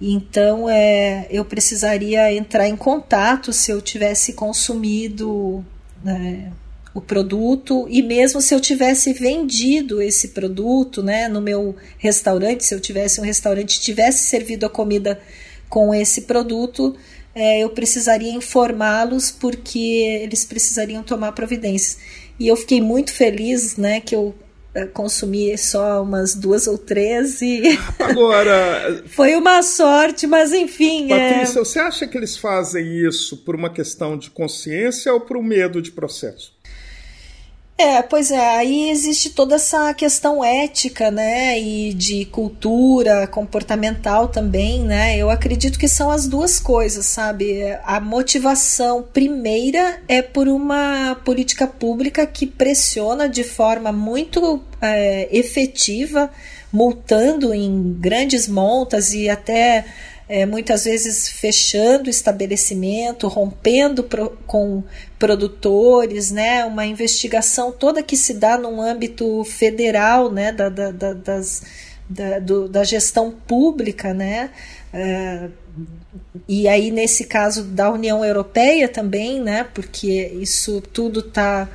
Então, 0.00 0.68
é, 0.68 1.26
eu 1.30 1.44
precisaria 1.44 2.32
entrar 2.34 2.68
em 2.68 2.76
contato 2.76 3.52
se 3.52 3.70
eu 3.70 3.80
tivesse 3.80 4.32
consumido 4.32 5.64
né, 6.02 6.52
o 6.94 7.00
produto 7.00 7.86
e 7.88 8.02
mesmo 8.02 8.40
se 8.40 8.54
eu 8.54 8.60
tivesse 8.60 9.12
vendido 9.12 10.02
esse 10.02 10.28
produto, 10.28 11.02
né, 11.02 11.28
no 11.28 11.40
meu 11.40 11.74
restaurante, 11.98 12.64
se 12.64 12.74
eu 12.74 12.80
tivesse 12.80 13.20
um 13.20 13.24
restaurante 13.24 13.80
tivesse 13.80 14.26
servido 14.26 14.66
a 14.66 14.70
comida 14.70 15.20
com 15.68 15.94
esse 15.94 16.22
produto, 16.22 16.94
é, 17.34 17.60
eu 17.60 17.70
precisaria 17.70 18.32
informá-los 18.32 19.30
porque 19.30 19.78
eles 20.22 20.44
precisariam 20.44 21.02
tomar 21.02 21.32
providências. 21.32 21.98
E 22.38 22.48
eu 22.48 22.56
fiquei 22.56 22.80
muito 22.80 23.12
feliz, 23.12 23.76
né, 23.76 24.00
que 24.00 24.14
eu 24.14 24.34
é, 24.74 24.86
consumi 24.86 25.56
só 25.56 26.02
umas 26.02 26.34
duas 26.34 26.66
ou 26.66 26.78
três 26.78 27.40
e 27.42 27.62
agora 28.00 29.02
foi 29.06 29.34
uma 29.36 29.62
sorte, 29.62 30.26
mas 30.26 30.52
enfim. 30.52 31.12
É 31.12 31.30
Patrícia, 31.30 31.60
é... 31.60 31.64
você 31.64 31.78
acha 31.78 32.06
que 32.06 32.16
eles 32.16 32.36
fazem 32.36 33.06
isso 33.06 33.38
por 33.38 33.54
uma 33.54 33.70
questão 33.70 34.16
de 34.16 34.30
consciência 34.30 35.12
ou 35.12 35.20
por 35.20 35.36
um 35.36 35.42
medo 35.42 35.80
de 35.80 35.90
processo? 35.90 36.52
É, 37.76 38.00
pois 38.00 38.30
é, 38.30 38.56
aí 38.56 38.90
existe 38.90 39.30
toda 39.30 39.56
essa 39.56 39.92
questão 39.94 40.44
ética, 40.44 41.10
né, 41.10 41.58
e 41.58 41.92
de 41.92 42.26
cultura 42.26 43.26
comportamental 43.26 44.28
também, 44.28 44.82
né? 44.82 45.16
Eu 45.16 45.28
acredito 45.30 45.78
que 45.78 45.88
são 45.88 46.10
as 46.10 46.28
duas 46.28 46.60
coisas, 46.60 47.06
sabe? 47.06 47.60
A 47.82 47.98
motivação 47.98 49.02
primeira 49.02 50.00
é 50.06 50.22
por 50.22 50.46
uma 50.46 51.16
política 51.24 51.66
pública 51.66 52.24
que 52.24 52.46
pressiona 52.46 53.28
de 53.28 53.42
forma 53.42 53.90
muito 53.90 54.62
é, 54.80 55.28
efetiva, 55.36 56.30
multando 56.72 57.52
em 57.52 57.92
grandes 57.98 58.46
montas 58.46 59.12
e 59.12 59.28
até 59.28 59.84
é, 60.32 60.46
muitas 60.46 60.84
vezes 60.84 61.28
fechando 61.28 62.08
estabelecimento, 62.08 63.28
rompendo 63.28 64.02
pro, 64.02 64.30
com 64.46 64.82
produtores, 65.18 66.30
né, 66.30 66.64
uma 66.64 66.86
investigação 66.86 67.70
toda 67.70 68.02
que 68.02 68.16
se 68.16 68.32
dá 68.32 68.56
num 68.56 68.80
âmbito 68.80 69.44
federal, 69.44 70.32
né, 70.32 70.50
da, 70.50 70.70
da, 70.70 70.90
da, 70.90 71.12
das, 71.12 71.62
da, 72.08 72.38
do, 72.38 72.66
da 72.66 72.82
gestão 72.82 73.30
pública, 73.30 74.14
né, 74.14 74.48
é, 74.90 75.50
e 76.48 76.66
aí 76.66 76.90
nesse 76.90 77.24
caso 77.24 77.64
da 77.64 77.90
União 77.90 78.24
Europeia 78.24 78.88
também, 78.88 79.38
né, 79.38 79.64
porque 79.74 80.32
isso 80.40 80.80
tudo 80.80 81.20
está 81.20 81.68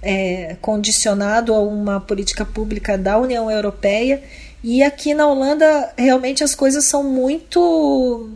é, 0.00 0.56
condicionado 0.62 1.52
a 1.52 1.60
uma 1.60 2.00
política 2.00 2.46
pública 2.46 2.96
da 2.96 3.18
União 3.18 3.50
Europeia 3.50 4.22
e 4.62 4.82
aqui 4.82 5.14
na 5.14 5.26
Holanda, 5.26 5.92
realmente 5.96 6.42
as 6.42 6.54
coisas 6.54 6.84
são 6.84 7.02
muito, 7.04 8.30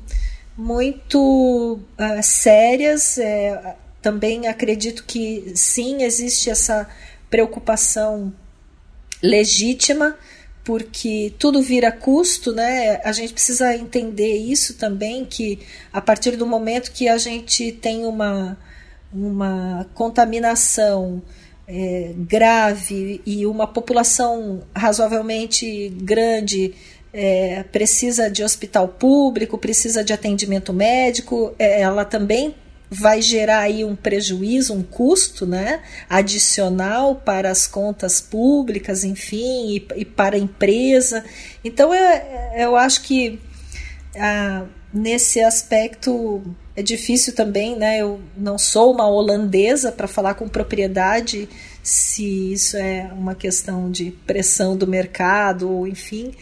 muito 0.57 1.81
uh, 1.99 2.23
sérias. 2.23 3.18
É, 3.18 3.77
também 4.01 4.47
acredito 4.47 5.05
que 5.05 5.53
sim, 5.55 6.03
existe 6.03 6.51
essa 6.51 6.89
preocupação 7.31 8.33
legítima, 9.23 10.16
porque 10.64 11.33
tudo 11.39 11.61
vira 11.62 11.91
custo, 11.91 12.53
né? 12.53 13.01
A 13.05 13.12
gente 13.12 13.33
precisa 13.33 13.75
entender 13.75 14.37
isso 14.37 14.75
também, 14.75 15.25
que 15.25 15.59
a 15.93 16.01
partir 16.01 16.37
do 16.37 16.47
momento 16.47 16.93
que 16.93 17.09
a 17.09 17.18
gente 17.18 17.73
tem 17.73 18.05
uma, 18.05 18.57
uma 19.12 19.89
contaminação 19.95 21.23
é, 21.67 22.13
grave 22.17 23.21
e 23.25 23.47
uma 23.47 23.67
população 23.67 24.63
razoavelmente 24.75 25.89
grande 25.91 26.75
é, 27.13 27.65
precisa 27.71 28.31
de 28.31 28.43
hospital 28.43 28.89
público, 28.89 29.59
precisa 29.59 30.03
de 30.03 30.13
atendimento 30.13 30.73
médico, 30.73 31.55
é, 31.59 31.81
ela 31.83 32.05
também 32.05 32.55
vai 32.91 33.23
gerar 33.23 33.61
aí 33.61 33.85
um 33.85 33.97
prejuízo, 33.97 34.75
um 34.75 34.83
custo 34.83 35.47
né, 35.47 35.81
adicional 36.11 37.15
para 37.15 37.51
as 37.51 37.67
contas 37.67 38.21
públicas, 38.21 39.03
enfim, 39.03 39.77
e, 39.77 39.87
e 39.97 40.05
para 40.05 40.37
a 40.37 40.39
empresa. 40.39 41.25
Então 41.65 41.95
eu, 41.95 42.21
eu 42.55 42.77
acho 42.77 43.03
que 43.03 43.41
ah, 44.15 44.65
nesse 44.93 45.40
aspecto 45.40 46.43
é 46.74 46.82
difícil 46.82 47.34
também, 47.34 47.76
né? 47.76 47.99
Eu 47.99 48.20
não 48.36 48.59
sou 48.59 48.93
uma 48.93 49.09
holandesa 49.09 49.93
para 49.93 50.09
falar 50.09 50.34
com 50.34 50.49
propriedade 50.49 51.49
se 51.82 52.53
isso 52.53 52.76
é 52.76 53.11
uma 53.12 53.34
questão 53.34 53.90
de 53.90 54.11
pressão 54.26 54.76
do 54.76 54.86
mercado 54.86 55.70
ou 55.70 55.86
enfim, 55.86 56.32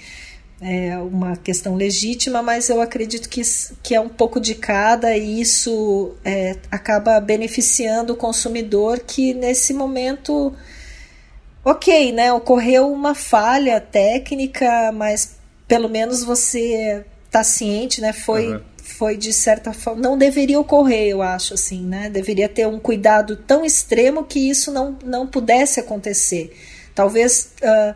é 0.61 0.98
uma 0.98 1.36
questão 1.36 1.74
legítima, 1.74 2.42
mas 2.42 2.68
eu 2.68 2.80
acredito 2.82 3.28
que, 3.28 3.40
que 3.82 3.94
é 3.94 4.01
um 4.01 4.11
pouco 4.11 4.38
de 4.38 4.55
cada 4.55 5.16
e 5.16 5.40
isso 5.40 6.14
é, 6.22 6.57
acaba 6.70 7.18
beneficiando 7.18 8.12
o 8.12 8.16
consumidor 8.16 9.01
que 9.01 9.32
nesse 9.32 9.72
momento, 9.72 10.55
ok, 11.64 12.12
né? 12.12 12.32
Ocorreu 12.32 12.92
uma 12.92 13.14
falha 13.14 13.80
técnica, 13.80 14.92
mas 14.92 15.38
pelo 15.66 15.88
menos 15.88 16.22
você 16.22 17.07
está 17.31 17.45
ciente, 17.45 18.01
né? 18.01 18.12
Foi 18.12 18.55
uhum 18.55 18.61
foi 18.83 19.16
de 19.16 19.33
certa 19.33 19.72
forma 19.72 20.03
não 20.03 20.18
deveria 20.18 20.59
ocorrer, 20.59 21.09
eu 21.09 21.22
acho 21.22 21.55
assim, 21.55 21.81
né? 21.87 22.11
Deveria 22.11 22.49
ter 22.49 22.66
um 22.66 22.78
cuidado 22.78 23.37
tão 23.37 23.64
extremo 23.64 24.24
que 24.24 24.51
isso 24.51 24.70
não, 24.70 24.99
não 25.05 25.26
pudesse 25.26 25.81
acontecer. 25.81 26.55
Talvez 26.95 27.53
uh, 27.62 27.95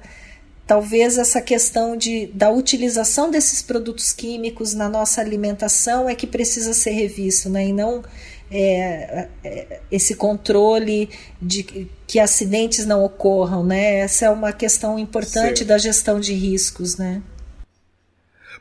talvez 0.67 1.19
essa 1.19 1.41
questão 1.41 1.97
de, 1.97 2.27
da 2.29 2.51
utilização 2.51 3.31
desses 3.31 3.61
produtos 3.61 4.13
químicos 4.13 4.73
na 4.73 4.89
nossa 4.89 5.21
alimentação 5.21 6.09
é 6.09 6.15
que 6.15 6.27
precisa 6.27 6.73
ser 6.73 6.93
revisto, 6.93 7.51
né? 7.51 7.67
E 7.67 7.73
não 7.73 8.03
é, 8.51 9.29
é, 9.43 9.81
esse 9.91 10.15
controle 10.15 11.11
de 11.41 11.89
que 12.07 12.19
acidentes 12.19 12.87
não 12.87 13.05
ocorram, 13.05 13.65
né? 13.65 13.99
Essa 13.99 14.27
é 14.27 14.31
uma 14.31 14.53
questão 14.53 14.99
importante 14.99 15.61
Sim. 15.61 15.65
da 15.67 15.77
gestão 15.77 16.21
de 16.21 16.33
riscos, 16.33 16.97
né? 16.97 17.21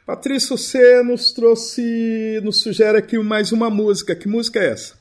Patrícia, 0.06 0.58
você 0.58 1.02
nos 1.02 1.32
trouxe, 1.32 2.42
nos 2.44 2.62
sugere 2.62 2.98
aqui 2.98 3.18
mais 3.18 3.54
uma 3.54 3.70
música. 3.70 4.14
Que 4.14 4.28
música 4.28 4.60
é 4.60 4.72
essa? 4.72 4.96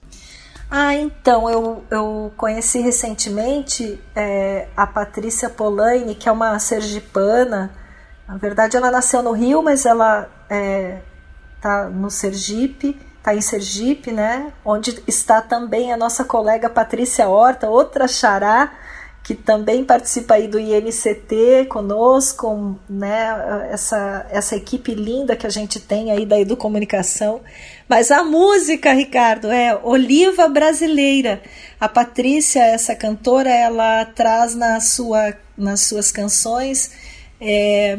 Ah, 0.70 0.94
então, 0.94 1.50
eu, 1.50 1.84
eu 1.90 2.32
conheci 2.36 2.80
recentemente 2.80 4.00
é, 4.14 4.68
a 4.76 4.86
Patrícia 4.86 5.50
Polaine, 5.50 6.14
que 6.14 6.28
é 6.28 6.32
uma 6.32 6.56
sergipana. 6.60 7.72
Na 8.28 8.36
verdade, 8.36 8.76
ela 8.76 8.92
nasceu 8.92 9.24
no 9.24 9.32
Rio, 9.32 9.60
mas 9.60 9.84
ela 9.84 10.30
é, 10.48 11.00
no 11.92 12.08
Sergipe, 12.08 12.96
está 13.18 13.34
em 13.34 13.40
Sergipe, 13.40 14.12
né? 14.12 14.52
Onde 14.64 15.02
está 15.08 15.42
também 15.42 15.92
a 15.92 15.96
nossa 15.96 16.24
colega 16.24 16.70
Patrícia 16.70 17.28
Horta, 17.28 17.68
outra 17.68 18.06
xará, 18.06 18.72
que 19.22 19.34
também 19.34 19.84
participa 19.84 20.34
aí 20.34 20.48
do 20.48 20.58
INCT 20.58 21.66
conosco, 21.68 22.76
né? 22.88 23.68
Essa, 23.70 24.26
essa 24.30 24.56
equipe 24.56 24.94
linda 24.94 25.36
que 25.36 25.46
a 25.46 25.50
gente 25.50 25.78
tem 25.78 26.10
aí 26.10 26.26
da 26.26 26.40
Educomunicação. 26.40 27.40
Mas 27.88 28.10
a 28.10 28.24
música, 28.24 28.92
Ricardo, 28.92 29.50
é 29.50 29.78
Oliva 29.82 30.48
Brasileira. 30.48 31.40
A 31.78 31.88
Patrícia, 31.88 32.64
essa 32.64 32.96
cantora, 32.96 33.50
ela 33.50 34.04
traz 34.06 34.56
na 34.56 34.80
sua, 34.80 35.34
nas 35.56 35.82
suas 35.82 36.10
canções 36.10 36.90
é, 37.40 37.98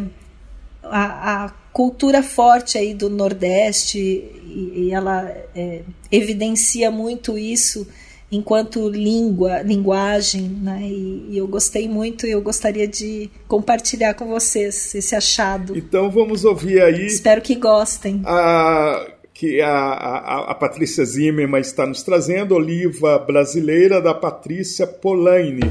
a, 0.83 1.45
a, 1.45 1.49
cultura 1.73 2.21
forte 2.21 2.77
aí 2.77 2.93
do 2.93 3.09
Nordeste 3.09 3.97
e, 3.97 4.73
e 4.75 4.91
ela 4.91 5.27
é, 5.55 5.81
evidencia 6.11 6.91
muito 6.91 7.35
isso 7.37 7.87
enquanto 8.35 8.89
língua, 8.89 9.61
linguagem, 9.61 10.49
né? 10.49 10.81
E, 10.83 11.27
e, 11.29 11.37
eu 11.37 11.47
gostei 11.47 11.87
muito 11.87 12.25
e 12.25 12.31
eu 12.31 12.41
gostaria 12.41 12.87
de 12.87 13.29
compartilhar 13.47 14.13
com 14.15 14.27
vocês 14.27 14.93
esse 14.95 15.15
achado. 15.15 15.77
Então 15.77 16.09
vamos 16.09 16.43
ouvir 16.43 16.81
aí. 16.81 17.05
Espero 17.05 17.41
que 17.41 17.55
gostem. 17.55 18.21
A, 18.25 19.07
que 19.33 19.61
a, 19.61 19.69
a, 19.69 20.51
a 20.51 20.55
Patrícia 20.55 21.05
Zimmermann 21.05 21.61
está 21.61 21.85
nos 21.85 22.03
trazendo, 22.03 22.55
Oliva 22.55 23.19
Brasileira 23.19 24.01
da 24.01 24.13
Patrícia 24.13 24.85
Polaine. 24.85 25.61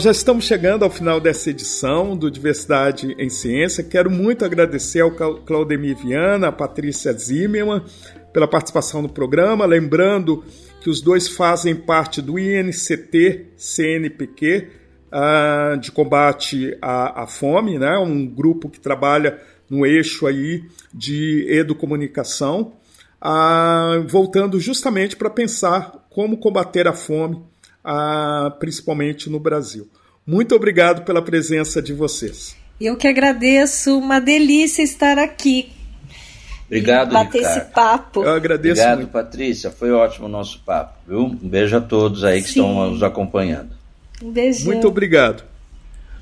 Nós 0.00 0.04
já 0.04 0.10
estamos 0.12 0.46
chegando 0.46 0.82
ao 0.82 0.90
final 0.90 1.20
dessa 1.20 1.50
edição 1.50 2.16
do 2.16 2.30
Diversidade 2.30 3.14
em 3.18 3.28
Ciência. 3.28 3.84
Quero 3.84 4.10
muito 4.10 4.46
agradecer 4.46 5.00
ao 5.00 5.10
Claudemir 5.10 5.94
Viana, 5.94 6.48
a 6.48 6.52
Patrícia 6.52 7.12
Zimmermann, 7.12 7.84
pela 8.32 8.48
participação 8.48 9.02
no 9.02 9.10
programa. 9.10 9.66
Lembrando 9.66 10.42
que 10.80 10.88
os 10.88 11.02
dois 11.02 11.28
fazem 11.28 11.76
parte 11.76 12.22
do 12.22 12.38
INCT 12.38 13.48
CNPq, 13.58 14.68
uh, 15.12 15.76
de 15.76 15.92
combate 15.92 16.74
à, 16.80 17.24
à, 17.24 17.26
fome, 17.26 17.78
né? 17.78 17.98
um 17.98 18.26
grupo 18.26 18.70
que 18.70 18.80
trabalha 18.80 19.38
no 19.68 19.84
eixo 19.84 20.26
aí 20.26 20.64
de 20.94 21.44
educomunicação, 21.46 22.72
uh, 23.22 24.02
voltando 24.08 24.58
justamente 24.58 25.14
para 25.14 25.28
pensar 25.28 26.06
como 26.08 26.38
combater 26.38 26.88
a 26.88 26.94
fome 26.94 27.49
ah, 27.84 28.54
principalmente 28.58 29.28
no 29.30 29.40
Brasil. 29.40 29.88
Muito 30.26 30.54
obrigado 30.54 31.04
pela 31.04 31.22
presença 31.22 31.80
de 31.80 31.92
vocês. 31.92 32.56
Eu 32.80 32.96
que 32.96 33.08
agradeço, 33.08 33.98
uma 33.98 34.20
delícia 34.20 34.82
estar 34.82 35.18
aqui. 35.18 35.70
Obrigado, 36.66 37.12
bater 37.12 37.38
Ricardo. 37.38 37.58
esse 37.58 37.70
papo. 37.72 38.22
Eu 38.22 38.30
agradeço 38.30 38.80
Obrigado, 38.80 38.98
muito. 38.98 39.10
Patrícia. 39.10 39.70
Foi 39.70 39.90
ótimo 39.90 40.26
o 40.26 40.28
nosso 40.28 40.62
papo, 40.64 40.98
viu? 41.06 41.18
Um 41.18 41.48
beijo 41.48 41.76
a 41.76 41.80
todos 41.80 42.22
aí 42.22 42.40
que 42.40 42.48
Sim. 42.48 42.60
estão 42.60 42.90
nos 42.90 43.02
acompanhando. 43.02 43.70
Um 44.22 44.30
beijão. 44.30 44.66
Muito 44.66 44.86
obrigado. 44.86 45.42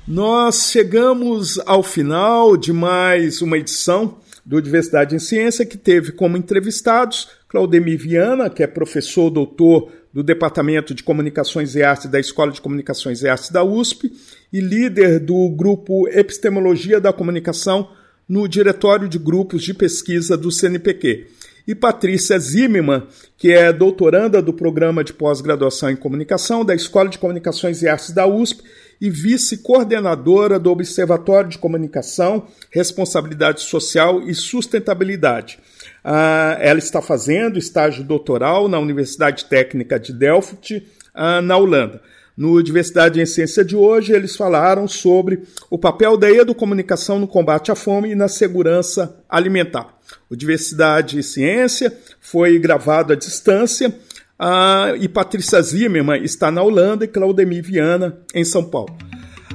Nós 0.07 0.71
chegamos 0.71 1.59
ao 1.67 1.83
final 1.83 2.57
de 2.57 2.73
mais 2.73 3.43
uma 3.43 3.59
edição 3.59 4.17
do 4.43 4.59
Diversidade 4.59 5.15
em 5.15 5.19
Ciência, 5.19 5.63
que 5.63 5.77
teve 5.77 6.11
como 6.11 6.35
entrevistados 6.35 7.29
Claudemir 7.47 7.99
Viana, 7.99 8.49
que 8.49 8.63
é 8.63 8.67
professor 8.67 9.29
doutor 9.29 9.91
do 10.13 10.23
Departamento 10.23 10.93
de 10.93 11.03
Comunicações 11.03 11.75
e 11.75 11.83
Artes 11.83 12.09
da 12.09 12.19
Escola 12.19 12.51
de 12.51 12.61
Comunicações 12.61 13.21
e 13.21 13.27
Artes 13.27 13.49
da 13.49 13.63
USP 13.63 14.11
e 14.51 14.59
líder 14.59 15.19
do 15.19 15.49
grupo 15.49 16.07
Epistemologia 16.07 16.99
da 16.99 17.13
Comunicação 17.13 17.89
no 18.27 18.47
Diretório 18.47 19.07
de 19.07 19.17
Grupos 19.17 19.63
de 19.63 19.73
Pesquisa 19.73 20.37
do 20.37 20.51
CNPq. 20.51 21.27
E 21.67 21.75
Patrícia 21.75 22.39
Zimmermann, 22.39 23.03
que 23.37 23.51
é 23.51 23.71
doutoranda 23.71 24.41
do 24.41 24.51
Programa 24.51 25.03
de 25.03 25.13
Pós-Graduação 25.13 25.91
em 25.91 25.95
Comunicação 25.95 26.65
da 26.65 26.73
Escola 26.73 27.09
de 27.09 27.19
Comunicações 27.19 27.83
e 27.83 27.87
Artes 27.87 28.11
da 28.11 28.25
USP 28.25 28.63
e 29.01 29.09
vice-coordenadora 29.09 30.59
do 30.59 30.71
Observatório 30.71 31.49
de 31.49 31.57
Comunicação, 31.57 32.47
Responsabilidade 32.69 33.61
Social 33.61 34.21
e 34.27 34.33
Sustentabilidade. 34.33 35.59
Uh, 36.03 36.59
ela 36.59 36.79
está 36.79 37.01
fazendo 37.01 37.57
estágio 37.57 38.03
doutoral 38.03 38.67
na 38.67 38.79
Universidade 38.79 39.45
Técnica 39.45 39.99
de 39.99 40.13
Delft, 40.13 40.77
uh, 41.15 41.41
na 41.41 41.57
Holanda. 41.57 42.01
No 42.39 42.63
Diversidade 42.63 43.19
em 43.19 43.25
Ciência 43.25 43.65
de 43.65 43.75
hoje, 43.75 44.13
eles 44.13 44.35
falaram 44.37 44.87
sobre 44.87 45.43
o 45.69 45.77
papel 45.77 46.15
da 46.15 46.31
educomunicação 46.31 47.19
no 47.19 47.27
combate 47.27 47.69
à 47.69 47.75
fome 47.75 48.11
e 48.11 48.15
na 48.15 48.29
segurança 48.29 49.21
alimentar. 49.27 49.93
O 50.29 50.37
Diversidade 50.37 51.19
e 51.19 51.23
Ciência 51.23 51.93
foi 52.21 52.57
gravado 52.57 53.11
à 53.11 53.15
distância 53.17 53.93
uh, 54.39 54.95
e 54.99 55.07
Patrícia 55.07 55.61
Zimmermann 55.61 56.23
está 56.23 56.49
na 56.51 56.63
Holanda 56.63 57.05
e 57.05 57.07
Claudemir 57.07 57.63
Viana 57.63 58.17
em 58.33 58.43
São 58.43 58.63
Paulo. 58.63 58.95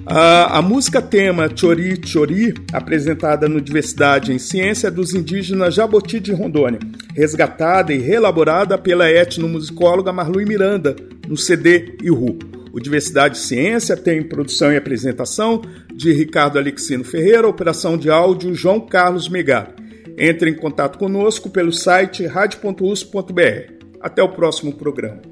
A, 0.06 0.58
a, 0.58 0.62
música 0.62 1.00
tema 1.00 1.48
Chori 1.54 1.98
Chori, 2.04 2.52
apresentada 2.74 3.48
no 3.48 3.58
Diversidade 3.58 4.32
em 4.32 4.38
Ciência, 4.38 4.88
é 4.88 4.90
dos 4.90 5.14
indígenas 5.14 5.74
Jaboti 5.74 6.20
de 6.20 6.30
Rondônia, 6.30 6.78
resgatada 7.14 7.90
e 7.92 7.98
reelaborada 7.98 8.76
pela 8.76 9.10
etnomusicóloga 9.10 10.12
Marlui 10.12 10.44
Miranda, 10.44 10.94
no 11.26 11.38
CD 11.38 11.96
Iru. 12.02 12.38
O 12.70 12.80
Diversidade 12.80 13.38
Ciência 13.38 13.96
tem 13.96 14.22
produção 14.22 14.70
e 14.70 14.76
apresentação 14.76 15.62
de 15.94 16.12
Ricardo 16.12 16.58
Alexino 16.58 17.04
Ferreira, 17.04 17.48
operação 17.48 17.96
de 17.96 18.10
áudio 18.10 18.54
João 18.54 18.80
Carlos 18.80 19.28
Megado. 19.28 19.82
Entre 20.18 20.50
em 20.50 20.54
contato 20.54 20.98
conosco 20.98 21.48
pelo 21.48 21.72
site 21.72 22.26
radio.usp.br. 22.26 23.83
Até 24.04 24.22
o 24.22 24.28
próximo 24.28 24.70
programa. 24.70 25.22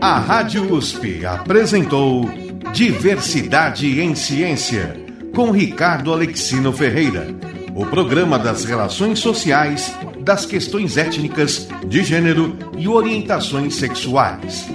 A 0.00 0.18
Rádio 0.20 0.72
USP 0.72 1.26
apresentou 1.26 2.30
Diversidade 2.72 4.00
em 4.00 4.14
Ciência, 4.14 4.96
com 5.34 5.50
Ricardo 5.50 6.12
Alexino 6.12 6.72
Ferreira. 6.72 7.26
O 7.74 7.84
programa 7.84 8.38
das 8.38 8.64
relações 8.64 9.18
sociais, 9.18 9.92
das 10.20 10.46
questões 10.46 10.96
étnicas, 10.96 11.66
de 11.84 12.04
gênero 12.04 12.56
e 12.78 12.86
orientações 12.86 13.74
sexuais. 13.74 14.68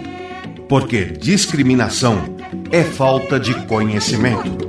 Porque 0.67 1.05
discriminação 1.05 2.36
é 2.69 2.84
falta 2.84 3.39
de 3.39 3.53
conhecimento. 3.65 4.66